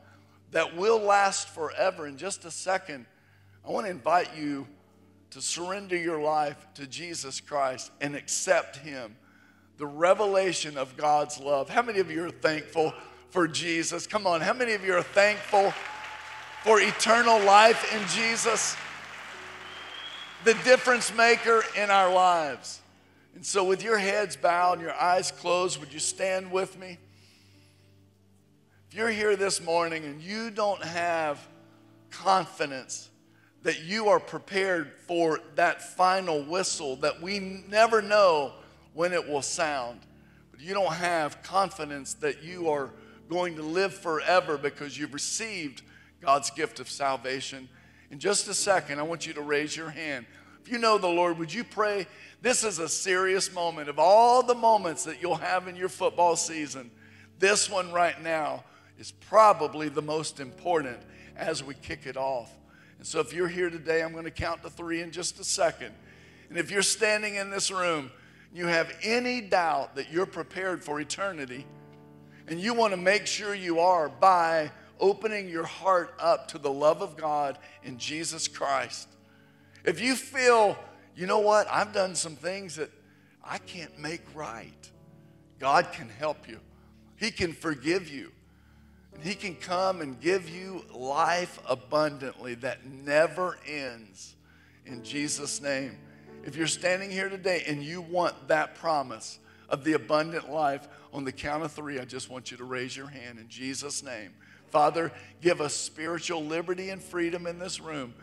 that 0.51 0.77
will 0.77 0.99
last 0.99 1.49
forever, 1.49 2.07
in 2.07 2.15
just 2.15 2.45
a 2.45 2.51
second, 2.51 3.05
I 3.67 3.71
want 3.71 3.87
to 3.87 3.91
invite 3.91 4.37
you 4.37 4.67
to 5.31 5.41
surrender 5.41 5.97
your 5.97 6.21
life 6.21 6.65
to 6.75 6.87
Jesus 6.87 7.41
Christ 7.41 7.91
and 7.99 8.15
accept 8.15 8.77
Him. 8.77 9.17
The 9.77 9.85
revelation 9.85 10.77
of 10.77 10.95
God's 10.95 11.41
love. 11.41 11.67
How 11.67 11.81
many 11.81 11.99
of 11.99 12.09
you 12.09 12.23
are 12.23 12.31
thankful 12.31 12.93
for 13.31 13.49
Jesus? 13.49 14.07
Come 14.07 14.25
on, 14.25 14.39
how 14.39 14.53
many 14.53 14.71
of 14.73 14.85
you 14.85 14.93
are 14.93 15.03
thankful 15.03 15.73
for 16.63 16.79
eternal 16.79 17.39
life 17.43 17.93
in 17.93 18.07
Jesus? 18.07 18.77
The 20.43 20.53
difference 20.63 21.13
maker 21.15 21.63
in 21.77 21.91
our 21.91 22.11
lives. 22.11 22.81
And 23.35 23.45
so, 23.45 23.63
with 23.63 23.83
your 23.83 23.97
heads 23.97 24.35
bowed 24.35 24.73
and 24.73 24.81
your 24.81 24.93
eyes 24.93 25.31
closed, 25.31 25.79
would 25.79 25.93
you 25.93 25.99
stand 25.99 26.51
with 26.51 26.79
me? 26.79 26.97
If 28.89 28.97
you're 28.97 29.09
here 29.09 29.35
this 29.35 29.61
morning 29.61 30.03
and 30.03 30.21
you 30.21 30.49
don't 30.49 30.83
have 30.83 31.39
confidence 32.09 33.09
that 33.63 33.83
you 33.83 34.09
are 34.09 34.19
prepared 34.19 34.91
for 35.07 35.39
that 35.55 35.95
final 35.95 36.43
whistle 36.43 36.95
that 36.97 37.21
we 37.21 37.39
never 37.69 38.01
know 38.01 38.53
when 38.93 39.13
it 39.13 39.27
will 39.27 39.41
sound. 39.41 39.99
But 40.51 40.59
you 40.59 40.73
don't 40.73 40.93
have 40.93 41.43
confidence 41.43 42.15
that 42.15 42.43
you 42.43 42.69
are 42.69 42.89
going 43.29 43.55
to 43.55 43.63
live 43.63 43.93
forever 43.93 44.57
because 44.57 44.97
you've 44.97 45.13
received 45.13 45.83
God's 46.19 46.49
gift 46.51 46.79
of 46.79 46.89
salvation. 46.89 47.69
In 48.11 48.19
just 48.19 48.49
a 48.49 48.53
second, 48.53 48.99
I 48.99 49.03
want 49.03 49.25
you 49.25 49.33
to 49.33 49.41
raise 49.41 49.75
your 49.75 49.89
hand. 49.89 50.25
If 50.61 50.69
you 50.69 50.77
know 50.77 50.97
the 50.97 51.07
Lord, 51.07 51.39
would 51.39 51.53
you 51.53 51.63
pray? 51.63 52.05
This 52.41 52.65
is 52.65 52.77
a 52.77 52.89
serious 52.89 53.53
moment. 53.53 53.87
Of 53.87 53.99
all 53.99 54.43
the 54.43 54.53
moments 54.53 55.05
that 55.05 55.21
you'll 55.21 55.35
have 55.35 55.69
in 55.69 55.77
your 55.77 55.87
football 55.87 56.35
season, 56.35 56.91
this 57.39 57.69
one 57.69 57.91
right 57.93 58.21
now 58.21 58.65
is 58.99 59.11
probably 59.11 59.87
the 59.87 60.01
most 60.01 60.41
important 60.41 60.97
as 61.37 61.63
we 61.63 61.73
kick 61.73 62.05
it 62.05 62.17
off. 62.17 62.51
And 62.97 63.07
so 63.07 63.21
if 63.21 63.33
you're 63.33 63.47
here 63.47 63.69
today, 63.69 64.03
I'm 64.03 64.11
going 64.11 64.25
to 64.25 64.31
count 64.31 64.61
to 64.63 64.69
three 64.69 65.01
in 65.01 65.11
just 65.11 65.39
a 65.39 65.43
second. 65.45 65.93
And 66.49 66.57
if 66.57 66.69
you're 66.69 66.81
standing 66.81 67.35
in 67.35 67.49
this 67.49 67.71
room, 67.71 68.11
you 68.53 68.67
have 68.67 68.93
any 69.01 69.39
doubt 69.39 69.95
that 69.95 70.11
you're 70.11 70.25
prepared 70.25 70.83
for 70.83 70.99
eternity, 70.99 71.65
and 72.47 72.59
you 72.59 72.73
want 72.73 72.91
to 72.91 72.97
make 72.97 73.25
sure 73.25 73.55
you 73.55 73.79
are 73.79 74.09
by 74.09 74.69
opening 75.01 75.49
your 75.49 75.65
heart 75.65 76.13
up 76.19 76.47
to 76.49 76.57
the 76.57 76.71
love 76.71 77.01
of 77.01 77.17
God 77.17 77.57
in 77.83 77.97
Jesus 77.97 78.47
Christ. 78.47 79.09
If 79.83 79.99
you 79.99 80.15
feel, 80.15 80.77
you 81.15 81.25
know 81.25 81.39
what, 81.39 81.67
I've 81.69 81.91
done 81.91 82.15
some 82.15 82.35
things 82.35 82.75
that 82.77 82.91
I 83.43 83.57
can't 83.57 83.97
make 83.99 84.21
right, 84.33 84.89
God 85.59 85.91
can 85.91 86.07
help 86.07 86.47
you. 86.47 86.59
He 87.17 87.31
can 87.31 87.51
forgive 87.51 88.09
you. 88.09 88.31
He 89.21 89.35
can 89.35 89.55
come 89.55 90.01
and 90.01 90.19
give 90.21 90.49
you 90.49 90.85
life 90.93 91.59
abundantly 91.67 92.55
that 92.55 92.85
never 92.85 93.57
ends 93.67 94.35
in 94.85 95.03
Jesus' 95.03 95.61
name. 95.61 95.97
If 96.45 96.55
you're 96.55 96.67
standing 96.67 97.11
here 97.11 97.29
today 97.29 97.63
and 97.67 97.83
you 97.83 98.01
want 98.01 98.47
that 98.47 98.75
promise 98.75 99.39
of 99.69 99.83
the 99.83 99.93
abundant 99.93 100.49
life, 100.49 100.87
on 101.13 101.25
the 101.25 101.31
count 101.31 101.63
of 101.63 101.71
three, 101.71 101.99
I 101.99 102.05
just 102.05 102.29
want 102.29 102.51
you 102.51 102.57
to 102.57 102.63
raise 102.63 102.95
your 102.95 103.07
hand 103.07 103.37
in 103.37 103.47
Jesus' 103.49 104.01
name. 104.01 104.33
Father, 104.71 105.11
give 105.41 105.61
us 105.61 105.73
spiritual 105.73 106.43
liberty 106.43 106.89
and 106.89 107.01
freedom 107.01 107.45
in 107.45 107.59
this 107.59 107.79
room. 107.79 108.13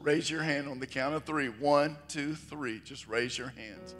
Raise 0.00 0.30
your 0.30 0.42
hand 0.42 0.68
on 0.68 0.78
the 0.78 0.86
count 0.86 1.14
of 1.14 1.24
three. 1.24 1.48
One, 1.48 1.96
two, 2.08 2.34
three. 2.34 2.80
Just 2.84 3.08
raise 3.08 3.38
your 3.38 3.48
hands. 3.48 3.94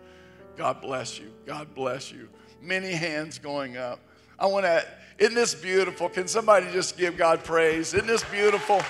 God 0.57 0.83
bless 0.83 1.19
you. 1.19 1.33
God 1.47 1.75
bless 1.75 2.13
you. 2.13 2.29
Many 2.61 2.93
hands 2.93 3.39
going 3.39 3.79
up. 3.79 4.01
I 4.39 4.47
want 4.47 4.67
to, 4.67 4.85
isn't 5.19 5.35
this 5.35 5.55
beautiful? 5.55 6.09
Can 6.09 6.29
somebody 6.29 6.71
just 6.73 6.99
give 6.99 7.17
God 7.17 7.43
praise? 7.43 7.95
Isn't 7.95 8.07
this 8.07 8.25
beautiful? 8.25 8.83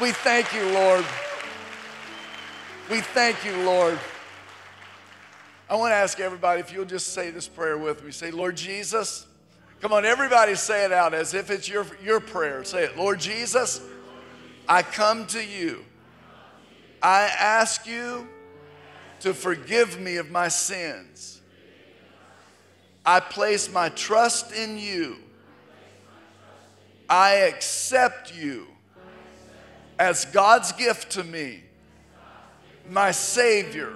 We 0.00 0.12
thank 0.12 0.52
you, 0.54 0.64
Lord. 0.72 1.04
We 2.90 3.00
thank 3.00 3.44
you, 3.44 3.56
Lord. 3.64 3.98
I 5.68 5.74
want 5.74 5.90
to 5.90 5.96
ask 5.96 6.20
everybody 6.20 6.60
if 6.60 6.72
you'll 6.72 6.84
just 6.84 7.12
say 7.12 7.30
this 7.30 7.48
prayer 7.48 7.76
with 7.76 8.04
me. 8.04 8.12
Say, 8.12 8.30
Lord 8.30 8.56
Jesus, 8.56 9.25
come 9.80 9.92
on, 9.92 10.04
everybody 10.04 10.54
say 10.54 10.84
it 10.84 10.92
out 10.92 11.14
as 11.14 11.34
if 11.34 11.50
it's 11.50 11.68
your, 11.68 11.86
your 12.02 12.20
prayer. 12.20 12.64
Say 12.64 12.84
it, 12.84 12.96
Lord 12.96 13.20
Jesus, 13.20 13.80
I 14.68 14.82
come 14.82 15.26
to 15.28 15.44
you. 15.44 15.84
I 17.02 17.22
ask 17.38 17.86
you 17.86 18.26
to 19.20 19.32
forgive 19.32 20.00
me 20.00 20.16
of 20.16 20.30
my 20.30 20.48
sins. 20.48 21.40
I 23.04 23.20
place 23.20 23.72
my 23.72 23.88
trust 23.90 24.52
in 24.52 24.78
you. 24.78 25.18
I 27.08 27.34
accept 27.34 28.36
you 28.36 28.66
as 29.98 30.24
God's 30.24 30.72
gift 30.72 31.12
to 31.12 31.22
me, 31.22 31.62
my 32.90 33.12
Savior, 33.12 33.92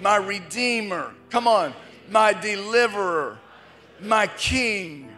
my 0.00 0.16
Redeemer. 0.16 1.12
Come 1.30 1.48
on, 1.48 1.74
my 2.08 2.32
Deliverer, 2.32 3.39
my 4.02 4.26
King. 4.26 5.10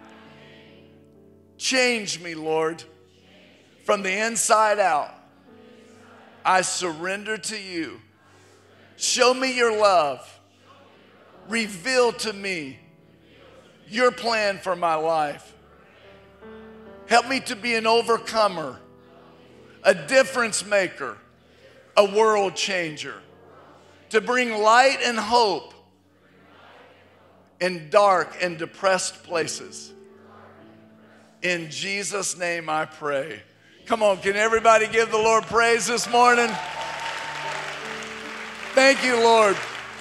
Change 1.56 2.20
me, 2.20 2.34
Lord, 2.34 2.82
from 3.84 4.02
the 4.02 4.26
inside 4.26 4.78
out. 4.78 5.14
I 6.44 6.62
surrender 6.62 7.38
to 7.38 7.60
you. 7.60 8.00
Show 8.96 9.32
me 9.34 9.56
your 9.56 9.78
love. 9.78 10.40
Reveal 11.48 12.12
to 12.12 12.32
me 12.32 12.78
your 13.88 14.10
plan 14.10 14.58
for 14.58 14.74
my 14.74 14.94
life. 14.94 15.54
Help 17.06 17.28
me 17.28 17.40
to 17.40 17.56
be 17.56 17.74
an 17.74 17.86
overcomer, 17.86 18.80
a 19.82 19.94
difference 19.94 20.64
maker, 20.64 21.18
a 21.96 22.04
world 22.04 22.54
changer, 22.54 23.20
to 24.10 24.20
bring 24.20 24.62
light 24.62 24.98
and 25.02 25.18
hope 25.18 25.74
in 27.62 27.88
dark 27.90 28.36
and 28.42 28.58
depressed 28.58 29.22
places. 29.22 29.92
In 31.42 31.70
Jesus' 31.70 32.36
name 32.36 32.68
I 32.68 32.86
pray. 32.86 33.40
Come 33.86 34.02
on, 34.02 34.18
can 34.18 34.34
everybody 34.34 34.88
give 34.88 35.12
the 35.12 35.16
Lord 35.16 35.44
praise 35.44 35.86
this 35.86 36.10
morning? 36.10 36.50
Thank 38.74 39.04
you, 39.04 39.14
Lord. 39.14 39.56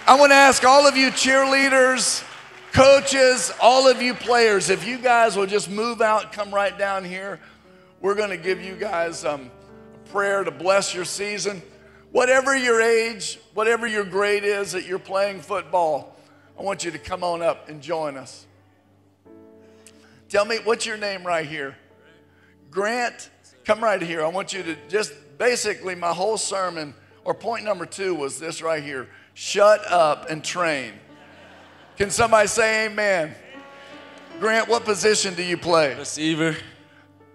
I 0.07 0.19
want 0.19 0.31
to 0.31 0.35
ask 0.35 0.65
all 0.65 0.87
of 0.87 0.97
you 0.97 1.09
cheerleaders, 1.11 2.27
Coaches, 2.73 3.51
all 3.61 3.87
of 3.87 4.01
you 4.01 4.13
players, 4.15 4.69
if 4.69 4.87
you 4.87 4.97
guys 4.97 5.35
will 5.35 5.45
just 5.45 5.69
move 5.69 6.01
out, 6.01 6.31
come 6.31 6.53
right 6.53 6.75
down 6.75 7.03
here, 7.03 7.39
we're 7.99 8.15
going 8.15 8.29
to 8.29 8.37
give 8.37 8.61
you 8.61 8.75
guys 8.75 9.23
um, 9.25 9.51
a 9.93 10.09
prayer 10.09 10.43
to 10.43 10.51
bless 10.51 10.95
your 10.95 11.05
season. 11.05 11.61
Whatever 12.11 12.55
your 12.55 12.81
age, 12.81 13.39
whatever 13.53 13.85
your 13.85 14.05
grade 14.05 14.45
is 14.45 14.71
that 14.71 14.87
you're 14.87 14.99
playing 14.99 15.41
football, 15.41 16.15
I 16.61 16.63
want 16.63 16.83
you 16.83 16.91
to 16.91 16.99
come 16.99 17.23
on 17.23 17.41
up 17.41 17.69
and 17.69 17.81
join 17.81 18.15
us. 18.15 18.45
Tell 20.29 20.45
me, 20.45 20.59
what's 20.63 20.85
your 20.85 20.95
name 20.95 21.23
right 21.23 21.43
here? 21.43 21.75
Grant, 22.69 23.31
come 23.65 23.83
right 23.83 23.99
here. 23.99 24.23
I 24.23 24.27
want 24.27 24.53
you 24.53 24.61
to 24.61 24.77
just 24.87 25.11
basically, 25.39 25.95
my 25.95 26.13
whole 26.13 26.37
sermon, 26.37 26.93
or 27.25 27.33
point 27.33 27.65
number 27.65 27.87
two 27.87 28.13
was 28.13 28.37
this 28.37 28.61
right 28.61 28.83
here 28.83 29.09
shut 29.33 29.91
up 29.91 30.29
and 30.29 30.43
train. 30.43 30.93
Can 31.97 32.11
somebody 32.11 32.47
say 32.47 32.85
amen? 32.85 33.33
Grant, 34.39 34.67
what 34.67 34.85
position 34.85 35.33
do 35.33 35.41
you 35.41 35.57
play? 35.57 35.95
Receiver. 35.95 36.55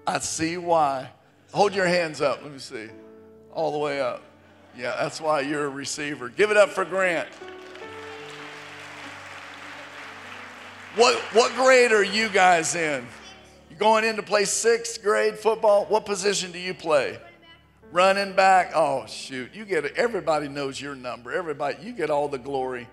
I 0.06 0.20
see 0.20 0.56
why. 0.56 1.10
Hold 1.52 1.74
your 1.74 1.86
hands 1.86 2.20
up. 2.20 2.44
Let 2.44 2.52
me 2.52 2.60
see. 2.60 2.86
All 3.52 3.72
the 3.72 3.78
way 3.78 4.00
up. 4.00 4.22
Yeah, 4.78 4.94
that's 5.00 5.20
why 5.20 5.40
you're 5.40 5.64
a 5.64 5.68
receiver. 5.68 6.28
Give 6.28 6.52
it 6.52 6.56
up 6.56 6.70
for 6.70 6.84
Grant. 6.84 7.28
What, 10.96 11.18
what 11.34 11.54
grade 11.54 11.92
are 11.92 12.02
you 12.02 12.30
guys 12.30 12.74
in? 12.74 13.06
You're 13.68 13.78
going 13.78 14.02
in 14.02 14.16
to 14.16 14.22
play 14.22 14.46
sixth 14.46 15.02
grade 15.02 15.38
football? 15.38 15.84
What 15.84 16.06
position 16.06 16.52
do 16.52 16.58
you 16.58 16.72
play? 16.72 17.18
Running 17.92 18.32
back. 18.32 18.72
Oh, 18.74 19.04
shoot. 19.06 19.54
You 19.54 19.66
get 19.66 19.84
it. 19.84 19.92
Everybody 19.96 20.48
knows 20.48 20.80
your 20.80 20.94
number. 20.94 21.32
Everybody, 21.32 21.76
you 21.82 21.92
get 21.92 22.08
all 22.08 22.28
the 22.28 22.38
glory, 22.38 22.88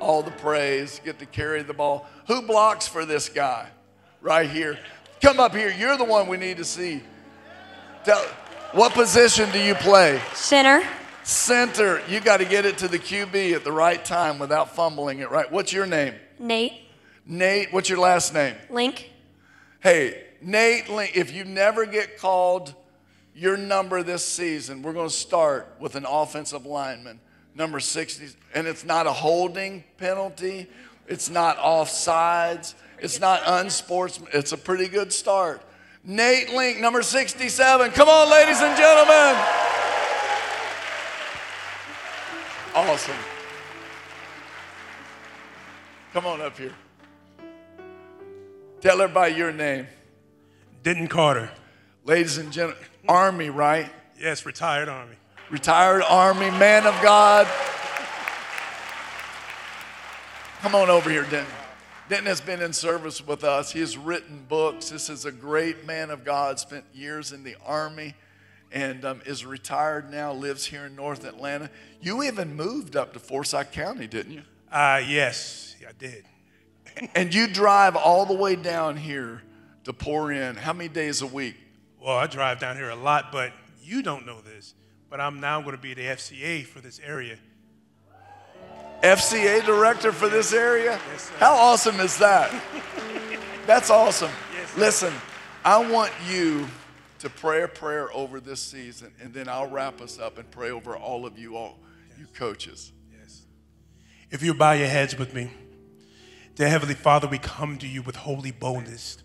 all 0.00 0.22
the 0.22 0.30
praise, 0.30 1.02
get 1.04 1.18
to 1.18 1.26
carry 1.26 1.62
the 1.62 1.74
ball. 1.74 2.06
Who 2.28 2.40
blocks 2.40 2.88
for 2.88 3.04
this 3.04 3.28
guy? 3.28 3.68
Right 4.22 4.48
here. 4.48 4.78
Come 5.20 5.38
up 5.38 5.54
here. 5.54 5.70
You're 5.70 5.98
the 5.98 6.04
one 6.04 6.28
we 6.28 6.38
need 6.38 6.56
to 6.56 6.64
see. 6.64 7.02
Tell, 8.04 8.24
what 8.72 8.94
position 8.94 9.50
do 9.52 9.58
you 9.58 9.74
play? 9.74 10.18
Center. 10.32 10.82
Center. 11.24 12.00
You 12.08 12.20
got 12.20 12.38
to 12.38 12.46
get 12.46 12.64
it 12.64 12.78
to 12.78 12.88
the 12.88 12.98
QB 12.98 13.54
at 13.54 13.64
the 13.64 13.72
right 13.72 14.02
time 14.02 14.38
without 14.38 14.74
fumbling 14.74 15.18
it 15.18 15.30
right. 15.30 15.52
What's 15.52 15.74
your 15.74 15.84
name? 15.84 16.14
Nate. 16.38 16.83
Nate. 17.26 17.72
What's 17.72 17.88
your 17.88 17.98
last 17.98 18.34
name? 18.34 18.54
Link. 18.70 19.10
Hey, 19.80 20.24
Nate 20.40 20.88
Link, 20.88 21.16
if 21.16 21.32
you 21.32 21.44
never 21.44 21.86
get 21.86 22.18
called 22.18 22.74
your 23.34 23.56
number 23.56 24.02
this 24.02 24.24
season, 24.24 24.82
we're 24.82 24.92
going 24.92 25.08
to 25.08 25.14
start 25.14 25.74
with 25.80 25.94
an 25.96 26.04
offensive 26.06 26.66
lineman, 26.66 27.18
number 27.54 27.80
60. 27.80 28.36
And 28.54 28.66
it's 28.66 28.84
not 28.84 29.06
a 29.06 29.12
holding 29.12 29.84
penalty, 29.98 30.68
it's 31.06 31.30
not 31.30 31.58
offsides, 31.58 32.74
it's 32.98 33.20
not 33.20 33.42
unsportsman. 33.42 34.28
It's 34.32 34.52
a 34.52 34.58
pretty 34.58 34.88
good 34.88 35.12
start. 35.12 35.62
Nate 36.04 36.50
Link, 36.50 36.80
number 36.80 37.02
67. 37.02 37.90
Come 37.92 38.08
on, 38.08 38.30
ladies 38.30 38.60
and 38.60 38.76
gentlemen. 38.76 39.36
Awesome. 42.74 43.14
Come 46.12 46.26
on 46.26 46.40
up 46.40 46.56
here. 46.58 46.72
Tell 48.84 49.00
everybody 49.00 49.34
your 49.34 49.50
name. 49.50 49.86
Denton 50.82 51.08
Carter. 51.08 51.50
Ladies 52.04 52.36
and 52.36 52.52
gentlemen, 52.52 52.84
Army, 53.08 53.48
right? 53.48 53.90
Yes, 54.20 54.44
retired 54.44 54.90
Army. 54.90 55.16
Retired 55.50 56.02
Army, 56.02 56.50
man 56.50 56.86
of 56.86 56.92
God. 57.00 57.46
Come 60.60 60.74
on 60.74 60.90
over 60.90 61.08
here, 61.08 61.22
Denton. 61.22 61.46
Denton 62.10 62.26
has 62.26 62.42
been 62.42 62.60
in 62.60 62.74
service 62.74 63.26
with 63.26 63.42
us. 63.42 63.72
He 63.72 63.80
has 63.80 63.96
written 63.96 64.44
books. 64.50 64.90
This 64.90 65.08
is 65.08 65.24
a 65.24 65.32
great 65.32 65.86
man 65.86 66.10
of 66.10 66.22
God, 66.22 66.60
spent 66.60 66.84
years 66.92 67.32
in 67.32 67.42
the 67.42 67.56
Army 67.64 68.14
and 68.70 69.02
um, 69.06 69.22
is 69.24 69.46
retired 69.46 70.10
now, 70.10 70.34
lives 70.34 70.66
here 70.66 70.84
in 70.84 70.94
North 70.94 71.24
Atlanta. 71.24 71.70
You 72.02 72.22
even 72.22 72.54
moved 72.54 72.96
up 72.96 73.14
to 73.14 73.18
Forsyth 73.18 73.72
County, 73.72 74.06
didn't 74.06 74.32
you? 74.32 74.42
Uh, 74.70 75.00
yes, 75.08 75.74
I 75.88 75.92
did. 75.98 76.26
And 77.14 77.34
you 77.34 77.48
drive 77.48 77.96
all 77.96 78.26
the 78.26 78.34
way 78.34 78.56
down 78.56 78.96
here 78.96 79.42
to 79.84 79.92
pour 79.92 80.32
in. 80.32 80.56
How 80.56 80.72
many 80.72 80.88
days 80.88 81.22
a 81.22 81.26
week? 81.26 81.56
Well, 82.00 82.16
I 82.16 82.26
drive 82.26 82.60
down 82.60 82.76
here 82.76 82.90
a 82.90 82.96
lot, 82.96 83.32
but 83.32 83.52
you 83.82 84.02
don't 84.02 84.26
know 84.26 84.40
this. 84.40 84.74
But 85.10 85.20
I'm 85.20 85.40
now 85.40 85.60
going 85.60 85.76
to 85.76 85.80
be 85.80 85.94
the 85.94 86.02
FCA 86.02 86.64
for 86.64 86.80
this 86.80 87.00
area. 87.04 87.38
FCA 89.02 89.64
director 89.64 90.12
for 90.12 90.28
this 90.28 90.52
area? 90.52 90.98
Yes, 91.10 91.22
sir. 91.28 91.34
How 91.38 91.54
awesome 91.54 92.00
is 92.00 92.16
that? 92.18 92.54
That's 93.66 93.90
awesome. 93.90 94.30
Yes. 94.54 94.76
Listen, 94.76 95.12
I 95.64 95.90
want 95.90 96.12
you 96.28 96.66
to 97.18 97.30
pray 97.30 97.62
a 97.62 97.68
prayer 97.68 98.12
over 98.14 98.40
this 98.40 98.60
season, 98.60 99.12
and 99.20 99.32
then 99.32 99.48
I'll 99.48 99.68
wrap 99.68 100.00
us 100.00 100.18
up 100.18 100.38
and 100.38 100.50
pray 100.50 100.70
over 100.70 100.96
all 100.96 101.26
of 101.26 101.38
you, 101.38 101.56
all 101.56 101.78
you 102.18 102.26
coaches. 102.34 102.92
Yes. 103.18 103.42
If 104.30 104.42
you 104.42 104.54
bow 104.54 104.72
your 104.72 104.88
heads 104.88 105.18
with 105.18 105.34
me, 105.34 105.50
dear 106.54 106.68
Heavenly 106.68 106.94
Father, 106.94 107.26
we 107.26 107.38
come 107.38 107.78
to 107.78 107.88
you 107.88 108.00
with 108.02 108.14
holy 108.14 108.52
boldness, 108.52 109.18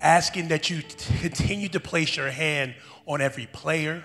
asking 0.00 0.48
that 0.48 0.70
you 0.70 0.82
t- 0.82 1.18
continue 1.18 1.68
to 1.68 1.80
place 1.80 2.16
your 2.16 2.30
hand 2.30 2.76
on 3.06 3.20
every 3.20 3.46
player, 3.46 4.04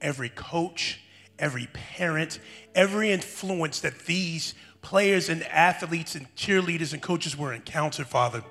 every 0.00 0.30
coach, 0.30 1.00
every 1.38 1.68
parent, 1.74 2.38
every 2.74 3.10
influence 3.10 3.80
that 3.80 4.06
these 4.06 4.54
players 4.80 5.28
and 5.28 5.42
athletes 5.44 6.14
and 6.14 6.34
cheerleaders 6.36 6.94
and 6.94 7.02
coaches 7.02 7.36
were 7.36 7.52
encountered, 7.52 8.06
Father. 8.06 8.42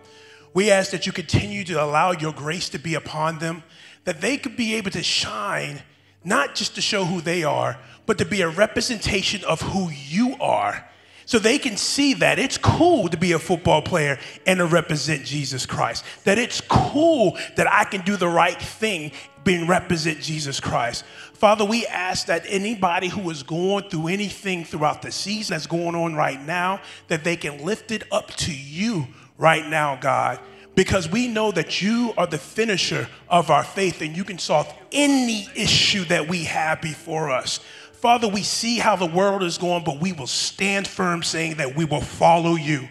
We 0.53 0.69
ask 0.69 0.91
that 0.91 1.07
you 1.07 1.11
continue 1.11 1.63
to 1.63 1.84
allow 1.84 2.11
your 2.11 2.34
grace 2.34 2.69
to 2.69 2.77
be 2.77 2.93
upon 2.93 3.39
them, 3.39 3.63
that 4.03 4.21
they 4.21 4.38
could 4.38 4.55
be 4.55 4.75
able 4.75 4.91
to 4.91 5.01
shine, 5.01 5.81
not 6.23 6.53
just 6.53 6.75
to 6.75 6.81
show 6.81 7.03
who 7.03 7.19
they 7.19 7.43
are, 7.43 7.79
but 8.05 8.19
to 8.19 8.25
be 8.25 8.41
a 8.41 8.49
representation 8.49 9.43
of 9.45 9.61
who 9.61 9.89
you 9.89 10.36
are. 10.39 10.88
So 11.26 11.39
they 11.39 11.57
can 11.57 11.78
see 11.78 12.13
that 12.15 12.39
it's 12.39 12.57
cool 12.57 13.07
to 13.09 13.17
be 13.17 13.32
a 13.32 13.39
football 13.39 13.82
player 13.82 14.19
and 14.45 14.59
to 14.59 14.65
represent 14.65 15.24
Jesus 15.24 15.65
Christ. 15.65 16.03
That 16.26 16.38
it's 16.38 16.61
cool 16.61 17.38
that 17.55 17.71
I 17.71 17.86
can 17.86 18.01
do 18.01 18.17
the 18.17 18.28
right 18.28 18.61
thing 18.61 19.11
being 19.43 19.67
represent 19.67 20.19
Jesus 20.21 20.59
Christ. 20.59 21.03
Father, 21.34 21.65
we 21.65 21.86
ask 21.88 22.28
that 22.28 22.45
anybody 22.47 23.07
who 23.07 23.30
is 23.30 23.43
going 23.43 23.89
through 23.89 24.07
anything 24.07 24.63
throughout 24.63 25.01
the 25.01 25.11
season 25.11 25.53
that's 25.53 25.67
going 25.67 25.95
on 25.95 26.15
right 26.15 26.41
now, 26.41 26.82
that 27.07 27.24
they 27.24 27.36
can 27.36 27.63
lift 27.65 27.91
it 27.91 28.03
up 28.11 28.30
to 28.36 28.53
you 28.53 29.07
right 29.38 29.67
now, 29.67 29.97
God. 29.97 30.39
Because 30.76 31.07
we 31.07 31.28
know 31.28 31.51
that 31.51 31.82
you 31.82 32.13
are 32.17 32.26
the 32.26 32.38
finisher 32.38 33.07
of 33.30 33.51
our 33.51 33.63
faith 33.63 34.01
and 34.01 34.17
you 34.17 34.24
can 34.24 34.39
solve 34.39 34.74
any 34.91 35.47
issue 35.55 36.03
that 36.05 36.28
we 36.28 36.45
have 36.45 36.82
before 36.82 37.30
us. 37.30 37.59
Father, 38.03 38.27
we 38.27 38.43
see 38.43 38.79
how 38.79 38.97
the 38.97 39.05
world 39.05 39.43
is 39.43 39.57
going, 39.57 39.85
but 39.85 40.01
we 40.01 40.11
will 40.11 40.27
stand 40.27 40.89
firm 40.89 41.23
saying 41.23 41.55
that 41.55 41.77
we 41.77 41.85
will 41.85 42.01
follow 42.01 42.55
you. 42.55 42.89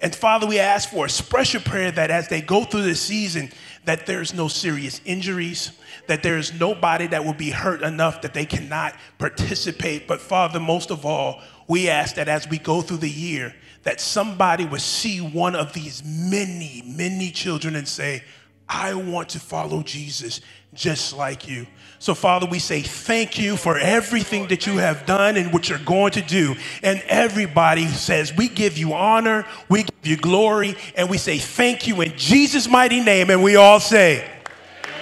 And 0.00 0.14
Father, 0.14 0.46
we 0.46 0.58
ask 0.58 0.88
for 0.88 1.04
a 1.04 1.10
special 1.10 1.60
prayer 1.60 1.90
that 1.90 2.10
as 2.10 2.28
they 2.28 2.40
go 2.40 2.64
through 2.64 2.84
this 2.84 3.02
season, 3.02 3.52
that 3.84 4.06
there's 4.06 4.32
no 4.32 4.48
serious 4.48 5.02
injuries, 5.04 5.72
that 6.06 6.22
there's 6.22 6.58
nobody 6.58 7.06
that 7.08 7.26
will 7.26 7.34
be 7.34 7.50
hurt 7.50 7.82
enough 7.82 8.22
that 8.22 8.32
they 8.32 8.46
cannot 8.46 8.94
participate. 9.18 10.08
But 10.08 10.22
Father, 10.22 10.58
most 10.58 10.90
of 10.90 11.04
all, 11.04 11.42
we 11.68 11.90
ask 11.90 12.14
that 12.14 12.28
as 12.28 12.48
we 12.48 12.56
go 12.56 12.80
through 12.80 12.96
the 12.96 13.10
year, 13.10 13.54
that 13.82 14.00
somebody 14.00 14.64
would 14.64 14.80
see 14.80 15.18
one 15.18 15.54
of 15.54 15.74
these 15.74 16.02
many, 16.02 16.82
many 16.86 17.30
children 17.30 17.76
and 17.76 17.86
say, 17.86 18.24
I 18.66 18.94
want 18.94 19.28
to 19.30 19.40
follow 19.40 19.82
Jesus 19.82 20.40
just 20.74 21.16
like 21.16 21.48
you. 21.48 21.66
So, 21.98 22.14
Father, 22.14 22.44
we 22.44 22.58
say 22.58 22.82
thank 22.82 23.38
you 23.38 23.56
for 23.56 23.78
everything 23.78 24.48
that 24.48 24.66
you 24.66 24.76
have 24.76 25.06
done 25.06 25.38
and 25.38 25.52
what 25.54 25.70
you're 25.70 25.78
going 25.78 26.12
to 26.12 26.20
do. 26.20 26.54
And 26.82 27.02
everybody 27.06 27.86
says, 27.86 28.36
We 28.36 28.48
give 28.48 28.76
you 28.76 28.92
honor, 28.92 29.46
we 29.70 29.84
give 29.84 30.06
you 30.06 30.16
glory, 30.18 30.76
and 30.96 31.08
we 31.08 31.16
say 31.16 31.38
thank 31.38 31.86
you 31.86 32.02
in 32.02 32.14
Jesus' 32.16 32.68
mighty 32.68 33.00
name. 33.00 33.30
And 33.30 33.42
we 33.42 33.56
all 33.56 33.80
say, 33.80 34.30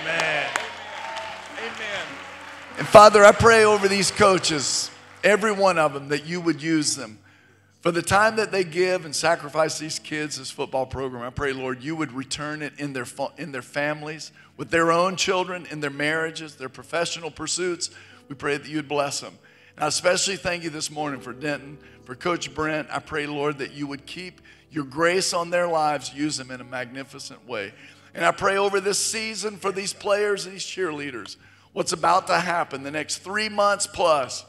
Amen. 0.01 0.51
Amen. 1.59 2.07
And 2.79 2.87
Father, 2.87 3.25
I 3.25 3.33
pray 3.33 3.65
over 3.65 3.89
these 3.89 4.13
coaches, 4.13 4.89
every 5.25 5.51
one 5.51 5.79
of 5.79 5.95
them, 5.95 6.09
that 6.11 6.25
you 6.25 6.41
would 6.41 6.63
use 6.63 6.95
them. 6.95 7.19
For 7.83 7.91
the 7.91 8.01
time 8.01 8.37
that 8.37 8.53
they 8.53 8.63
give 8.63 9.05
and 9.05 9.15
sacrifice 9.15 9.77
these 9.77 9.99
kids, 9.99 10.39
this 10.39 10.53
football 10.53 10.87
program, 10.87 11.25
I 11.25 11.31
pray, 11.31 11.53
Lord, 11.53 11.83
you 11.83 11.97
would 11.97 12.13
return 12.13 12.63
it 12.63 12.75
in 12.79 12.93
their, 12.93 13.07
in 13.37 13.51
their 13.51 13.61
families, 13.61 14.31
with 14.57 14.71
their 14.71 14.93
own 14.93 15.17
children, 15.17 15.67
in 15.69 15.81
their 15.81 15.91
marriages, 15.91 16.55
their 16.55 16.69
professional 16.69 17.29
pursuits. 17.29 17.91
We 18.29 18.37
pray 18.37 18.57
that 18.57 18.69
you'd 18.69 18.87
bless 18.87 19.19
them. 19.19 19.37
And 19.75 19.85
I 19.85 19.89
especially 19.89 20.37
thank 20.37 20.63
you 20.63 20.71
this 20.71 20.93
morning 20.93 21.21
for 21.21 21.33
Denton, 21.33 21.77
for 22.05 22.15
Coach 22.15 22.55
Brent. 22.55 22.87
I 22.89 23.01
pray, 23.01 23.27
Lord, 23.27 23.59
that 23.59 23.73
you 23.73 23.89
would 23.89 24.07
keep 24.07 24.41
your 24.71 24.85
grace 24.85 25.33
on 25.35 25.51
their 25.51 25.67
lives, 25.67 26.15
use 26.15 26.37
them 26.37 26.53
in 26.53 26.61
a 26.61 26.65
magnificent 26.65 27.49
way. 27.49 27.75
And 28.15 28.25
I 28.25 28.31
pray 28.31 28.59
over 28.59 28.79
this 28.79 28.99
season 29.01 29.57
for 29.57 29.73
these 29.73 29.93
players 29.93 30.45
these 30.45 30.65
cheerleaders, 30.65 31.37
what's 31.73 31.93
about 31.93 32.29
to 32.29 32.39
happen 32.39 32.85
the 32.85 32.93
next 32.93 33.19
three 33.19 33.49
months 33.49 33.89
plus. 33.89 34.45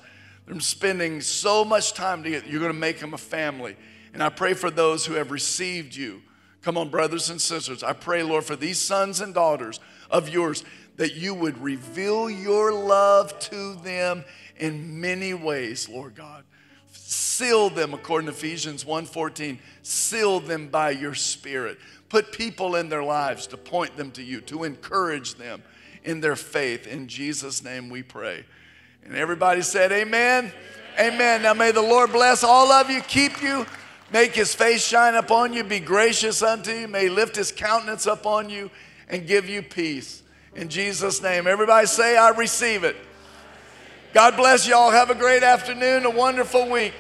They're 0.46 0.60
spending 0.60 1.22
so 1.22 1.64
much 1.64 1.94
time 1.94 2.24
together. 2.24 2.46
You're 2.48 2.60
going 2.60 2.74
to 2.74 2.78
make 2.78 3.00
them 3.00 3.14
a 3.14 3.18
family. 3.18 3.76
And 4.14 4.22
I 4.22 4.30
pray 4.30 4.54
for 4.54 4.70
those 4.70 5.06
who 5.06 5.14
have 5.14 5.32
received 5.32 5.96
you. 5.96 6.22
Come 6.62 6.78
on, 6.78 6.90
brothers 6.90 7.30
and 7.30 7.42
sisters. 7.42 7.84
I 7.84 7.94
pray, 7.94 8.24
Lord, 8.24 8.44
for 8.46 8.56
these 8.56 8.80
sons 8.80 9.22
and 9.22 9.34
daughters 9.34 9.80
of 10.10 10.30
yours 10.30 10.64
that 10.98 11.16
you 11.16 11.34
would 11.34 11.58
reveal 11.58 12.30
your 12.30 12.72
love 12.72 13.38
to 13.40 13.76
them 13.76 14.24
in 14.58 15.02
many 15.02 15.34
ways, 15.34 15.90
Lord 15.90 16.16
God. 16.16 16.44
Seal 16.92 17.70
them 17.70 17.94
according 17.94 18.28
to 18.28 18.34
Ephesians 18.34 18.86
1:14. 18.86 19.60
Seal 19.82 20.40
them 20.40 20.68
by 20.68 20.92
your 20.92 21.16
spirit. 21.16 21.80
Put 22.10 22.32
people 22.32 22.76
in 22.76 22.90
their 22.90 23.04
lives 23.04 23.48
to 23.48 23.58
point 23.58 23.98
them 23.98 24.12
to 24.12 24.24
you, 24.24 24.40
to 24.42 24.64
encourage 24.64 25.36
them 25.36 25.64
in 26.04 26.22
their 26.22 26.36
faith. 26.36 26.86
In 26.86 27.08
Jesus' 27.08 27.64
name 27.64 27.90
we 27.90 28.04
pray. 28.04 28.46
And 29.06 29.16
everybody 29.16 29.62
said, 29.62 29.92
Amen. 29.92 30.52
Amen. 31.00 31.42
Now 31.42 31.54
may 31.54 31.72
the 31.72 31.82
Lord 31.82 32.12
bless 32.12 32.44
all 32.44 32.72
of 32.72 32.90
you, 32.90 33.02
keep 33.02 33.42
you, 33.42 33.66
make 34.12 34.34
his 34.34 34.54
face 34.54 34.86
shine 34.86 35.16
upon 35.16 35.54
you, 35.54 35.64
be 35.64 35.80
gracious 35.80 36.44
unto 36.44 36.72
you, 36.72 36.88
may 36.88 37.10
lift 37.10 37.36
his 37.36 37.52
countenance 37.52 38.06
upon 38.06 38.50
you, 38.50 38.70
and 39.10 39.28
give 39.28 39.50
you 39.50 39.62
peace. 39.62 40.22
In 40.56 40.70
Jesus' 40.70 41.22
name. 41.22 41.48
Everybody 41.48 41.88
say, 41.88 42.16
I 42.16 42.30
receive 42.30 42.84
it. 42.84 42.96
God 44.14 44.38
bless 44.38 44.68
y'all. 44.68 44.92
Have 44.92 45.10
a 45.10 45.16
great 45.16 45.42
afternoon, 45.42 46.06
a 46.06 46.10
wonderful 46.10 46.70
week. 46.70 46.94